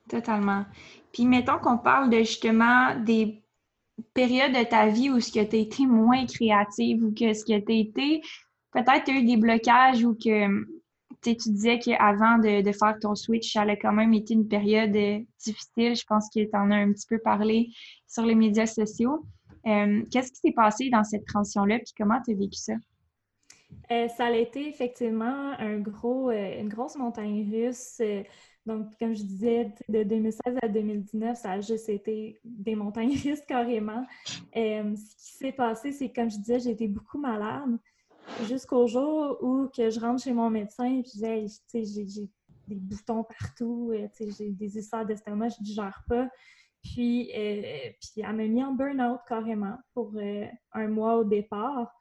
Totalement. 0.10 0.65
Puis 1.13 1.26
mettons 1.26 1.60
qu'on 1.60 1.78
parle 1.78 2.10
de 2.10 2.17
justement 2.17 3.00
des 3.00 3.41
périodes 4.13 4.52
de 4.52 4.65
ta 4.65 4.88
vie 4.88 5.10
où 5.10 5.22
ce 5.22 5.32
que 5.32 5.43
tu 5.46 5.56
as 5.56 5.60
été 5.60 5.86
moins 5.86 6.26
créative 6.26 7.06
ou 7.06 7.13
que 7.13 7.34
ce 7.34 7.46
que 7.46 7.58
tu 7.58 7.72
as 7.72 7.76
été, 7.76 8.22
peut-être 8.74 9.06
tu 9.06 9.12
as 9.12 9.19
eu 9.19 9.24
des 9.24 9.38
blocages 9.38 10.04
ou 10.04 10.13
que 10.13 10.65
tu 11.32 11.50
disais 11.52 11.80
qu'avant 11.80 12.38
de, 12.38 12.62
de, 12.62 12.72
faire 12.72 12.98
ton 13.00 13.16
switch, 13.16 13.54
ça 13.54 13.62
a 13.62 13.76
quand 13.76 13.92
même 13.92 14.14
été 14.14 14.34
une 14.34 14.48
période 14.48 14.96
euh, 14.96 15.20
difficile. 15.44 15.96
Je 15.96 16.06
pense 16.06 16.30
que 16.30 16.42
tu 16.42 16.56
en 16.56 16.72
as 16.72 16.76
un 16.76 16.92
petit 16.92 17.08
peu 17.08 17.20
parlé 17.20 17.70
sur 18.08 18.26
les 18.26 18.36
médias 18.36 18.66
sociaux. 18.66 19.26
Euh, 19.66 20.04
qu'est-ce 20.12 20.32
qui 20.32 20.40
s'est 20.40 20.54
passé 20.54 20.90
dans 20.90 21.04
cette 21.04 21.26
transition-là, 21.26 21.80
puis 21.80 21.94
comment 21.98 22.20
tu 22.24 22.32
as 22.32 22.36
vécu 22.36 22.58
ça? 22.58 22.74
Euh, 23.92 24.08
ça 24.10 24.26
a 24.26 24.32
été 24.32 24.68
effectivement 24.68 25.54
un 25.58 25.80
gros, 25.80 26.30
une 26.32 26.70
grosse 26.70 26.96
montagne 26.96 27.50
russe. 27.52 28.02
Donc, 28.66 28.88
comme 29.00 29.16
je 29.16 29.24
disais, 29.24 29.72
de 29.90 30.04
2016 30.04 30.58
à 30.62 30.68
2019, 30.68 31.38
ça 31.38 31.52
a 31.52 31.60
juste 31.62 31.90
été 31.90 32.40
des 32.44 32.76
montagnes 32.76 33.18
russes 33.24 33.42
carrément. 33.48 34.06
ce 34.54 34.94
qui 34.94 35.38
s'est 35.38 35.52
passé, 35.54 35.92
c'est 35.92 36.10
comme 36.10 36.30
je 36.30 36.38
disais, 36.38 36.60
j'ai 36.60 36.72
été 36.72 36.88
beaucoup 36.88 37.20
malade 37.20 37.78
jusqu'au 38.48 38.88
jour 38.88 39.38
où 39.41 39.67
que 39.67 39.89
je 39.89 40.00
rentre 40.00 40.24
chez 40.24 40.34
mon 40.34 40.50
médecin 40.50 40.86
et 40.86 41.04
puis 41.04 41.86
j'ai 41.86 42.30
des 42.67 42.76
boutons 42.76 43.24
partout, 43.24 43.93
j'ai 44.19 44.52
des 44.52 44.78
histoires 44.78 45.06
d'estomac, 45.06 45.50
je 45.50 45.56
ne 45.60 45.65
digère 45.65 46.04
pas. 46.08 46.30
Puis, 46.82 47.32
puis 47.34 48.12
elle 48.17 48.36
m'a 48.36 48.48
mis 48.48 48.63
en 48.63 48.74
burn-out 48.74 49.19
carrément 49.28 49.78
pour 49.93 50.13
un 50.74 50.88
mois 50.88 51.17
au 51.17 51.24
départ. 51.24 51.91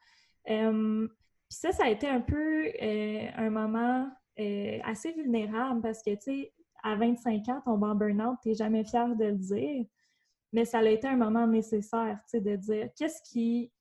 Puis 1.53 1.59
ça, 1.59 1.71
ça 1.71 1.85
a 1.85 1.89
été 1.89 2.07
un 2.07 2.19
peu 2.19 2.65
euh, 2.81 3.27
un 3.35 3.51
moment 3.51 4.09
euh, 4.39 4.79
assez 4.83 5.11
vulnérable 5.11 5.81
parce 5.81 6.01
que, 6.01 6.15
tu 6.15 6.21
sais, 6.21 6.53
à 6.81 6.95
25 6.95 7.47
ans, 7.49 7.61
ton 7.63 7.79
en 7.83 7.93
burn-out, 7.93 8.37
tu 8.41 8.49
n'es 8.49 8.55
jamais 8.55 8.83
fier 8.83 9.15
de 9.15 9.25
le 9.25 9.37
dire. 9.37 9.85
Mais 10.51 10.65
ça 10.65 10.79
a 10.79 10.85
été 10.85 11.07
un 11.07 11.15
moment 11.15 11.45
nécessaire, 11.45 12.17
tu 12.23 12.39
sais, 12.39 12.41
de 12.41 12.55
dire 12.55 12.89
qu'est-ce 12.97 13.21
qui 13.31 13.71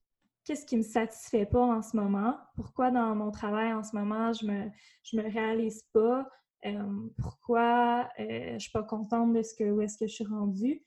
qu'est-ce 0.45 0.67
qui 0.67 0.77
me 0.77 0.83
satisfait 0.83 1.47
pas 1.47 1.65
en 1.65 1.83
ce 1.83 1.97
moment? 1.97 2.37
Pourquoi 2.57 2.91
dans 2.91 3.15
mon 3.15 3.31
travail 3.31 3.73
en 3.73 3.83
ce 3.83 3.97
moment, 3.97 4.33
je 4.33 4.47
me, 4.47 4.71
je 5.05 5.17
me 5.17 5.31
réalise 5.31 5.83
pas? 5.93 6.29
Euh, 6.65 7.09
pourquoi 7.21 8.09
je 8.19 8.59
suis 8.59 8.71
pas 8.71 8.83
contente 8.83 9.33
de 9.33 9.43
ce 9.43 9.55
que, 9.55 9.65
où 9.65 9.81
est-ce 9.81 9.99
que 9.99 10.07
je 10.07 10.15
suis 10.15 10.27
rendue? 10.27 10.85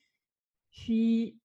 Puis, 0.71 1.39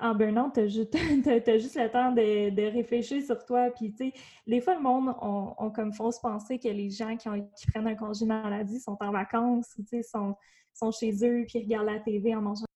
en 0.00 0.14
burn-out, 0.14 0.54
tu 0.54 0.60
as, 0.60 0.66
juste 1.58 1.76
le 1.76 1.90
temps 1.90 2.12
de, 2.12 2.72
réfléchir 2.72 3.22
sur 3.22 3.44
toi. 3.44 3.70
Puis, 3.70 3.92
tu 3.92 4.10
sais, 4.10 4.12
des 4.46 4.60
fois, 4.60 4.74
le 4.74 4.80
monde 4.80 5.14
ont, 5.20 5.70
comme 5.70 5.92
fausse 5.92 6.18
pensée 6.18 6.58
que 6.58 6.68
les 6.68 6.90
gens 6.90 7.16
qui, 7.16 7.28
prennent 7.68 7.86
un 7.86 7.94
congé 7.94 8.24
maladie 8.24 8.80
sont 8.80 8.96
en 9.00 9.12
vacances 9.12 9.74
tu 9.76 9.84
sais, 9.86 10.02
sont, 10.02 10.36
sont 10.72 10.90
chez 10.90 11.12
eux 11.24 11.44
puis 11.46 11.60
regardent 11.60 11.86
la 11.86 12.00
TV 12.00 12.34
en 12.34 12.42
mangeant. 12.42 12.69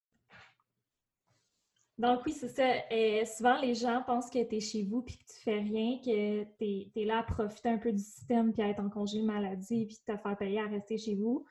Donc, 1.97 2.21
oui, 2.27 2.33
c'est 2.33 2.49
ça. 2.49 2.75
Euh, 2.91 3.25
souvent, 3.25 3.61
les 3.61 3.75
gens 3.75 4.03
pensent 4.05 4.29
que 4.29 4.43
tu 4.43 4.57
es 4.57 4.61
chez 4.61 4.83
vous 4.83 5.03
puis 5.03 5.17
que 5.17 5.25
tu 5.25 5.41
fais 5.45 5.61
rien, 5.61 5.99
que 5.99 6.45
tu 6.59 6.91
es, 7.01 7.05
là 7.05 7.21
à 7.21 7.23
profiter 7.23 7.69
un 7.69 7.79
peu 7.79 7.93
du 7.93 8.03
système 8.03 8.53
puis 8.53 8.63
à 8.63 8.69
être 8.69 8.81
en 8.81 8.91
congé 8.91 9.23
maladie 9.23 9.87
puis 9.87 9.99
te 10.05 10.17
faire 10.17 10.37
payer 10.37 10.61
à 10.61 10.67
rester 10.67 10.99
chez 10.99 11.15
vous. 11.15 11.45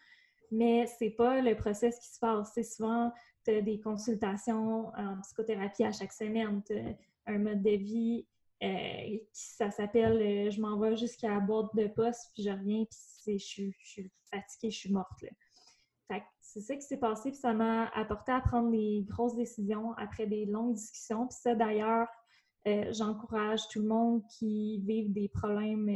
Mais 0.51 0.85
c'est 0.99 1.11
pas 1.11 1.41
le 1.41 1.55
process 1.55 1.97
qui 1.99 2.09
se 2.09 2.19
passe. 2.19 2.51
C'est 2.53 2.63
souvent 2.63 3.11
tu 3.45 3.51
as 3.51 3.61
des 3.61 3.79
consultations 3.79 4.87
en 4.97 5.19
psychothérapie 5.21 5.83
à 5.83 5.91
chaque 5.91 6.13
semaine, 6.13 6.61
tu 6.65 6.75
un 7.25 7.37
mode 7.37 7.61
de 7.61 7.71
vie 7.71 8.25
euh, 8.63 9.17
ça 9.33 9.71
s'appelle 9.71 10.21
euh, 10.21 10.49
Je 10.49 10.61
m'en 10.61 10.79
vais 10.79 10.95
jusqu'à 10.95 11.29
la 11.29 11.39
boîte 11.39 11.75
de 11.75 11.87
poste, 11.87 12.31
puis 12.33 12.43
je 12.43 12.49
reviens, 12.49 12.85
puis 12.85 13.39
je, 13.39 13.71
suis 13.83 14.11
fatiguée, 14.31 14.71
je 14.71 14.77
suis 14.77 14.91
morte. 14.91 15.25
C'est 16.53 16.61
ça 16.61 16.75
qui 16.75 16.83
s'est 16.83 16.97
passé, 16.97 17.31
puis 17.31 17.39
ça 17.39 17.53
m'a 17.53 17.87
apporté 17.95 18.31
à 18.31 18.39
prendre 18.39 18.69
des 18.69 19.03
grosses 19.09 19.35
décisions 19.35 19.93
après 19.93 20.27
des 20.27 20.45
longues 20.45 20.75
discussions. 20.75 21.25
Puis 21.25 21.37
ça, 21.41 21.55
d'ailleurs, 21.55 22.07
euh, 22.67 22.85
j'encourage 22.91 23.67
tout 23.69 23.79
le 23.79 23.87
monde 23.87 24.21
qui 24.27 24.79
vit 24.85 25.09
des 25.09 25.29
problèmes 25.29 25.89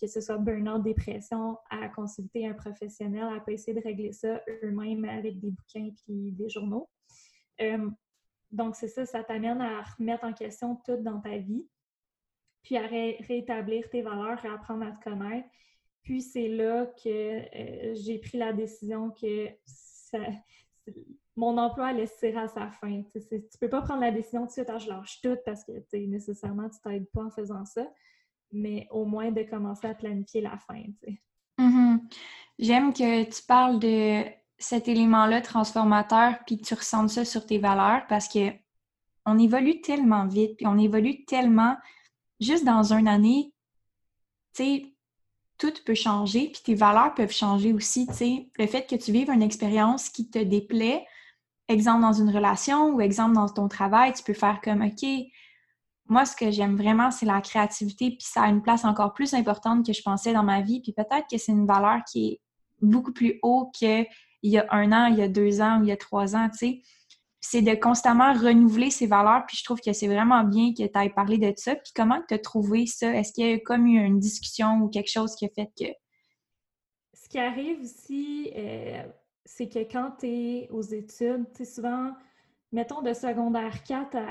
que 0.00 0.06
ce 0.06 0.20
soit 0.20 0.38
burn-out, 0.38 0.82
dépression, 0.82 1.58
à 1.70 1.88
consulter 1.88 2.46
un 2.46 2.54
professionnel, 2.54 3.28
à 3.34 3.40
pas 3.40 3.52
essayer 3.52 3.74
de 3.74 3.82
régler 3.82 4.12
ça 4.12 4.40
eux-mêmes 4.62 5.04
avec 5.04 5.40
des 5.40 5.50
bouquins 5.50 5.90
et 6.08 6.30
des 6.30 6.48
journaux. 6.48 6.88
Euh, 7.60 7.90
donc, 8.52 8.76
c'est 8.76 8.88
ça, 8.88 9.04
ça 9.04 9.24
t'amène 9.24 9.60
à 9.60 9.82
remettre 9.82 10.24
en 10.24 10.32
question 10.32 10.76
tout 10.84 10.98
dans 10.98 11.20
ta 11.20 11.38
vie, 11.38 11.66
puis 12.62 12.76
à 12.76 12.86
rétablir 12.86 13.88
tes 13.90 14.02
valeurs 14.02 14.44
et 14.44 14.48
apprendre 14.48 14.86
à 14.86 14.92
te 14.92 15.02
connaître. 15.02 15.48
Puis 16.06 16.22
c'est 16.22 16.48
là 16.48 16.86
que 16.86 17.08
euh, 17.08 17.94
j'ai 17.94 18.18
pris 18.18 18.38
la 18.38 18.52
décision 18.52 19.10
que 19.10 19.48
mon 21.34 21.58
emploi 21.58 21.88
allait 21.88 22.06
se 22.06 22.18
tirer 22.18 22.38
à 22.38 22.48
sa 22.48 22.70
fin. 22.70 23.02
Tu 23.12 23.18
ne 23.32 23.58
peux 23.60 23.68
pas 23.68 23.82
prendre 23.82 24.00
la 24.00 24.12
décision 24.12 24.42
tout 24.42 24.46
de 24.46 24.52
suite, 24.52 24.70
ah, 24.70 24.78
je 24.78 24.88
lâche 24.88 25.20
tout 25.20 25.36
parce 25.44 25.64
que 25.64 25.96
nécessairement 25.96 26.70
tu 26.70 26.78
t'aides 26.80 27.10
pas 27.10 27.24
en 27.24 27.30
faisant 27.30 27.64
ça 27.64 27.86
mais 28.52 28.86
au 28.90 29.04
moins 29.04 29.30
de 29.30 29.42
commencer 29.42 29.86
à 29.86 29.94
planifier 29.94 30.40
la 30.40 30.58
fin. 30.58 30.82
Mm-hmm. 31.58 32.00
J'aime 32.58 32.92
que 32.92 33.24
tu 33.24 33.42
parles 33.46 33.78
de 33.78 34.24
cet 34.58 34.88
élément-là 34.88 35.40
transformateur, 35.42 36.36
puis 36.46 36.58
que 36.58 36.66
tu 36.66 36.74
ressentes 36.74 37.10
ça 37.10 37.24
sur 37.24 37.44
tes 37.46 37.58
valeurs 37.58 38.06
parce 38.08 38.28
que 38.28 38.50
on 39.26 39.38
évolue 39.38 39.80
tellement 39.80 40.26
vite, 40.26 40.56
puis 40.56 40.66
on 40.66 40.78
évolue 40.78 41.24
tellement 41.24 41.76
juste 42.40 42.64
dans 42.64 42.92
une 42.92 43.08
année, 43.08 43.52
tu 44.54 44.64
sais, 44.64 44.95
tout 45.58 45.72
peut 45.84 45.94
changer, 45.94 46.50
puis 46.52 46.62
tes 46.64 46.74
valeurs 46.74 47.14
peuvent 47.14 47.32
changer 47.32 47.72
aussi. 47.72 48.06
Le 48.58 48.66
fait 48.66 48.86
que 48.86 48.96
tu 48.96 49.12
vives 49.12 49.30
une 49.30 49.42
expérience 49.42 50.08
qui 50.08 50.28
te 50.28 50.38
déplaît, 50.38 51.06
exemple 51.68 52.02
dans 52.02 52.12
une 52.12 52.30
relation 52.30 52.94
ou 52.94 53.00
exemple 53.00 53.34
dans 53.34 53.48
ton 53.48 53.68
travail, 53.68 54.12
tu 54.12 54.22
peux 54.22 54.34
faire 54.34 54.60
comme, 54.62 54.82
OK, 54.82 55.08
moi, 56.08 56.24
ce 56.24 56.36
que 56.36 56.50
j'aime 56.50 56.76
vraiment, 56.76 57.10
c'est 57.10 57.26
la 57.26 57.40
créativité, 57.40 58.10
puis 58.10 58.26
ça 58.28 58.42
a 58.42 58.48
une 58.48 58.62
place 58.62 58.84
encore 58.84 59.12
plus 59.12 59.34
importante 59.34 59.84
que 59.84 59.92
je 59.92 60.02
pensais 60.02 60.32
dans 60.32 60.44
ma 60.44 60.60
vie. 60.60 60.80
Puis 60.80 60.92
peut-être 60.92 61.26
que 61.30 61.38
c'est 61.38 61.52
une 61.52 61.66
valeur 61.66 62.00
qui 62.10 62.28
est 62.28 62.40
beaucoup 62.80 63.12
plus 63.12 63.38
haut 63.42 63.70
qu'il 63.74 64.06
y 64.42 64.58
a 64.58 64.66
un 64.70 64.92
an, 64.92 65.06
il 65.06 65.18
y 65.18 65.22
a 65.22 65.28
deux 65.28 65.60
ans, 65.60 65.80
il 65.82 65.88
y 65.88 65.92
a 65.92 65.96
trois 65.96 66.36
ans, 66.36 66.48
tu 66.50 66.58
sais. 66.58 66.82
C'est 67.40 67.62
de 67.62 67.74
constamment 67.74 68.32
renouveler 68.32 68.90
ses 68.90 69.06
valeurs, 69.06 69.44
puis 69.46 69.56
je 69.56 69.64
trouve 69.64 69.80
que 69.80 69.92
c'est 69.92 70.08
vraiment 70.08 70.42
bien 70.42 70.72
que 70.72 70.84
tu 70.86 70.98
aies 70.98 71.10
parlé 71.10 71.38
de 71.38 71.52
ça. 71.56 71.76
Puis 71.76 71.92
comment 71.94 72.20
tu 72.26 72.34
as 72.34 72.38
trouvé 72.38 72.86
ça? 72.86 73.14
Est-ce 73.14 73.32
qu'il 73.32 73.46
y 73.46 73.52
a 73.52 73.58
comme 73.60 73.86
eu 73.86 74.04
une 74.04 74.18
discussion 74.18 74.80
ou 74.80 74.88
quelque 74.88 75.10
chose 75.10 75.34
qui 75.36 75.46
a 75.46 75.48
fait 75.48 75.70
que... 75.78 75.86
Ce 77.14 77.28
qui 77.28 77.38
arrive 77.38 77.80
aussi, 77.80 78.52
euh, 78.56 79.04
c'est 79.44 79.68
que 79.68 79.80
quand 79.80 80.12
tu 80.20 80.26
es 80.26 80.68
aux 80.70 80.82
études, 80.82 81.46
tu 81.54 81.64
souvent, 81.64 82.12
mettons 82.72 83.02
de 83.02 83.12
secondaire 83.12 83.82
4 83.84 84.16
à 84.16 84.26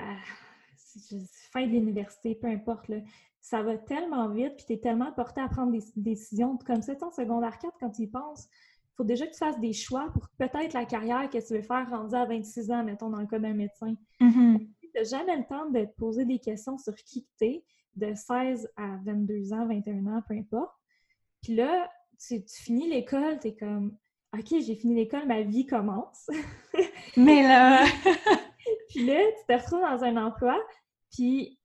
fin 1.51 1.65
de 1.65 1.71
l'université, 1.71 2.35
peu 2.35 2.47
importe, 2.47 2.87
là, 2.89 2.97
ça 3.45 3.61
va 3.61 3.77
tellement 3.77 4.27
vite, 4.29 4.55
puis 4.55 4.65
tu 4.65 4.73
es 4.73 4.77
tellement 4.79 5.11
porté 5.11 5.39
à 5.39 5.47
prendre 5.47 5.71
des 5.71 5.83
décisions. 5.95 6.57
Comme 6.65 6.81
ça, 6.81 6.93
en 7.01 7.11
secondaire 7.11 7.59
4, 7.59 7.75
quand 7.79 7.91
tu 7.91 8.01
y 8.01 8.07
penses, 8.07 8.47
faut 8.95 9.03
déjà 9.03 9.27
que 9.27 9.33
tu 9.33 9.37
fasses 9.37 9.59
des 9.59 9.73
choix 9.73 10.09
pour 10.13 10.27
peut-être 10.37 10.73
la 10.73 10.85
carrière 10.85 11.29
que 11.29 11.37
tu 11.37 11.53
veux 11.53 11.61
faire 11.61 11.89
rendu 11.89 12.15
à 12.15 12.25
26 12.25 12.71
ans, 12.71 12.83
mettons, 12.83 13.09
dans 13.09 13.19
le 13.19 13.27
cas 13.27 13.39
d'un 13.39 13.53
médecin. 13.53 13.95
Mm-hmm. 14.21 14.67
Tu 14.81 14.89
n'as 14.95 15.03
jamais 15.03 15.37
le 15.37 15.45
temps 15.45 15.69
de 15.69 15.85
te 15.85 15.95
poser 15.97 16.25
des 16.25 16.39
questions 16.39 16.77
sur 16.77 16.95
qui 16.95 17.27
tu 17.37 17.45
es, 17.45 17.63
de 17.95 18.13
16 18.13 18.69
à 18.77 18.97
22 19.05 19.53
ans, 19.53 19.67
21 19.67 20.05
ans, 20.07 20.21
peu 20.27 20.35
importe. 20.35 20.73
Puis 21.41 21.55
là, 21.55 21.89
tu, 22.19 22.43
tu 22.43 22.61
finis 22.61 22.89
l'école, 22.89 23.39
tu 23.39 23.49
es 23.49 23.55
comme 23.55 23.97
OK, 24.37 24.47
j'ai 24.49 24.75
fini 24.75 24.95
l'école, 24.95 25.25
ma 25.27 25.41
vie 25.41 25.65
commence. 25.65 26.29
Mais 27.17 27.43
là. 27.43 27.85
puis 28.89 29.05
là, 29.05 29.21
tu 29.39 29.45
te 29.47 29.53
retrouves 29.53 29.81
dans 29.81 30.03
un 30.03 30.17
emploi, 30.17 30.59
puis, 31.11 31.59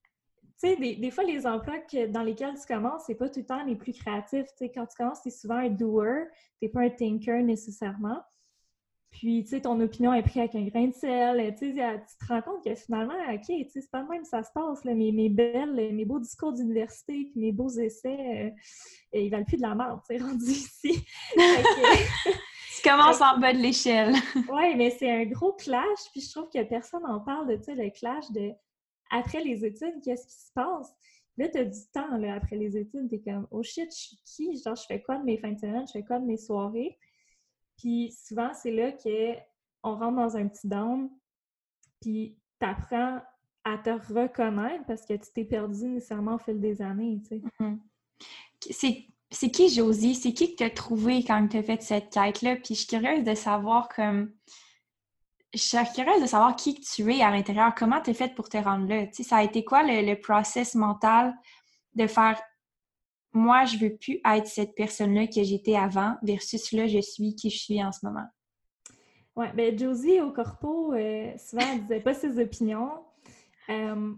sais, 0.61 0.77
des, 0.77 1.11
fois, 1.11 1.25
les 1.25 1.47
emplois 1.47 1.79
dans 2.09 2.23
lesquels 2.23 2.55
tu 2.55 2.67
commences, 2.67 3.05
c'est 3.07 3.15
pas 3.15 3.29
tout 3.29 3.41
le 3.41 3.47
temps 3.47 3.65
les 3.65 3.77
plus 3.77 3.93
créatifs. 3.93 4.47
Tu 4.47 4.67
sais, 4.67 4.71
quand 4.71 4.87
tu 4.87 4.97
commences, 4.97 5.23
tu 5.23 5.29
es 5.29 5.33
souvent 5.33 5.57
un 5.57 5.71
doer, 5.71 6.25
tu 6.61 6.69
pas 6.69 6.81
un 6.81 6.91
thinker 6.91 7.43
nécessairement. 7.43 8.23
Puis, 9.11 9.43
tu 9.43 9.51
sais, 9.51 9.63
ton 9.63 9.81
opinion 9.81 10.15
est 10.15 10.23
prise 10.23 10.39
avec 10.39 10.55
un 10.55 10.65
grain 10.65 10.87
de 10.87 10.95
sel. 10.95 11.55
Tu 11.59 11.75
sais, 11.75 12.01
tu 12.09 12.27
te 12.27 12.33
rends 12.33 12.43
compte 12.43 12.65
que 12.65 12.75
finalement, 12.75 13.15
OK, 13.33 13.41
tu 13.47 13.55
sais, 13.71 13.81
c'est 13.81 13.91
pas 13.91 14.03
le 14.03 14.09
même 14.09 14.25
ça 14.25 14.43
se 14.43 14.51
passe. 14.55 14.85
Là. 14.85 14.95
Mes, 14.95 15.11
mes 15.11 15.29
belles, 15.29 15.95
mes 15.95 16.05
beaux 16.05 16.21
discours 16.21 16.53
d'université, 16.53 17.29
puis 17.33 17.41
mes 17.41 17.53
beaux 17.53 17.71
essais, 17.71 18.55
euh, 19.15 19.19
ils 19.19 19.31
valent 19.31 19.45
plus 19.45 19.57
de 19.57 19.63
la 19.63 19.75
merde, 19.75 20.01
tu 20.09 20.17
sais, 20.17 20.23
rendu 20.23 20.51
ici. 20.51 21.05
tu 22.77 22.89
commences 22.89 23.21
en 23.21 23.39
bas 23.39 23.53
de 23.53 23.59
l'échelle. 23.59 24.15
oui, 24.37 24.77
mais 24.77 24.91
c'est 24.91 25.11
un 25.11 25.25
gros 25.25 25.55
clash. 25.55 25.99
Puis 26.13 26.21
je 26.21 26.31
trouve 26.31 26.49
que 26.49 26.63
personne 26.63 27.03
n'en 27.03 27.21
parle 27.21 27.49
de, 27.49 27.57
tu 27.57 27.65
sais, 27.65 27.75
le 27.75 27.91
clash 27.91 28.31
de 28.31 28.53
après 29.11 29.43
les 29.43 29.65
études, 29.65 30.01
qu'est-ce 30.03 30.27
qui 30.27 30.47
se 30.47 30.53
passe? 30.55 30.95
Là, 31.37 31.49
tu 31.49 31.59
as 31.59 31.65
du 31.65 31.81
temps 31.93 32.17
là, 32.19 32.35
après 32.35 32.57
les 32.57 32.77
études, 32.77 33.09
tu 33.09 33.17
es 33.17 33.21
comme 33.21 33.47
Oh 33.51 33.63
shit, 33.63 33.91
je 33.91 33.97
suis 33.97 34.17
qui? 34.25 34.63
Genre, 34.63 34.77
je 34.77 34.85
fais 34.87 35.01
quoi 35.01 35.17
de 35.17 35.25
mes 35.25 35.39
fins 35.39 35.53
de 35.53 35.59
semaine, 35.59 35.87
je 35.87 35.93
fais 35.93 36.05
quoi 36.05 36.19
de 36.19 36.27
mes 36.27 36.37
soirées? 36.37 36.99
Puis 37.79 38.13
souvent, 38.13 38.53
c'est 38.53 38.73
là 38.73 38.93
qu'on 38.93 39.97
rentre 39.97 40.17
dans 40.17 40.37
un 40.37 40.49
petit 40.49 40.69
down, 40.69 41.09
puis 42.01 42.37
tu 42.61 42.67
apprends 42.67 43.21
à 43.65 43.79
te 43.79 43.91
reconnaître 43.91 44.85
parce 44.87 45.07
que 45.07 45.15
tu 45.15 45.33
t'es 45.35 45.45
perdu 45.45 45.87
nécessairement 45.87 46.35
au 46.35 46.39
fil 46.39 46.61
des 46.61 46.83
années, 46.83 47.21
tu. 47.27 47.43
Mm-hmm. 47.61 49.07
C'est 49.33 49.51
qui 49.51 49.69
Josie? 49.69 50.15
C'est 50.15 50.33
qui 50.33 50.53
que 50.53 50.57
tu 50.57 50.65
as 50.65 50.71
trouvé 50.71 51.23
quand 51.23 51.47
tu 51.49 51.57
as 51.57 51.63
fait 51.63 51.81
cette 51.83 52.11
quête-là? 52.11 52.57
Puis 52.57 52.75
je 52.75 52.81
suis 52.81 52.87
curieuse 52.87 53.25
de 53.25 53.35
savoir 53.35 53.89
comme 53.89 54.33
je 55.53 55.59
suis 55.59 55.79
curieuse 55.95 56.23
de 56.23 56.27
savoir 56.27 56.55
qui 56.57 56.81
tu 56.81 57.13
es 57.13 57.23
à 57.23 57.31
l'intérieur, 57.31 57.75
comment 57.75 58.01
tu 58.01 58.11
es 58.11 58.15
faite 58.15 58.35
pour 58.35 58.49
te 58.49 58.57
rendre 58.57 58.89
là? 58.89 59.07
Tu 59.07 59.15
sais, 59.15 59.23
ça 59.25 59.39
a 59.39 59.43
été 59.43 59.65
quoi 59.65 59.83
le, 59.83 60.15
process 60.15 60.75
mental 60.75 61.35
de 61.95 62.07
faire 62.07 62.41
moi, 63.33 63.65
je 63.65 63.79
veux 63.79 63.97
plus 63.97 64.21
être 64.25 64.49
cette 64.49 64.75
personne-là 64.75 65.29
que 65.29 65.45
j'étais 65.45 65.77
avant 65.77 66.17
versus 66.23 66.73
là, 66.73 66.89
je 66.89 67.01
suis 67.01 67.37
qui 67.37 67.49
je 67.49 67.59
suis 67.59 67.83
en 67.83 67.93
ce 67.93 68.05
moment? 68.05 68.27
Oui, 69.37 69.47
bien, 69.55 69.77
Josie 69.77 70.21
au 70.21 70.33
corpo, 70.33 70.93
euh, 70.93 71.33
souvent, 71.39 71.65
elle 71.73 71.83
disait 71.83 72.01
pas 72.01 72.15
ses 72.15 72.41
opinions. 72.41 73.05
Euh, 73.69 74.13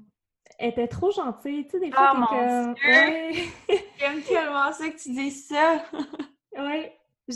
elle 0.59 0.71
était 0.71 0.89
trop 0.89 1.11
gentille. 1.11 1.67
Tu 1.67 1.73
sais, 1.73 1.81
des 1.81 1.91
fois, 1.93 2.15
oh, 2.15 2.21
t'es 2.21 2.37
comme. 2.37 3.79
J'aime 3.99 4.23
tellement 4.23 4.73
ça 4.73 4.89
que 4.89 4.97
tu 4.97 5.11
dis 5.11 5.31
ça. 5.31 5.85
oui. 6.59 6.89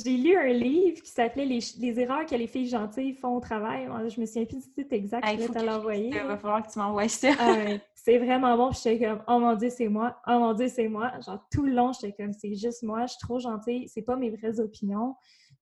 J'ai 0.04 0.16
lu 0.16 0.36
un 0.36 0.52
livre 0.52 1.00
qui 1.00 1.10
s'appelait 1.10 1.44
les, 1.44 2.00
erreurs 2.00 2.26
que 2.26 2.34
les 2.34 2.46
filles 2.46 2.68
gentilles 2.68 3.14
font 3.14 3.36
au 3.36 3.40
travail. 3.40 3.88
Je 4.08 4.20
me 4.20 4.26
souviens 4.26 4.44
plus 4.44 4.66
du 4.66 4.72
titre 4.72 4.92
exact, 4.92 5.26
je 5.26 5.36
vais 5.36 5.48
te 5.48 5.64
l'envoyer. 5.64 6.08
Il 6.08 6.26
va 6.26 6.36
falloir 6.36 6.66
que 6.66 6.72
tu 6.72 6.78
m'envoies 6.78 7.08
ça. 7.08 7.30
c'est 7.94 8.18
vraiment 8.18 8.56
bon. 8.56 8.70
Puis 8.70 8.80
j'étais 8.84 9.06
comme, 9.06 9.22
oh 9.28 9.38
mon 9.38 9.54
Dieu, 9.54 9.70
c'est 9.70 9.88
moi. 9.88 10.20
Oh 10.26 10.38
mon 10.38 10.54
Dieu, 10.54 10.68
c'est 10.68 10.88
moi. 10.88 11.12
Genre, 11.20 11.44
tout 11.50 11.64
le 11.64 11.72
long, 11.72 11.92
j'étais 11.92 12.12
comme, 12.12 12.32
c'est 12.32 12.54
juste 12.54 12.82
moi. 12.82 13.06
Je 13.06 13.12
suis 13.12 13.20
trop 13.20 13.38
gentille. 13.38 13.88
C'est 13.88 14.02
pas 14.02 14.16
mes 14.16 14.30
vraies 14.30 14.60
opinions. 14.60 15.14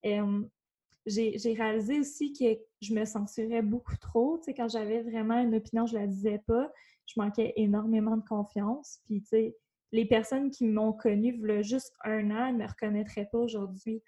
j'ai 0.03 1.53
réalisé 1.57 1.99
aussi 1.99 2.33
que 2.33 2.59
je 2.81 2.93
me 2.93 3.05
censurais 3.05 3.61
beaucoup 3.61 3.97
trop. 3.97 4.37
Tu 4.39 4.45
sais, 4.45 4.53
quand 4.53 4.67
j'avais 4.67 5.01
vraiment 5.01 5.39
une 5.39 5.55
opinion, 5.55 5.85
je 5.85 5.95
la 5.95 6.07
disais 6.07 6.41
pas. 6.45 6.71
Je 7.05 7.19
manquais 7.19 7.53
énormément 7.55 8.17
de 8.17 8.25
confiance. 8.27 8.99
Puis, 9.05 9.21
tu 9.21 9.27
sais, 9.27 9.55
les 9.91 10.05
personnes 10.05 10.51
qui 10.51 10.65
m'ont 10.65 10.93
connue 10.93 11.39
juste 11.63 11.93
un 12.03 12.31
an 12.31 12.51
ne 12.51 12.57
me 12.57 12.67
reconnaîtraient 12.67 13.29
pas 13.31 13.37
aujourd'hui 13.37 14.01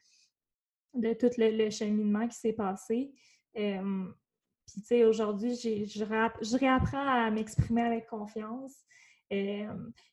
de 0.94 1.14
tout 1.14 1.30
le, 1.38 1.70
cheminement 1.70 2.28
qui 2.28 2.38
s'est 2.38 2.54
passé. 2.54 3.12
puis, 3.54 3.72
tu 4.74 4.82
sais, 4.86 5.06
aujourd'hui, 5.06 5.56
je, 5.56 6.58
réapprends 6.58 7.08
à 7.08 7.30
m'exprimer 7.32 7.82
avec 7.82 8.08
confiance. 8.08 8.74
Il 9.30 9.68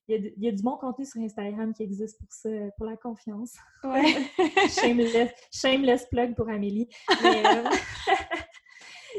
y, 0.08 0.48
a 0.48 0.52
du 0.52 0.62
bon 0.62 0.76
contenu 0.76 1.04
sur 1.04 1.20
Instagram 1.20 1.72
qui 1.72 1.84
existe 1.84 2.18
pour 2.18 2.32
ça, 2.32 2.50
pour 2.76 2.86
la 2.86 2.96
confiance. 2.96 3.54
Ouais. 3.84 4.02
shameless, 4.68 5.30
shameless, 5.52 6.06
plug 6.06 6.34
pour 6.34 6.48
Amélie. 6.48 6.88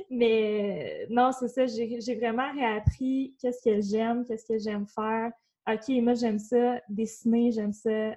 Mais, 0.10 1.08
non, 1.10 1.32
c'est 1.32 1.48
ça, 1.48 1.66
j'ai 1.66 2.16
vraiment 2.16 2.52
réappris 2.54 3.36
qu'est-ce 3.40 3.62
que 3.64 3.82
j'aime, 3.82 4.26
qu'est-ce 4.26 4.46
que 4.46 4.60
j'aime 4.60 4.86
faire. 4.88 5.32
OK, 5.68 5.88
moi, 6.02 6.14
j'aime 6.14 6.40
ça, 6.40 6.80
dessiner, 6.90 7.52
j'aime 7.52 7.74
ça 7.74 8.16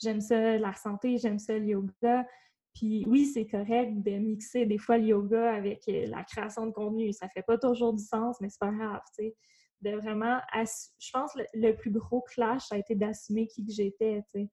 j'aime 0.00 0.20
ça 0.20 0.58
la 0.58 0.74
santé, 0.74 1.18
j'aime 1.18 1.38
ça 1.38 1.58
le 1.58 1.66
yoga. 1.66 2.26
Puis 2.74 3.04
oui, 3.06 3.26
c'est 3.26 3.46
correct 3.46 4.02
de 4.02 4.12
mixer 4.12 4.64
des 4.66 4.78
fois 4.78 4.98
le 4.98 5.06
yoga 5.06 5.52
avec 5.52 5.88
euh, 5.88 6.06
la 6.06 6.22
création 6.24 6.66
de 6.66 6.70
contenu. 6.70 7.12
Ça 7.12 7.28
fait 7.28 7.42
pas 7.42 7.58
toujours 7.58 7.92
du 7.92 8.02
sens, 8.02 8.36
mais 8.40 8.48
c'est 8.48 8.60
pas 8.60 8.70
grave, 8.70 9.00
tu 9.16 9.24
sais. 9.24 9.36
De 9.80 9.96
vraiment, 9.96 10.38
je 10.54 11.10
pense 11.10 11.32
que 11.32 11.40
le, 11.54 11.74
plus 11.74 11.90
gros 11.90 12.20
clash 12.20 12.70
a 12.70 12.76
été 12.76 12.94
d'assumer 12.94 13.46
qui 13.46 13.64
que 13.64 13.72
j'étais, 13.72 14.22
tu 14.32 14.40
sais. 14.42 14.50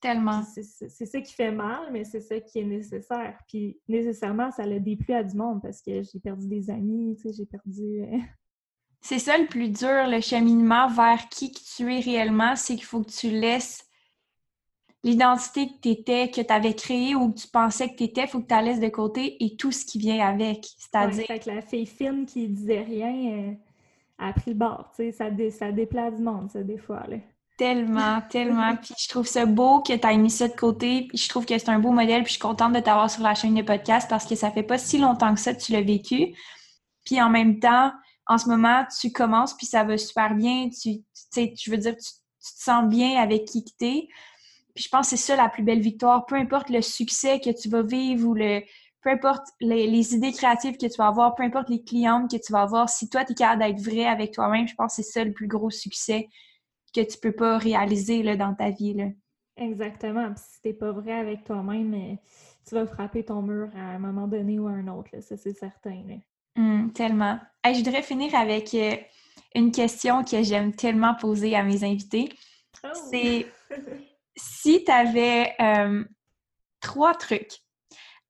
Tellement. 0.00 0.42
C'est 0.42 1.06
ça 1.06 1.20
qui 1.22 1.32
fait 1.32 1.50
mal, 1.50 1.90
mais 1.90 2.04
c'est 2.04 2.20
ça 2.20 2.38
qui 2.38 2.60
est 2.60 2.64
nécessaire. 2.64 3.38
Puis 3.48 3.80
nécessairement, 3.88 4.50
ça 4.50 4.66
l'a 4.66 4.78
déplu 4.78 5.14
à 5.14 5.24
du 5.24 5.34
monde 5.34 5.62
parce 5.62 5.80
que 5.80 6.02
j'ai 6.02 6.20
perdu 6.20 6.46
des 6.46 6.68
amis, 6.70 7.16
tu 7.16 7.22
sais, 7.22 7.34
j'ai 7.36 7.46
perdu... 7.46 8.02
Euh, 8.02 8.18
c'est 9.00 9.18
ça 9.18 9.38
le 9.38 9.46
plus 9.46 9.70
dur, 9.70 10.06
le 10.06 10.20
cheminement 10.20 10.88
vers 10.88 11.28
qui 11.30 11.50
que 11.50 11.60
tu 11.74 11.94
es 11.94 12.00
réellement, 12.00 12.54
c'est 12.56 12.74
qu'il 12.74 12.84
faut 12.84 13.02
que 13.02 13.10
tu 13.10 13.30
laisses 13.30 13.85
l'identité 15.06 15.68
que 15.68 15.74
tu 15.80 15.88
étais, 15.90 16.30
que 16.30 16.40
tu 16.40 16.52
avais 16.52 16.74
créée 16.74 17.14
ou 17.14 17.30
que 17.30 17.38
tu 17.38 17.46
pensais 17.46 17.88
que 17.88 17.94
tu 17.94 18.04
étais, 18.04 18.22
il 18.22 18.28
faut 18.28 18.40
que 18.40 18.48
tu 18.48 18.54
la 18.54 18.62
laisses 18.62 18.80
de 18.80 18.88
côté 18.88 19.42
et 19.42 19.56
tout 19.56 19.70
ce 19.70 19.84
qui 19.84 19.98
vient 19.98 20.26
avec. 20.26 20.66
C'est-à-dire. 20.78 21.26
la 21.46 21.62
fille 21.62 21.86
fine 21.86 22.26
qui 22.26 22.48
disait 22.48 22.82
rien 22.82 23.12
euh, 23.12 23.52
a 24.18 24.32
pris 24.32 24.50
le 24.50 24.56
bord. 24.56 24.90
Tu 24.96 25.04
sais, 25.04 25.12
ça, 25.12 25.26
ça 25.56 25.70
déplace 25.70 26.16
du 26.16 26.22
monde, 26.22 26.50
ça, 26.50 26.60
des 26.60 26.76
fois. 26.76 27.04
Là. 27.08 27.18
Tellement, 27.56 28.20
tellement. 28.30 28.74
Puis 28.74 28.94
je 28.98 29.08
trouve 29.08 29.28
ça 29.28 29.46
beau 29.46 29.80
que 29.80 29.92
tu 29.92 30.06
aies 30.06 30.16
mis 30.16 30.28
ça 30.28 30.48
de 30.48 30.56
côté. 30.56 31.06
Puis 31.08 31.18
je 31.18 31.28
trouve 31.28 31.46
que 31.46 31.56
c'est 31.56 31.68
un 31.68 31.78
beau 31.78 31.92
modèle. 31.92 32.24
Puis 32.24 32.30
je 32.30 32.38
suis 32.38 32.40
contente 32.40 32.72
de 32.72 32.80
t'avoir 32.80 33.08
sur 33.08 33.22
la 33.22 33.36
chaîne 33.36 33.54
de 33.54 33.62
podcast 33.62 34.10
parce 34.10 34.26
que 34.26 34.34
ça 34.34 34.50
fait 34.50 34.64
pas 34.64 34.76
si 34.76 34.98
longtemps 34.98 35.32
que 35.32 35.40
ça 35.40 35.54
que 35.54 35.60
tu 35.60 35.70
l'as 35.70 35.82
vécu. 35.82 36.34
Puis 37.04 37.22
en 37.22 37.30
même 37.30 37.60
temps, 37.60 37.92
en 38.26 38.38
ce 38.38 38.48
moment, 38.48 38.84
tu 39.00 39.12
commences 39.12 39.54
puis 39.54 39.66
ça 39.66 39.84
va 39.84 39.96
super 39.96 40.34
bien. 40.34 40.68
Tu, 40.68 41.04
sais, 41.12 41.54
je 41.56 41.70
veux 41.70 41.76
dire, 41.76 41.94
tu, 41.94 42.10
tu, 42.10 42.54
te 42.58 42.64
sens 42.64 42.88
bien 42.88 43.22
avec 43.22 43.44
qui 43.44 43.64
tu 43.64 43.86
es. 43.86 44.08
Puis 44.76 44.84
je 44.84 44.88
pense 44.90 45.10
que 45.10 45.16
c'est 45.16 45.32
ça 45.32 45.36
la 45.36 45.48
plus 45.48 45.64
belle 45.64 45.80
victoire. 45.80 46.26
Peu 46.26 46.36
importe 46.36 46.70
le 46.70 46.82
succès 46.82 47.40
que 47.40 47.50
tu 47.50 47.68
vas 47.68 47.82
vivre 47.82 48.28
ou 48.28 48.34
le 48.34 48.60
peu 49.06 49.12
importe 49.12 49.46
les, 49.60 50.14
idées 50.14 50.32
créatives 50.32 50.76
que 50.76 50.86
tu 50.86 50.96
vas 50.98 51.06
avoir, 51.06 51.36
peu 51.36 51.44
importe 51.44 51.70
les 51.70 51.84
clientes 51.84 52.28
que 52.28 52.36
tu 52.36 52.52
vas 52.52 52.62
avoir, 52.62 52.88
si 52.88 53.08
toi, 53.08 53.24
tu 53.24 53.32
es 53.32 53.34
capable 53.36 53.62
d'être 53.62 53.80
vrai 53.80 54.04
avec 54.04 54.32
toi-même, 54.32 54.66
je 54.66 54.74
pense 54.74 54.96
que 54.96 55.02
c'est 55.02 55.10
ça 55.10 55.24
le 55.24 55.32
plus 55.32 55.46
gros 55.46 55.70
succès 55.70 56.28
que 56.92 57.00
tu 57.02 57.16
peux 57.18 57.30
pas 57.30 57.56
réaliser 57.56 58.24
là, 58.24 58.36
dans 58.36 58.52
ta 58.52 58.70
vie. 58.70 58.94
Là. 58.94 59.04
Exactement. 59.56 60.32
Puis 60.32 60.42
si 60.48 60.60
t'es 60.60 60.72
pas 60.72 60.90
vrai 60.90 61.12
avec 61.12 61.44
toi-même, 61.44 61.94
euh, 61.94 62.16
tu 62.66 62.74
vas 62.74 62.84
frapper 62.84 63.24
ton 63.24 63.42
mur 63.42 63.68
à 63.76 63.94
un 63.94 64.00
moment 64.00 64.26
donné 64.26 64.58
ou 64.58 64.66
à 64.66 64.72
un 64.72 64.88
autre. 64.88 65.10
Là. 65.12 65.20
Ça, 65.20 65.36
c'est 65.36 65.56
certain. 65.56 66.02
Hum, 66.56 66.92
tellement. 66.92 67.38
je 67.64 67.76
voudrais 67.76 68.02
finir 68.02 68.34
avec 68.34 68.74
euh, 68.74 68.96
une 69.54 69.70
question 69.70 70.24
que 70.24 70.42
j'aime 70.42 70.74
tellement 70.74 71.14
poser 71.14 71.54
à 71.54 71.62
mes 71.62 71.84
invités. 71.84 72.28
Oh! 72.82 72.88
C'est 73.10 73.46
si 74.36 74.84
tu 74.84 74.90
avais 74.90 75.54
euh, 75.60 76.04
trois 76.80 77.14
trucs 77.14 77.60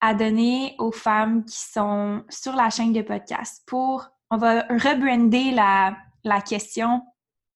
à 0.00 0.14
donner 0.14 0.74
aux 0.78 0.92
femmes 0.92 1.44
qui 1.44 1.56
sont 1.56 2.24
sur 2.28 2.54
la 2.54 2.70
chaîne 2.70 2.92
de 2.92 3.02
podcast 3.02 3.62
pour, 3.66 4.08
on 4.30 4.36
va 4.36 4.62
rebrander 4.62 5.50
la, 5.50 5.96
la 6.24 6.40
question 6.40 7.02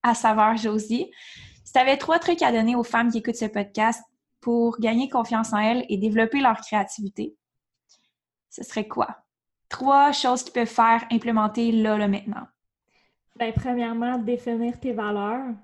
à 0.02 0.14
savoir 0.14 0.56
Josie. 0.56 1.10
Si 1.64 1.72
tu 1.72 1.78
avais 1.78 1.96
trois 1.96 2.18
trucs 2.18 2.42
à 2.42 2.52
donner 2.52 2.74
aux 2.74 2.84
femmes 2.84 3.10
qui 3.10 3.18
écoutent 3.18 3.36
ce 3.36 3.44
podcast 3.44 4.02
pour 4.40 4.80
gagner 4.80 5.08
confiance 5.08 5.52
en 5.52 5.58
elles 5.58 5.84
et 5.88 5.98
développer 5.98 6.40
leur 6.40 6.60
créativité, 6.60 7.36
ce 8.48 8.64
serait 8.64 8.88
quoi? 8.88 9.24
Trois 9.68 10.12
choses 10.12 10.42
qu'ils 10.42 10.52
peuvent 10.52 10.66
faire, 10.66 11.04
implémenter 11.12 11.70
là, 11.70 11.96
là, 11.96 12.08
maintenant. 12.08 12.46
Bien, 13.36 13.52
premièrement, 13.52 14.18
définir 14.18 14.80
tes 14.80 14.92
valeurs. 14.92 15.54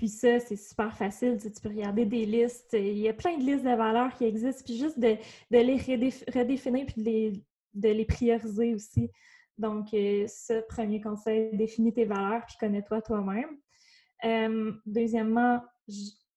Puis 0.00 0.08
ça, 0.08 0.40
c'est 0.40 0.56
super 0.56 0.96
facile. 0.96 1.36
Tu, 1.38 1.50
peux 1.60 1.68
regarder 1.68 2.06
des 2.06 2.24
listes. 2.24 2.72
Il 2.72 2.96
y 2.96 3.08
a 3.10 3.12
plein 3.12 3.36
de 3.36 3.42
listes 3.42 3.64
de 3.64 3.76
valeurs 3.76 4.14
qui 4.14 4.24
existent. 4.24 4.62
Puis 4.64 4.78
juste 4.78 4.98
de, 4.98 5.18
les 5.50 5.76
redéfinir 6.34 6.86
puis 6.86 7.34
de 7.74 7.88
les, 7.90 8.04
prioriser 8.06 8.72
aussi. 8.72 9.10
Donc, 9.58 9.92
euh, 9.92 10.26
ce 10.26 10.66
premier 10.68 11.02
conseil, 11.02 11.54
définis 11.54 11.92
tes 11.92 12.06
valeurs 12.06 12.46
puis 12.46 12.56
connais-toi 12.58 13.02
toi-même. 13.02 13.58
Euh, 14.24 14.72
deuxièmement, 14.86 15.60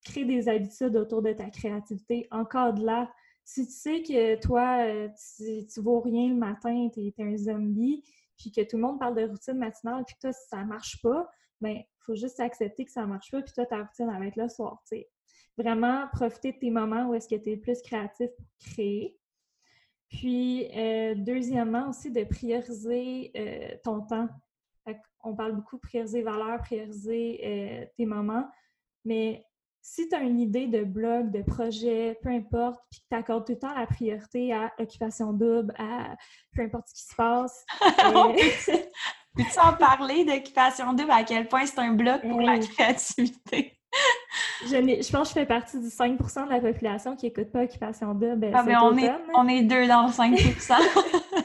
crée 0.04 0.26
des 0.26 0.50
habitudes 0.50 0.98
autour 0.98 1.22
de 1.22 1.32
ta 1.32 1.50
créativité. 1.50 2.28
Encore 2.32 2.74
de 2.74 2.86
là, 2.86 3.10
si 3.46 3.66
tu 3.66 3.72
sais 3.72 4.04
que 4.04 4.42
toi, 4.42 4.86
euh, 4.86 5.08
tu, 5.38 5.66
tu 5.68 5.80
vaux 5.80 6.02
rien 6.02 6.28
le 6.28 6.36
matin, 6.36 6.90
tu 6.94 7.00
es, 7.00 7.14
un 7.18 7.38
zombie, 7.38 8.04
puis 8.38 8.52
que 8.52 8.60
tout 8.60 8.76
le 8.76 8.82
monde 8.82 9.00
parle 9.00 9.16
de 9.16 9.26
routine 9.26 9.58
matinale, 9.58 10.04
puis 10.06 10.16
que 10.16 10.20
toi, 10.20 10.34
ça 10.34 10.66
marche 10.66 11.02
pas, 11.02 11.30
bien, 11.64 11.82
il 11.82 12.04
faut 12.06 12.16
juste 12.16 12.40
accepter 12.40 12.86
que 12.86 12.92
ça 12.92 13.06
marche 13.06 13.32
pas, 13.32 13.42
puis 13.42 13.54
toi, 13.54 13.66
ta 13.66 13.84
routine, 13.84 14.10
être 14.24 14.36
le 14.36 14.50
soir, 14.50 14.82
Vraiment, 15.58 16.08
profiter 16.14 16.52
de 16.52 16.58
tes 16.58 16.72
moments 16.72 17.10
où 17.10 17.14
est-ce 17.14 17.28
que 17.28 17.36
tu 17.36 17.52
es 17.52 17.58
plus 17.58 17.80
créatif 17.82 18.30
pour 18.36 18.46
créer. 18.72 19.16
Puis, 20.10 20.68
euh, 20.76 21.14
deuxièmement, 21.16 21.90
aussi 21.90 22.12
de 22.12 22.24
prioriser 22.24 23.32
euh, 23.36 23.78
ton 23.84 24.02
temps. 24.02 24.30
On 25.24 25.36
parle 25.36 25.54
beaucoup 25.54 25.78
de 25.78 25.82
prioriser 25.82 26.22
valeur, 26.22 26.60
prioriser 26.60 27.40
euh, 27.44 27.86
tes 27.96 28.06
moments, 28.06 28.46
mais 29.06 29.46
si 29.82 30.08
tu 30.08 30.16
as 30.16 30.22
une 30.22 30.40
idée 30.40 30.68
de 30.68 30.84
blog, 30.84 31.32
de 31.32 31.42
projet, 31.42 32.18
peu 32.22 32.30
importe, 32.30 32.82
puis 32.90 33.02
que 33.02 33.06
tu 33.10 33.16
accordes 33.16 33.46
tout 33.46 33.54
le 33.54 33.60
temps 33.60 33.74
la 33.74 33.86
priorité 33.86 34.54
à 34.54 34.74
occupation 34.80 35.34
double, 35.34 35.74
à 35.78 36.16
peu 36.54 36.62
importe 36.62 36.88
ce 36.88 36.94
qui 36.94 37.04
se 37.04 37.16
passe. 37.16 37.66
Peux-tu 39.36 39.60
en 39.60 39.74
parler 39.74 40.26
d'occupation 40.26 40.94
double, 40.94 41.12
à 41.12 41.24
quel 41.24 41.48
point 41.48 41.66
c'est 41.66 41.80
un 41.80 41.94
bloc 41.94 42.22
pour 42.22 42.42
la 42.42 42.60
créativité? 42.60 43.78
je, 44.66 45.12
pense 45.12 45.30
que 45.30 45.40
je 45.40 45.40
fais 45.42 45.46
partie 45.46 45.80
du 45.80 45.88
5% 45.88 46.46
de 46.46 46.50
la 46.50 46.60
population 46.60 47.16
qui 47.16 47.28
n'écoute 47.28 47.52
pas 47.52 47.64
Occupation 47.64 48.14
Double. 48.14 48.52
Ah, 48.54 48.64
mais 48.64 48.76
on, 48.78 48.98
est, 48.98 49.12
on 49.36 49.48
est 49.48 49.64
deux 49.64 49.88
dans 49.88 50.08
le 50.08 50.12
5% 50.12 50.74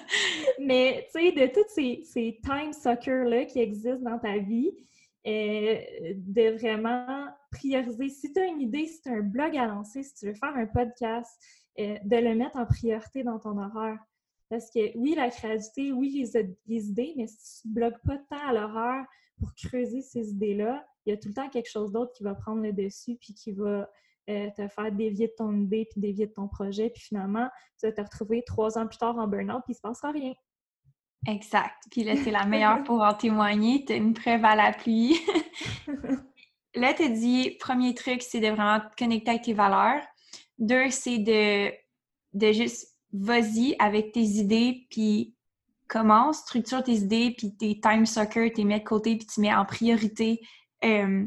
Mais, 0.61 1.09
tu 1.15 1.21
sais, 1.21 1.33
de 1.33 1.47
tous 1.53 1.69
ces, 1.69 2.03
ces 2.05 2.41
time 2.43 2.73
suckers-là 2.73 3.45
qui 3.47 3.61
existent 3.61 4.11
dans 4.11 4.19
ta 4.19 4.39
vie, 4.39 4.71
euh, 5.27 5.79
de 6.15 6.57
vraiment 6.59 7.27
prioriser. 7.51 8.09
Si 8.09 8.33
tu 8.33 8.41
as 8.41 8.47
une 8.47 8.61
idée, 8.61 8.87
si 8.87 9.03
tu 9.03 9.09
as 9.09 9.15
un 9.15 9.21
blog 9.21 9.57
à 9.57 9.67
lancer, 9.67 10.03
si 10.03 10.15
tu 10.15 10.27
veux 10.27 10.35
faire 10.35 10.55
un 10.57 10.67
podcast, 10.67 11.31
euh, 11.79 11.97
de 12.03 12.17
le 12.17 12.35
mettre 12.35 12.57
en 12.57 12.67
priorité 12.67 13.23
dans 13.23 13.39
ton 13.39 13.59
horaire. 13.59 13.99
Parce 14.49 14.71
que 14.71 14.97
oui, 14.97 15.15
la 15.15 15.31
créativité, 15.31 15.93
oui, 15.93 16.25
les, 16.67 16.89
idées, 16.89 17.13
mais 17.17 17.27
si 17.27 17.63
tu 17.63 17.69
ne 17.69 17.75
bloques 17.75 18.01
pas 18.07 18.17
de 18.17 18.25
temps 18.29 18.49
à 18.49 18.53
l'horaire 18.53 19.05
pour 19.39 19.55
creuser 19.55 20.01
ces 20.01 20.31
idées-là, 20.31 20.87
il 21.05 21.11
y 21.11 21.13
a 21.13 21.17
tout 21.17 21.29
le 21.29 21.35
temps 21.35 21.49
quelque 21.49 21.71
chose 21.71 21.93
d'autre 21.93 22.13
qui 22.13 22.23
va 22.23 22.35
prendre 22.35 22.63
le 22.63 22.73
dessus 22.73 23.17
puis 23.21 23.35
qui 23.35 23.53
va 23.53 23.89
euh, 24.31 24.51
te 24.57 24.67
faire 24.69 24.93
dévier 24.93 25.29
de 25.29 25.35
ton 25.37 25.55
idée 25.55 25.87
puis 25.91 26.01
dévier 26.01 26.27
de 26.27 26.33
ton 26.33 26.49
projet. 26.49 26.91
Puis 26.91 27.03
finalement, 27.03 27.49
tu 27.79 27.87
vas 27.87 27.93
te 27.93 28.01
retrouver 28.01 28.43
trois 28.43 28.79
ans 28.79 28.87
plus 28.87 28.99
tard 28.99 29.17
en 29.19 29.27
burn-out 29.27 29.63
puis 29.65 29.73
il 29.73 29.73
ne 29.73 29.77
se 29.77 29.81
passera 29.81 30.11
rien. 30.13 30.35
Exact. 31.27 31.77
Puis 31.91 32.05
là, 32.05 32.17
c'est 32.17 32.31
la 32.31 32.45
meilleure 32.47 32.85
pour 32.85 33.03
en 33.03 33.15
témoigner. 33.15 33.85
Tu 33.85 33.93
as 33.93 33.97
une 33.97 34.15
preuve 34.15 34.45
à 34.45 34.55
la 34.55 34.73
pluie. 34.73 35.19
là, 36.75 36.95
tu 36.95 37.03
as 37.03 37.09
dit, 37.09 37.57
premier 37.59 37.95
truc, 37.95 38.23
c'est 38.23 38.41
de 38.41 38.49
vraiment 38.49 38.81
te 38.81 38.97
connecter 38.97 39.31
avec 39.31 39.43
tes 39.43 39.55
valeurs. 39.55 40.03
Deux, 40.59 40.91
c'est 40.91 41.19
de, 41.19 41.73
de 42.35 42.53
juste 42.53 42.98
vas-y 43.13 43.75
avec 43.79 44.13
tes 44.13 44.23
idées, 44.23 44.87
puis 44.91 45.35
commence, 45.89 46.39
structure 46.39 46.83
tes 46.83 46.97
idées, 46.97 47.35
puis 47.37 47.57
tes 47.57 47.81
time 47.81 48.07
suckers, 48.07 48.53
tes 48.55 48.65
mets 48.65 48.81
de 48.81 48.85
côté, 48.85 49.17
puis 49.17 49.27
tu 49.27 49.41
mets 49.41 49.55
en 49.55 49.65
priorité 49.65 50.41
euh, 50.85 51.27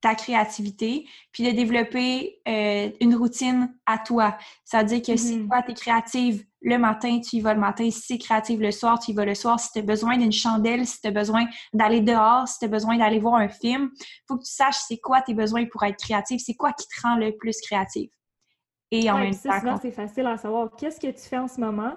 ta 0.00 0.16
créativité, 0.16 1.06
puis 1.30 1.44
de 1.44 1.52
développer 1.52 2.40
euh, 2.48 2.90
une 3.00 3.14
routine 3.14 3.72
à 3.86 3.98
toi. 3.98 4.36
Ça 4.64 4.80
veut 4.80 4.86
dire 4.86 5.02
que 5.02 5.16
si 5.16 5.38
mm-hmm. 5.38 5.46
toi, 5.46 5.62
tu 5.62 5.70
es 5.70 5.74
créative 5.74 6.44
le 6.60 6.76
matin, 6.76 7.20
tu 7.20 7.36
y 7.36 7.40
vas 7.40 7.54
le 7.54 7.60
matin. 7.60 7.88
Si 7.90 8.00
c'est 8.00 8.18
créative 8.18 8.60
le 8.60 8.72
soir, 8.72 8.98
tu 8.98 9.12
y 9.12 9.14
vas 9.14 9.24
le 9.24 9.34
soir. 9.34 9.60
Si 9.60 9.70
tu 9.72 9.78
as 9.78 9.82
besoin 9.82 10.18
d'une 10.18 10.32
chandelle, 10.32 10.86
si 10.86 11.00
tu 11.00 11.06
as 11.06 11.12
besoin 11.12 11.46
d'aller 11.72 12.00
dehors, 12.00 12.48
si 12.48 12.58
tu 12.58 12.64
as 12.64 12.68
besoin 12.68 12.98
d'aller 12.98 13.20
voir 13.20 13.36
un 13.36 13.48
film, 13.48 13.90
faut 14.26 14.36
que 14.36 14.44
tu 14.44 14.52
saches 14.52 14.78
c'est 14.88 14.98
quoi 14.98 15.22
tes 15.22 15.34
besoins 15.34 15.66
pour 15.66 15.84
être 15.84 15.98
créative, 15.98 16.40
c'est 16.44 16.54
quoi 16.54 16.72
qui 16.72 16.86
te 16.86 17.00
rend 17.06 17.16
le 17.16 17.36
plus 17.36 17.60
créative. 17.60 18.10
Et 18.92 19.10
en 19.10 19.18
même 19.18 19.34
temps... 19.34 19.78
c'est 19.80 19.90
facile 19.90 20.26
à 20.26 20.36
savoir. 20.36 20.70
Qu'est-ce 20.76 21.00
que 21.00 21.10
tu 21.10 21.28
fais 21.28 21.38
en 21.38 21.48
ce 21.48 21.60
moment 21.60 21.94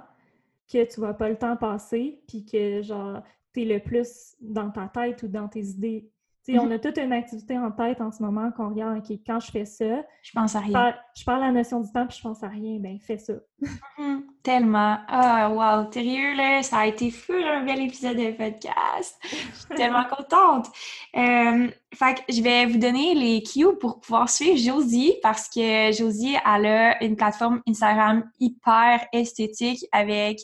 que 0.72 0.84
tu 0.92 1.00
vois 1.00 1.14
pas 1.14 1.30
le 1.30 1.38
temps 1.38 1.56
passer, 1.58 2.24
puis 2.28 2.44
que, 2.44 2.82
genre, 2.82 3.22
tu 3.54 3.62
es 3.62 3.66
le 3.66 3.80
plus 3.80 4.36
dans 4.42 4.72
ta 4.72 4.88
tête 4.88 5.22
ou 5.22 5.28
dans 5.28 5.48
tes 5.48 5.64
idées 5.64 6.10
on 6.50 6.72
a 6.72 6.80
toute 6.80 6.98
une 6.98 7.14
activité 7.14 7.58
en 7.58 7.72
tête 7.72 8.02
en 8.02 8.12
ce 8.12 8.22
moment 8.22 8.52
qu'on 8.52 8.70
regarde, 8.70 8.98
OK, 8.98 9.18
quand 9.26 9.40
je 9.40 9.52
fais 9.52 9.66
ça, 9.66 10.04
je 10.22 10.32
pense 10.34 10.56
à 10.56 10.60
rien. 10.60 10.96
Je 11.16 11.24
parle, 11.24 11.44
à 11.44 11.48
la 11.48 11.52
notion 11.52 11.80
du 11.80 11.92
temps 11.92 12.06
puis 12.06 12.18
je 12.18 12.22
pense 12.22 12.44
à 12.44 12.48
rien, 12.48 12.78
ben 12.80 13.00
fais 13.00 13.18
ça. 13.18 13.34
Mm-hmm. 13.62 14.22
tellement. 14.44 14.98
Ah, 15.08 15.50
wow, 15.50 15.92
sérieux, 15.92 16.36
là, 16.36 16.62
ça 16.62 16.80
a 16.80 16.88
été 16.88 17.10
fou, 17.10 17.34
un 17.34 17.64
bel 17.64 17.82
épisode 17.82 18.18
de 18.18 18.32
podcast. 18.32 19.18
Je 19.24 19.58
suis 19.58 19.76
tellement 19.76 20.04
contente. 20.04 20.68
Euh, 21.16 21.70
fait 21.94 22.16
que 22.16 22.34
je 22.34 22.42
vais 22.42 22.66
vous 22.66 22.78
donner 22.78 23.16
les 23.16 23.42
cues 23.42 23.78
pour 23.80 24.02
pouvoir 24.02 24.30
suivre 24.30 24.58
Josie 24.58 25.16
parce 25.24 25.48
que 25.48 25.92
Josie, 25.94 26.36
elle 26.46 26.66
a 26.66 27.04
une 27.04 27.16
plateforme 27.16 27.62
Instagram 27.68 28.30
hyper 28.40 29.08
esthétique 29.14 29.86
avec 29.94 30.40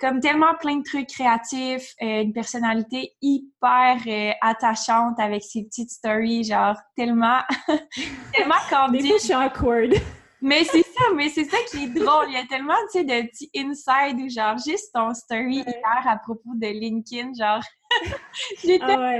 comme 0.00 0.20
tellement 0.20 0.54
plein 0.58 0.76
de 0.76 0.82
trucs 0.82 1.08
créatifs, 1.08 1.94
euh, 2.02 2.22
une 2.22 2.32
personnalité 2.32 3.12
hyper 3.20 3.98
euh, 4.06 4.30
attachante 4.40 5.20
avec 5.20 5.42
ses 5.42 5.64
petites 5.64 5.90
stories, 5.90 6.44
genre 6.44 6.76
tellement, 6.96 7.40
tellement 8.34 8.54
candide. 8.70 9.02
Des 9.02 9.18
je 9.18 9.18
suis 9.18 9.34
awkward. 9.34 9.92
mais 10.40 10.64
c'est 10.64 10.82
ça, 10.82 11.04
mais 11.14 11.28
c'est 11.28 11.44
ça 11.44 11.58
qui 11.70 11.84
est 11.84 11.88
drôle. 11.88 12.26
Il 12.28 12.34
y 12.34 12.38
a 12.38 12.46
tellement, 12.46 12.74
tu 12.90 13.00
sais, 13.00 13.04
de 13.04 13.28
petits 13.28 13.50
inside 13.54 14.18
ou 14.18 14.28
genre 14.30 14.56
juste 14.56 14.90
ton 14.94 15.12
story 15.12 15.56
hier 15.56 16.06
à 16.06 16.16
propos 16.16 16.54
de 16.54 16.66
LinkedIn, 16.66 17.32
genre. 17.38 17.62
J'étais 18.64 18.82
ah 18.82 19.18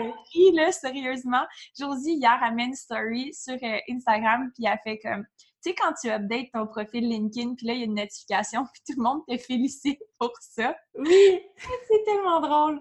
là, 0.54 0.72
sérieusement. 0.72 1.44
Josie, 1.78 2.14
hier, 2.14 2.38
amène 2.42 2.68
une 2.68 2.74
story 2.74 3.34
sur 3.34 3.54
euh, 3.54 3.78
Instagram, 3.90 4.50
puis 4.54 4.64
elle 4.66 4.78
fait 4.82 4.98
comme 4.98 5.24
sais, 5.62 5.74
quand 5.74 5.92
tu 6.00 6.10
updates 6.10 6.50
ton 6.52 6.66
profil 6.66 7.08
LinkedIn, 7.08 7.54
puis 7.54 7.66
là, 7.66 7.74
il 7.74 7.80
y 7.80 7.82
a 7.82 7.86
une 7.86 7.94
notification, 7.94 8.64
puis 8.72 8.82
tout 8.86 8.98
le 8.98 9.02
monde 9.02 9.22
te 9.28 9.36
félicite 9.36 10.00
pour 10.18 10.32
ça. 10.40 10.76
Oui! 10.94 11.40
c'est 11.88 12.04
tellement 12.04 12.40
drôle. 12.40 12.80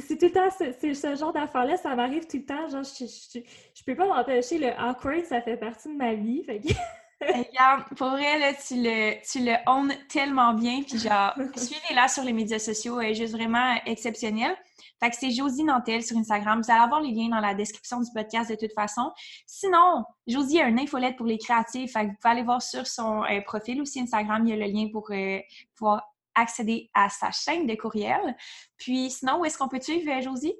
C'est 0.00 0.18
tout 0.18 0.26
le 0.26 0.32
temps, 0.32 0.50
c'est 0.58 0.94
ce 0.94 1.14
genre 1.16 1.32
d'affaires-là, 1.32 1.76
ça 1.76 1.94
m'arrive 1.94 2.26
tout 2.26 2.38
le 2.38 2.44
temps. 2.44 2.68
Genre, 2.68 2.82
je, 2.82 3.06
je, 3.06 3.84
peux 3.84 3.94
pas 3.94 4.06
m'empêcher, 4.06 4.58
le 4.58 4.68
awkward, 4.68 5.24
ça 5.24 5.40
fait 5.40 5.56
partie 5.56 5.88
de 5.88 5.96
ma 5.96 6.14
vie. 6.14 6.44
Fait 6.44 6.60
que... 6.60 6.68
Regarde, 7.20 7.84
pour 7.96 8.10
vrai, 8.10 8.38
là, 8.38 8.52
tu 8.54 8.74
le, 8.76 9.14
tu 9.30 9.44
le 9.44 9.54
owns 9.66 9.94
tellement 10.08 10.52
bien. 10.52 10.82
Puis 10.82 10.98
genre, 10.98 11.32
suivez-la 11.56 12.08
sur 12.08 12.22
les 12.24 12.32
médias 12.32 12.58
sociaux, 12.58 13.00
elle 13.00 13.12
est 13.12 13.14
juste 13.14 13.32
vraiment 13.32 13.76
exceptionnelle. 13.86 14.56
Fait 15.00 15.10
que 15.10 15.16
c'est 15.16 15.30
Josie 15.30 15.64
Nantel 15.64 16.02
sur 16.02 16.16
Instagram. 16.16 16.60
Vous 16.62 16.70
allez 16.70 16.80
avoir 16.80 17.00
les 17.00 17.12
liens 17.12 17.28
dans 17.28 17.40
la 17.40 17.54
description 17.54 18.00
du 18.00 18.10
podcast 18.14 18.50
de 18.50 18.56
toute 18.56 18.72
façon. 18.72 19.12
Sinon, 19.46 20.04
Josie 20.26 20.60
a 20.60 20.68
une 20.68 20.78
infolette 20.78 21.16
pour 21.16 21.26
les 21.26 21.38
créatifs. 21.38 21.92
Fait 21.92 22.04
que 22.04 22.06
vous 22.10 22.16
pouvez 22.20 22.32
aller 22.32 22.42
voir 22.42 22.62
sur 22.62 22.86
son 22.86 23.22
euh, 23.24 23.40
profil 23.42 23.80
aussi 23.80 24.00
Instagram. 24.00 24.46
Il 24.46 24.50
y 24.50 24.52
a 24.52 24.66
le 24.66 24.72
lien 24.72 24.88
pour 24.90 25.10
euh, 25.10 25.38
pouvoir 25.74 26.02
accéder 26.34 26.90
à 26.94 27.08
sa 27.08 27.30
chaîne 27.30 27.66
de 27.66 27.74
courriel. 27.74 28.36
Puis 28.78 29.10
sinon, 29.10 29.40
où 29.40 29.44
est-ce 29.44 29.58
qu'on 29.58 29.68
peut 29.68 29.80
suivre 29.80 30.10
euh, 30.10 30.22
Josie? 30.22 30.54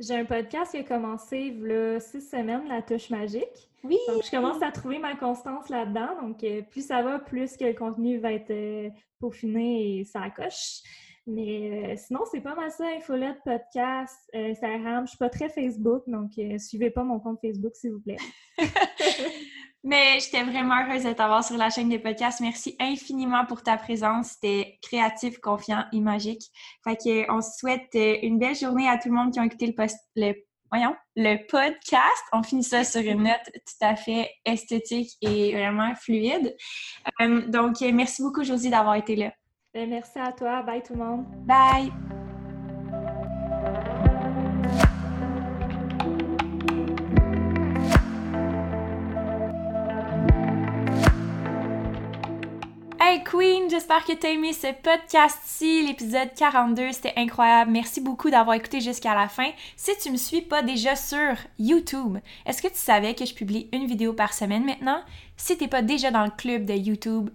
J'ai 0.00 0.16
un 0.16 0.24
podcast 0.24 0.70
qui 0.70 0.78
a 0.78 0.82
commencé 0.82 1.36
il 1.38 1.68
y 1.68 1.72
a 1.72 2.00
six 2.00 2.22
semaines, 2.22 2.66
La 2.68 2.80
Touche 2.80 3.10
Magique. 3.10 3.70
Oui! 3.84 3.98
Donc, 4.08 4.24
je 4.24 4.30
commence 4.30 4.62
à 4.62 4.72
trouver 4.72 4.98
ma 4.98 5.14
constance 5.14 5.68
là-dedans. 5.68 6.22
Donc, 6.22 6.42
plus 6.70 6.86
ça 6.86 7.02
va, 7.02 7.18
plus 7.18 7.54
que 7.58 7.64
le 7.64 7.74
contenu 7.74 8.18
va 8.18 8.32
être 8.32 8.90
peaufiné 9.18 9.98
et 9.98 10.04
ça 10.04 10.30
coche. 10.30 10.80
Mais 11.26 11.92
euh, 11.92 11.94
sinon, 11.96 12.20
c'est 12.30 12.40
pas 12.40 12.54
mal 12.54 12.70
ça, 12.70 12.86
infolette, 12.96 13.38
podcast, 13.44 14.18
euh, 14.34 14.50
Instagram. 14.50 15.04
Je 15.04 15.10
suis 15.10 15.18
pas 15.18 15.28
très 15.28 15.48
Facebook, 15.48 16.02
donc 16.06 16.30
euh, 16.38 16.58
suivez 16.58 16.90
pas 16.90 17.04
mon 17.04 17.20
compte 17.20 17.38
Facebook, 17.40 17.76
s'il 17.76 17.92
vous 17.92 18.00
plaît. 18.00 18.16
Mais 19.82 20.20
j'étais 20.20 20.42
vraiment 20.42 20.84
heureuse 20.84 21.04
de 21.04 21.12
t'avoir 21.12 21.42
sur 21.42 21.56
la 21.56 21.70
chaîne 21.70 21.88
des 21.88 21.98
podcasts. 21.98 22.40
Merci 22.40 22.76
infiniment 22.78 23.46
pour 23.46 23.62
ta 23.62 23.76
présence. 23.76 24.32
C'était 24.32 24.78
créatif, 24.82 25.38
confiant 25.38 25.84
et 25.92 26.00
magique. 26.00 26.42
Fait 26.84 26.96
que 26.96 27.32
on 27.32 27.40
souhaite 27.40 27.94
une 27.94 28.38
belle 28.38 28.56
journée 28.56 28.88
à 28.88 28.98
tout 28.98 29.08
le 29.08 29.14
monde 29.14 29.32
qui 29.32 29.40
a 29.40 29.44
écouté 29.44 29.66
le, 29.66 29.74
post, 29.74 29.96
le 30.16 30.34
voyons, 30.70 30.94
le 31.16 31.46
podcast. 31.46 32.22
On 32.32 32.42
finit 32.42 32.64
ça 32.64 32.84
sur 32.84 33.00
une 33.00 33.22
note 33.22 33.50
tout 33.52 33.86
à 33.86 33.96
fait 33.96 34.30
esthétique 34.44 35.12
et 35.22 35.52
vraiment 35.52 35.94
fluide. 35.94 36.54
donc, 37.48 37.80
merci 37.80 38.22
beaucoup, 38.22 38.44
Josie, 38.44 38.70
d'avoir 38.70 38.96
été 38.96 39.16
là. 39.16 39.32
Ben, 39.72 39.88
merci 39.88 40.18
à 40.18 40.32
toi. 40.32 40.62
Bye 40.62 40.82
tout 40.82 40.94
le 40.94 41.04
monde. 41.04 41.24
Bye. 41.46 42.19
Hey 53.10 53.24
Queen, 53.24 53.68
j'espère 53.68 54.04
que 54.04 54.12
tu 54.12 54.24
as 54.24 54.30
aimé 54.30 54.52
ce 54.52 54.68
podcast-ci, 54.72 55.84
l'épisode 55.84 56.32
42, 56.36 56.92
c'était 56.92 57.14
incroyable. 57.16 57.72
Merci 57.72 58.00
beaucoup 58.00 58.30
d'avoir 58.30 58.54
écouté 58.54 58.80
jusqu'à 58.80 59.16
la 59.16 59.26
fin. 59.26 59.50
Si 59.74 59.90
tu 60.00 60.12
me 60.12 60.16
suis 60.16 60.42
pas 60.42 60.62
déjà 60.62 60.94
sur 60.94 61.34
YouTube, 61.58 62.18
est-ce 62.46 62.62
que 62.62 62.68
tu 62.68 62.76
savais 62.76 63.16
que 63.16 63.24
je 63.24 63.34
publie 63.34 63.68
une 63.72 63.88
vidéo 63.88 64.12
par 64.12 64.32
semaine 64.32 64.64
maintenant? 64.64 65.00
Si 65.36 65.58
t'es 65.58 65.66
pas 65.66 65.82
déjà 65.82 66.12
dans 66.12 66.22
le 66.22 66.30
club 66.30 66.64
de 66.64 66.74
YouTube, 66.74 67.30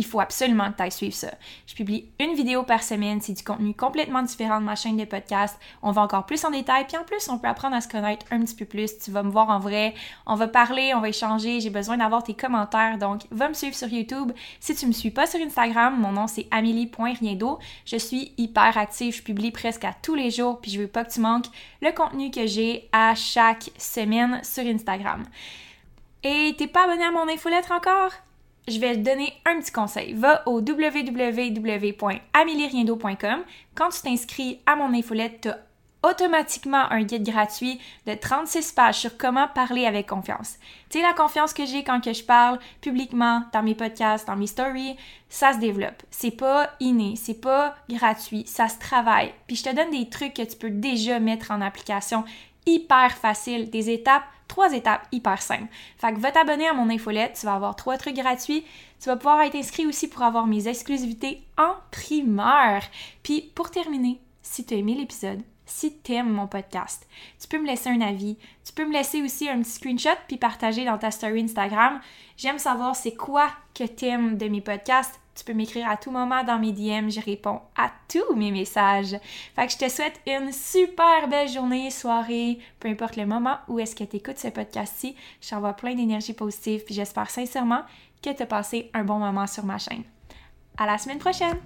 il 0.00 0.06
faut 0.06 0.18
absolument 0.18 0.72
que 0.72 0.78
tu 0.78 0.82
ailles 0.82 0.92
suivre 0.92 1.14
ça. 1.14 1.30
Je 1.66 1.74
publie 1.74 2.06
une 2.18 2.32
vidéo 2.32 2.62
par 2.62 2.82
semaine, 2.82 3.20
c'est 3.20 3.34
du 3.34 3.44
contenu 3.44 3.74
complètement 3.74 4.22
différent 4.22 4.58
de 4.58 4.64
ma 4.64 4.74
chaîne 4.74 4.96
de 4.96 5.04
podcast. 5.04 5.58
On 5.82 5.90
va 5.90 6.00
encore 6.00 6.24
plus 6.24 6.42
en 6.46 6.50
détail, 6.50 6.86
puis 6.86 6.96
en 6.96 7.04
plus, 7.04 7.28
on 7.28 7.38
peut 7.38 7.48
apprendre 7.48 7.76
à 7.76 7.82
se 7.82 7.88
connaître 7.88 8.24
un 8.30 8.40
petit 8.40 8.54
peu 8.54 8.64
plus. 8.64 8.98
Tu 8.98 9.10
vas 9.10 9.22
me 9.22 9.30
voir 9.30 9.50
en 9.50 9.58
vrai, 9.58 9.92
on 10.24 10.36
va 10.36 10.48
parler, 10.48 10.94
on 10.94 11.02
va 11.02 11.10
échanger, 11.10 11.60
j'ai 11.60 11.68
besoin 11.68 11.98
d'avoir 11.98 12.22
tes 12.22 12.32
commentaires, 12.32 12.96
donc 12.96 13.24
va 13.30 13.50
me 13.50 13.52
suivre 13.52 13.76
sur 13.76 13.88
YouTube. 13.88 14.32
Si 14.58 14.74
tu 14.74 14.86
me 14.86 14.92
suis 14.92 15.10
pas 15.10 15.26
sur 15.26 15.38
Instagram, 15.38 16.00
mon 16.00 16.12
nom 16.12 16.26
c'est 16.26 16.46
amélie.riendo. 16.50 17.58
Je 17.84 17.96
suis 17.96 18.32
hyper 18.38 18.78
active, 18.78 19.14
je 19.14 19.22
publie 19.22 19.50
presque 19.50 19.84
à 19.84 19.92
tous 19.92 20.14
les 20.14 20.30
jours, 20.30 20.62
puis 20.62 20.70
je 20.70 20.80
veux 20.80 20.88
pas 20.88 21.04
que 21.04 21.12
tu 21.12 21.20
manques 21.20 21.48
le 21.82 21.92
contenu 21.92 22.30
que 22.30 22.46
j'ai 22.46 22.88
à 22.92 23.14
chaque 23.14 23.70
semaine 23.76 24.40
sur 24.44 24.64
Instagram. 24.64 25.24
Et 26.22 26.54
t'es 26.56 26.68
pas 26.68 26.84
abonné 26.84 27.04
à 27.04 27.10
mon 27.10 27.28
infolettre 27.28 27.72
encore? 27.72 28.12
Je 28.68 28.78
vais 28.78 28.94
te 28.94 29.00
donner 29.00 29.32
un 29.46 29.58
petit 29.60 29.72
conseil. 29.72 30.12
Va 30.14 30.42
au 30.46 30.60
www.amelieriendo.com. 30.60 33.40
Quand 33.74 33.88
tu 33.90 34.00
t'inscris 34.02 34.60
à 34.66 34.76
mon 34.76 34.94
infolette, 34.94 35.40
tu 35.42 35.48
as 35.48 35.58
automatiquement 36.02 36.90
un 36.90 37.02
guide 37.02 37.28
gratuit 37.28 37.80
de 38.06 38.14
36 38.14 38.72
pages 38.72 38.98
sur 38.98 39.18
comment 39.18 39.48
parler 39.48 39.86
avec 39.86 40.08
confiance. 40.08 40.56
Tu 40.88 40.98
sais, 40.98 41.04
la 41.04 41.12
confiance 41.12 41.52
que 41.52 41.66
j'ai 41.66 41.84
quand 41.84 42.00
que 42.00 42.12
je 42.12 42.24
parle 42.24 42.58
publiquement, 42.80 43.42
dans 43.52 43.62
mes 43.62 43.74
podcasts, 43.74 44.26
dans 44.26 44.36
mes 44.36 44.46
stories, 44.46 44.96
ça 45.28 45.52
se 45.52 45.58
développe. 45.58 46.02
C'est 46.10 46.30
pas 46.30 46.70
inné, 46.80 47.14
c'est 47.16 47.40
pas 47.40 47.76
gratuit, 47.88 48.44
ça 48.46 48.68
se 48.68 48.78
travaille. 48.78 49.32
Puis 49.46 49.56
je 49.56 49.64
te 49.64 49.74
donne 49.74 49.90
des 49.90 50.08
trucs 50.08 50.34
que 50.34 50.42
tu 50.42 50.56
peux 50.56 50.70
déjà 50.70 51.20
mettre 51.20 51.50
en 51.50 51.60
application 51.60 52.24
hyper 52.66 53.12
facile, 53.12 53.70
des 53.70 53.90
étapes 53.90 54.24
trois 54.50 54.72
étapes 54.72 55.06
hyper 55.12 55.40
simples. 55.40 55.72
Fait 55.96 56.12
que 56.12 56.18
va 56.18 56.32
t'abonner 56.32 56.66
à 56.66 56.74
mon 56.74 56.90
infolette, 56.90 57.38
tu 57.38 57.46
vas 57.46 57.54
avoir 57.54 57.76
trois 57.76 57.96
trucs 57.96 58.16
gratuits. 58.16 58.64
Tu 58.98 59.06
vas 59.06 59.16
pouvoir 59.16 59.42
être 59.42 59.54
inscrit 59.54 59.86
aussi 59.86 60.08
pour 60.08 60.22
avoir 60.22 60.46
mes 60.48 60.66
exclusivités 60.66 61.42
en 61.56 61.74
primeur. 61.92 62.82
Puis 63.22 63.52
pour 63.54 63.70
terminer, 63.70 64.20
si 64.42 64.66
tu 64.66 64.74
as 64.74 64.78
aimé 64.78 64.94
l'épisode, 64.94 65.40
si 65.66 65.96
tu 66.02 66.14
aimes 66.14 66.32
mon 66.32 66.48
podcast, 66.48 67.06
tu 67.40 67.46
peux 67.46 67.60
me 67.60 67.66
laisser 67.66 67.90
un 67.90 68.00
avis. 68.00 68.36
Tu 68.64 68.72
peux 68.72 68.84
me 68.84 68.92
laisser 68.92 69.22
aussi 69.22 69.48
un 69.48 69.62
petit 69.62 69.70
screenshot 69.70 70.18
puis 70.26 70.36
partager 70.36 70.84
dans 70.84 70.98
ta 70.98 71.12
story 71.12 71.44
Instagram. 71.44 72.00
J'aime 72.36 72.58
savoir 72.58 72.96
c'est 72.96 73.14
quoi 73.14 73.48
que 73.72 73.84
tu 73.84 74.06
aimes 74.06 74.36
de 74.36 74.48
mes 74.48 74.60
podcasts. 74.60 75.20
Tu 75.40 75.46
peux 75.46 75.54
m'écrire 75.54 75.88
à 75.88 75.96
tout 75.96 76.10
moment 76.10 76.44
dans 76.44 76.58
mes 76.58 76.70
DM, 76.70 77.08
je 77.08 77.18
réponds 77.18 77.62
à 77.74 77.90
tous 78.08 78.34
mes 78.34 78.50
messages. 78.50 79.16
Fait 79.56 79.66
que 79.66 79.72
je 79.72 79.78
te 79.78 79.88
souhaite 79.88 80.20
une 80.26 80.52
super 80.52 81.28
belle 81.28 81.48
journée, 81.48 81.90
soirée, 81.90 82.58
peu 82.78 82.88
importe 82.88 83.16
le 83.16 83.24
moment 83.24 83.56
où 83.66 83.78
est-ce 83.78 83.96
que 83.96 84.04
tu 84.04 84.16
écoutes 84.16 84.36
ce 84.36 84.48
podcast-ci. 84.48 85.16
Je 85.40 85.48
t'envoie 85.48 85.72
plein 85.72 85.94
d'énergie 85.94 86.34
positive 86.34 86.84
puis 86.84 86.94
j'espère 86.94 87.30
sincèrement 87.30 87.80
que 88.22 88.28
tu 88.28 88.42
as 88.42 88.46
passé 88.46 88.90
un 88.92 89.02
bon 89.02 89.18
moment 89.18 89.46
sur 89.46 89.64
ma 89.64 89.78
chaîne. 89.78 90.04
À 90.76 90.84
la 90.84 90.98
semaine 90.98 91.18
prochaine! 91.18 91.58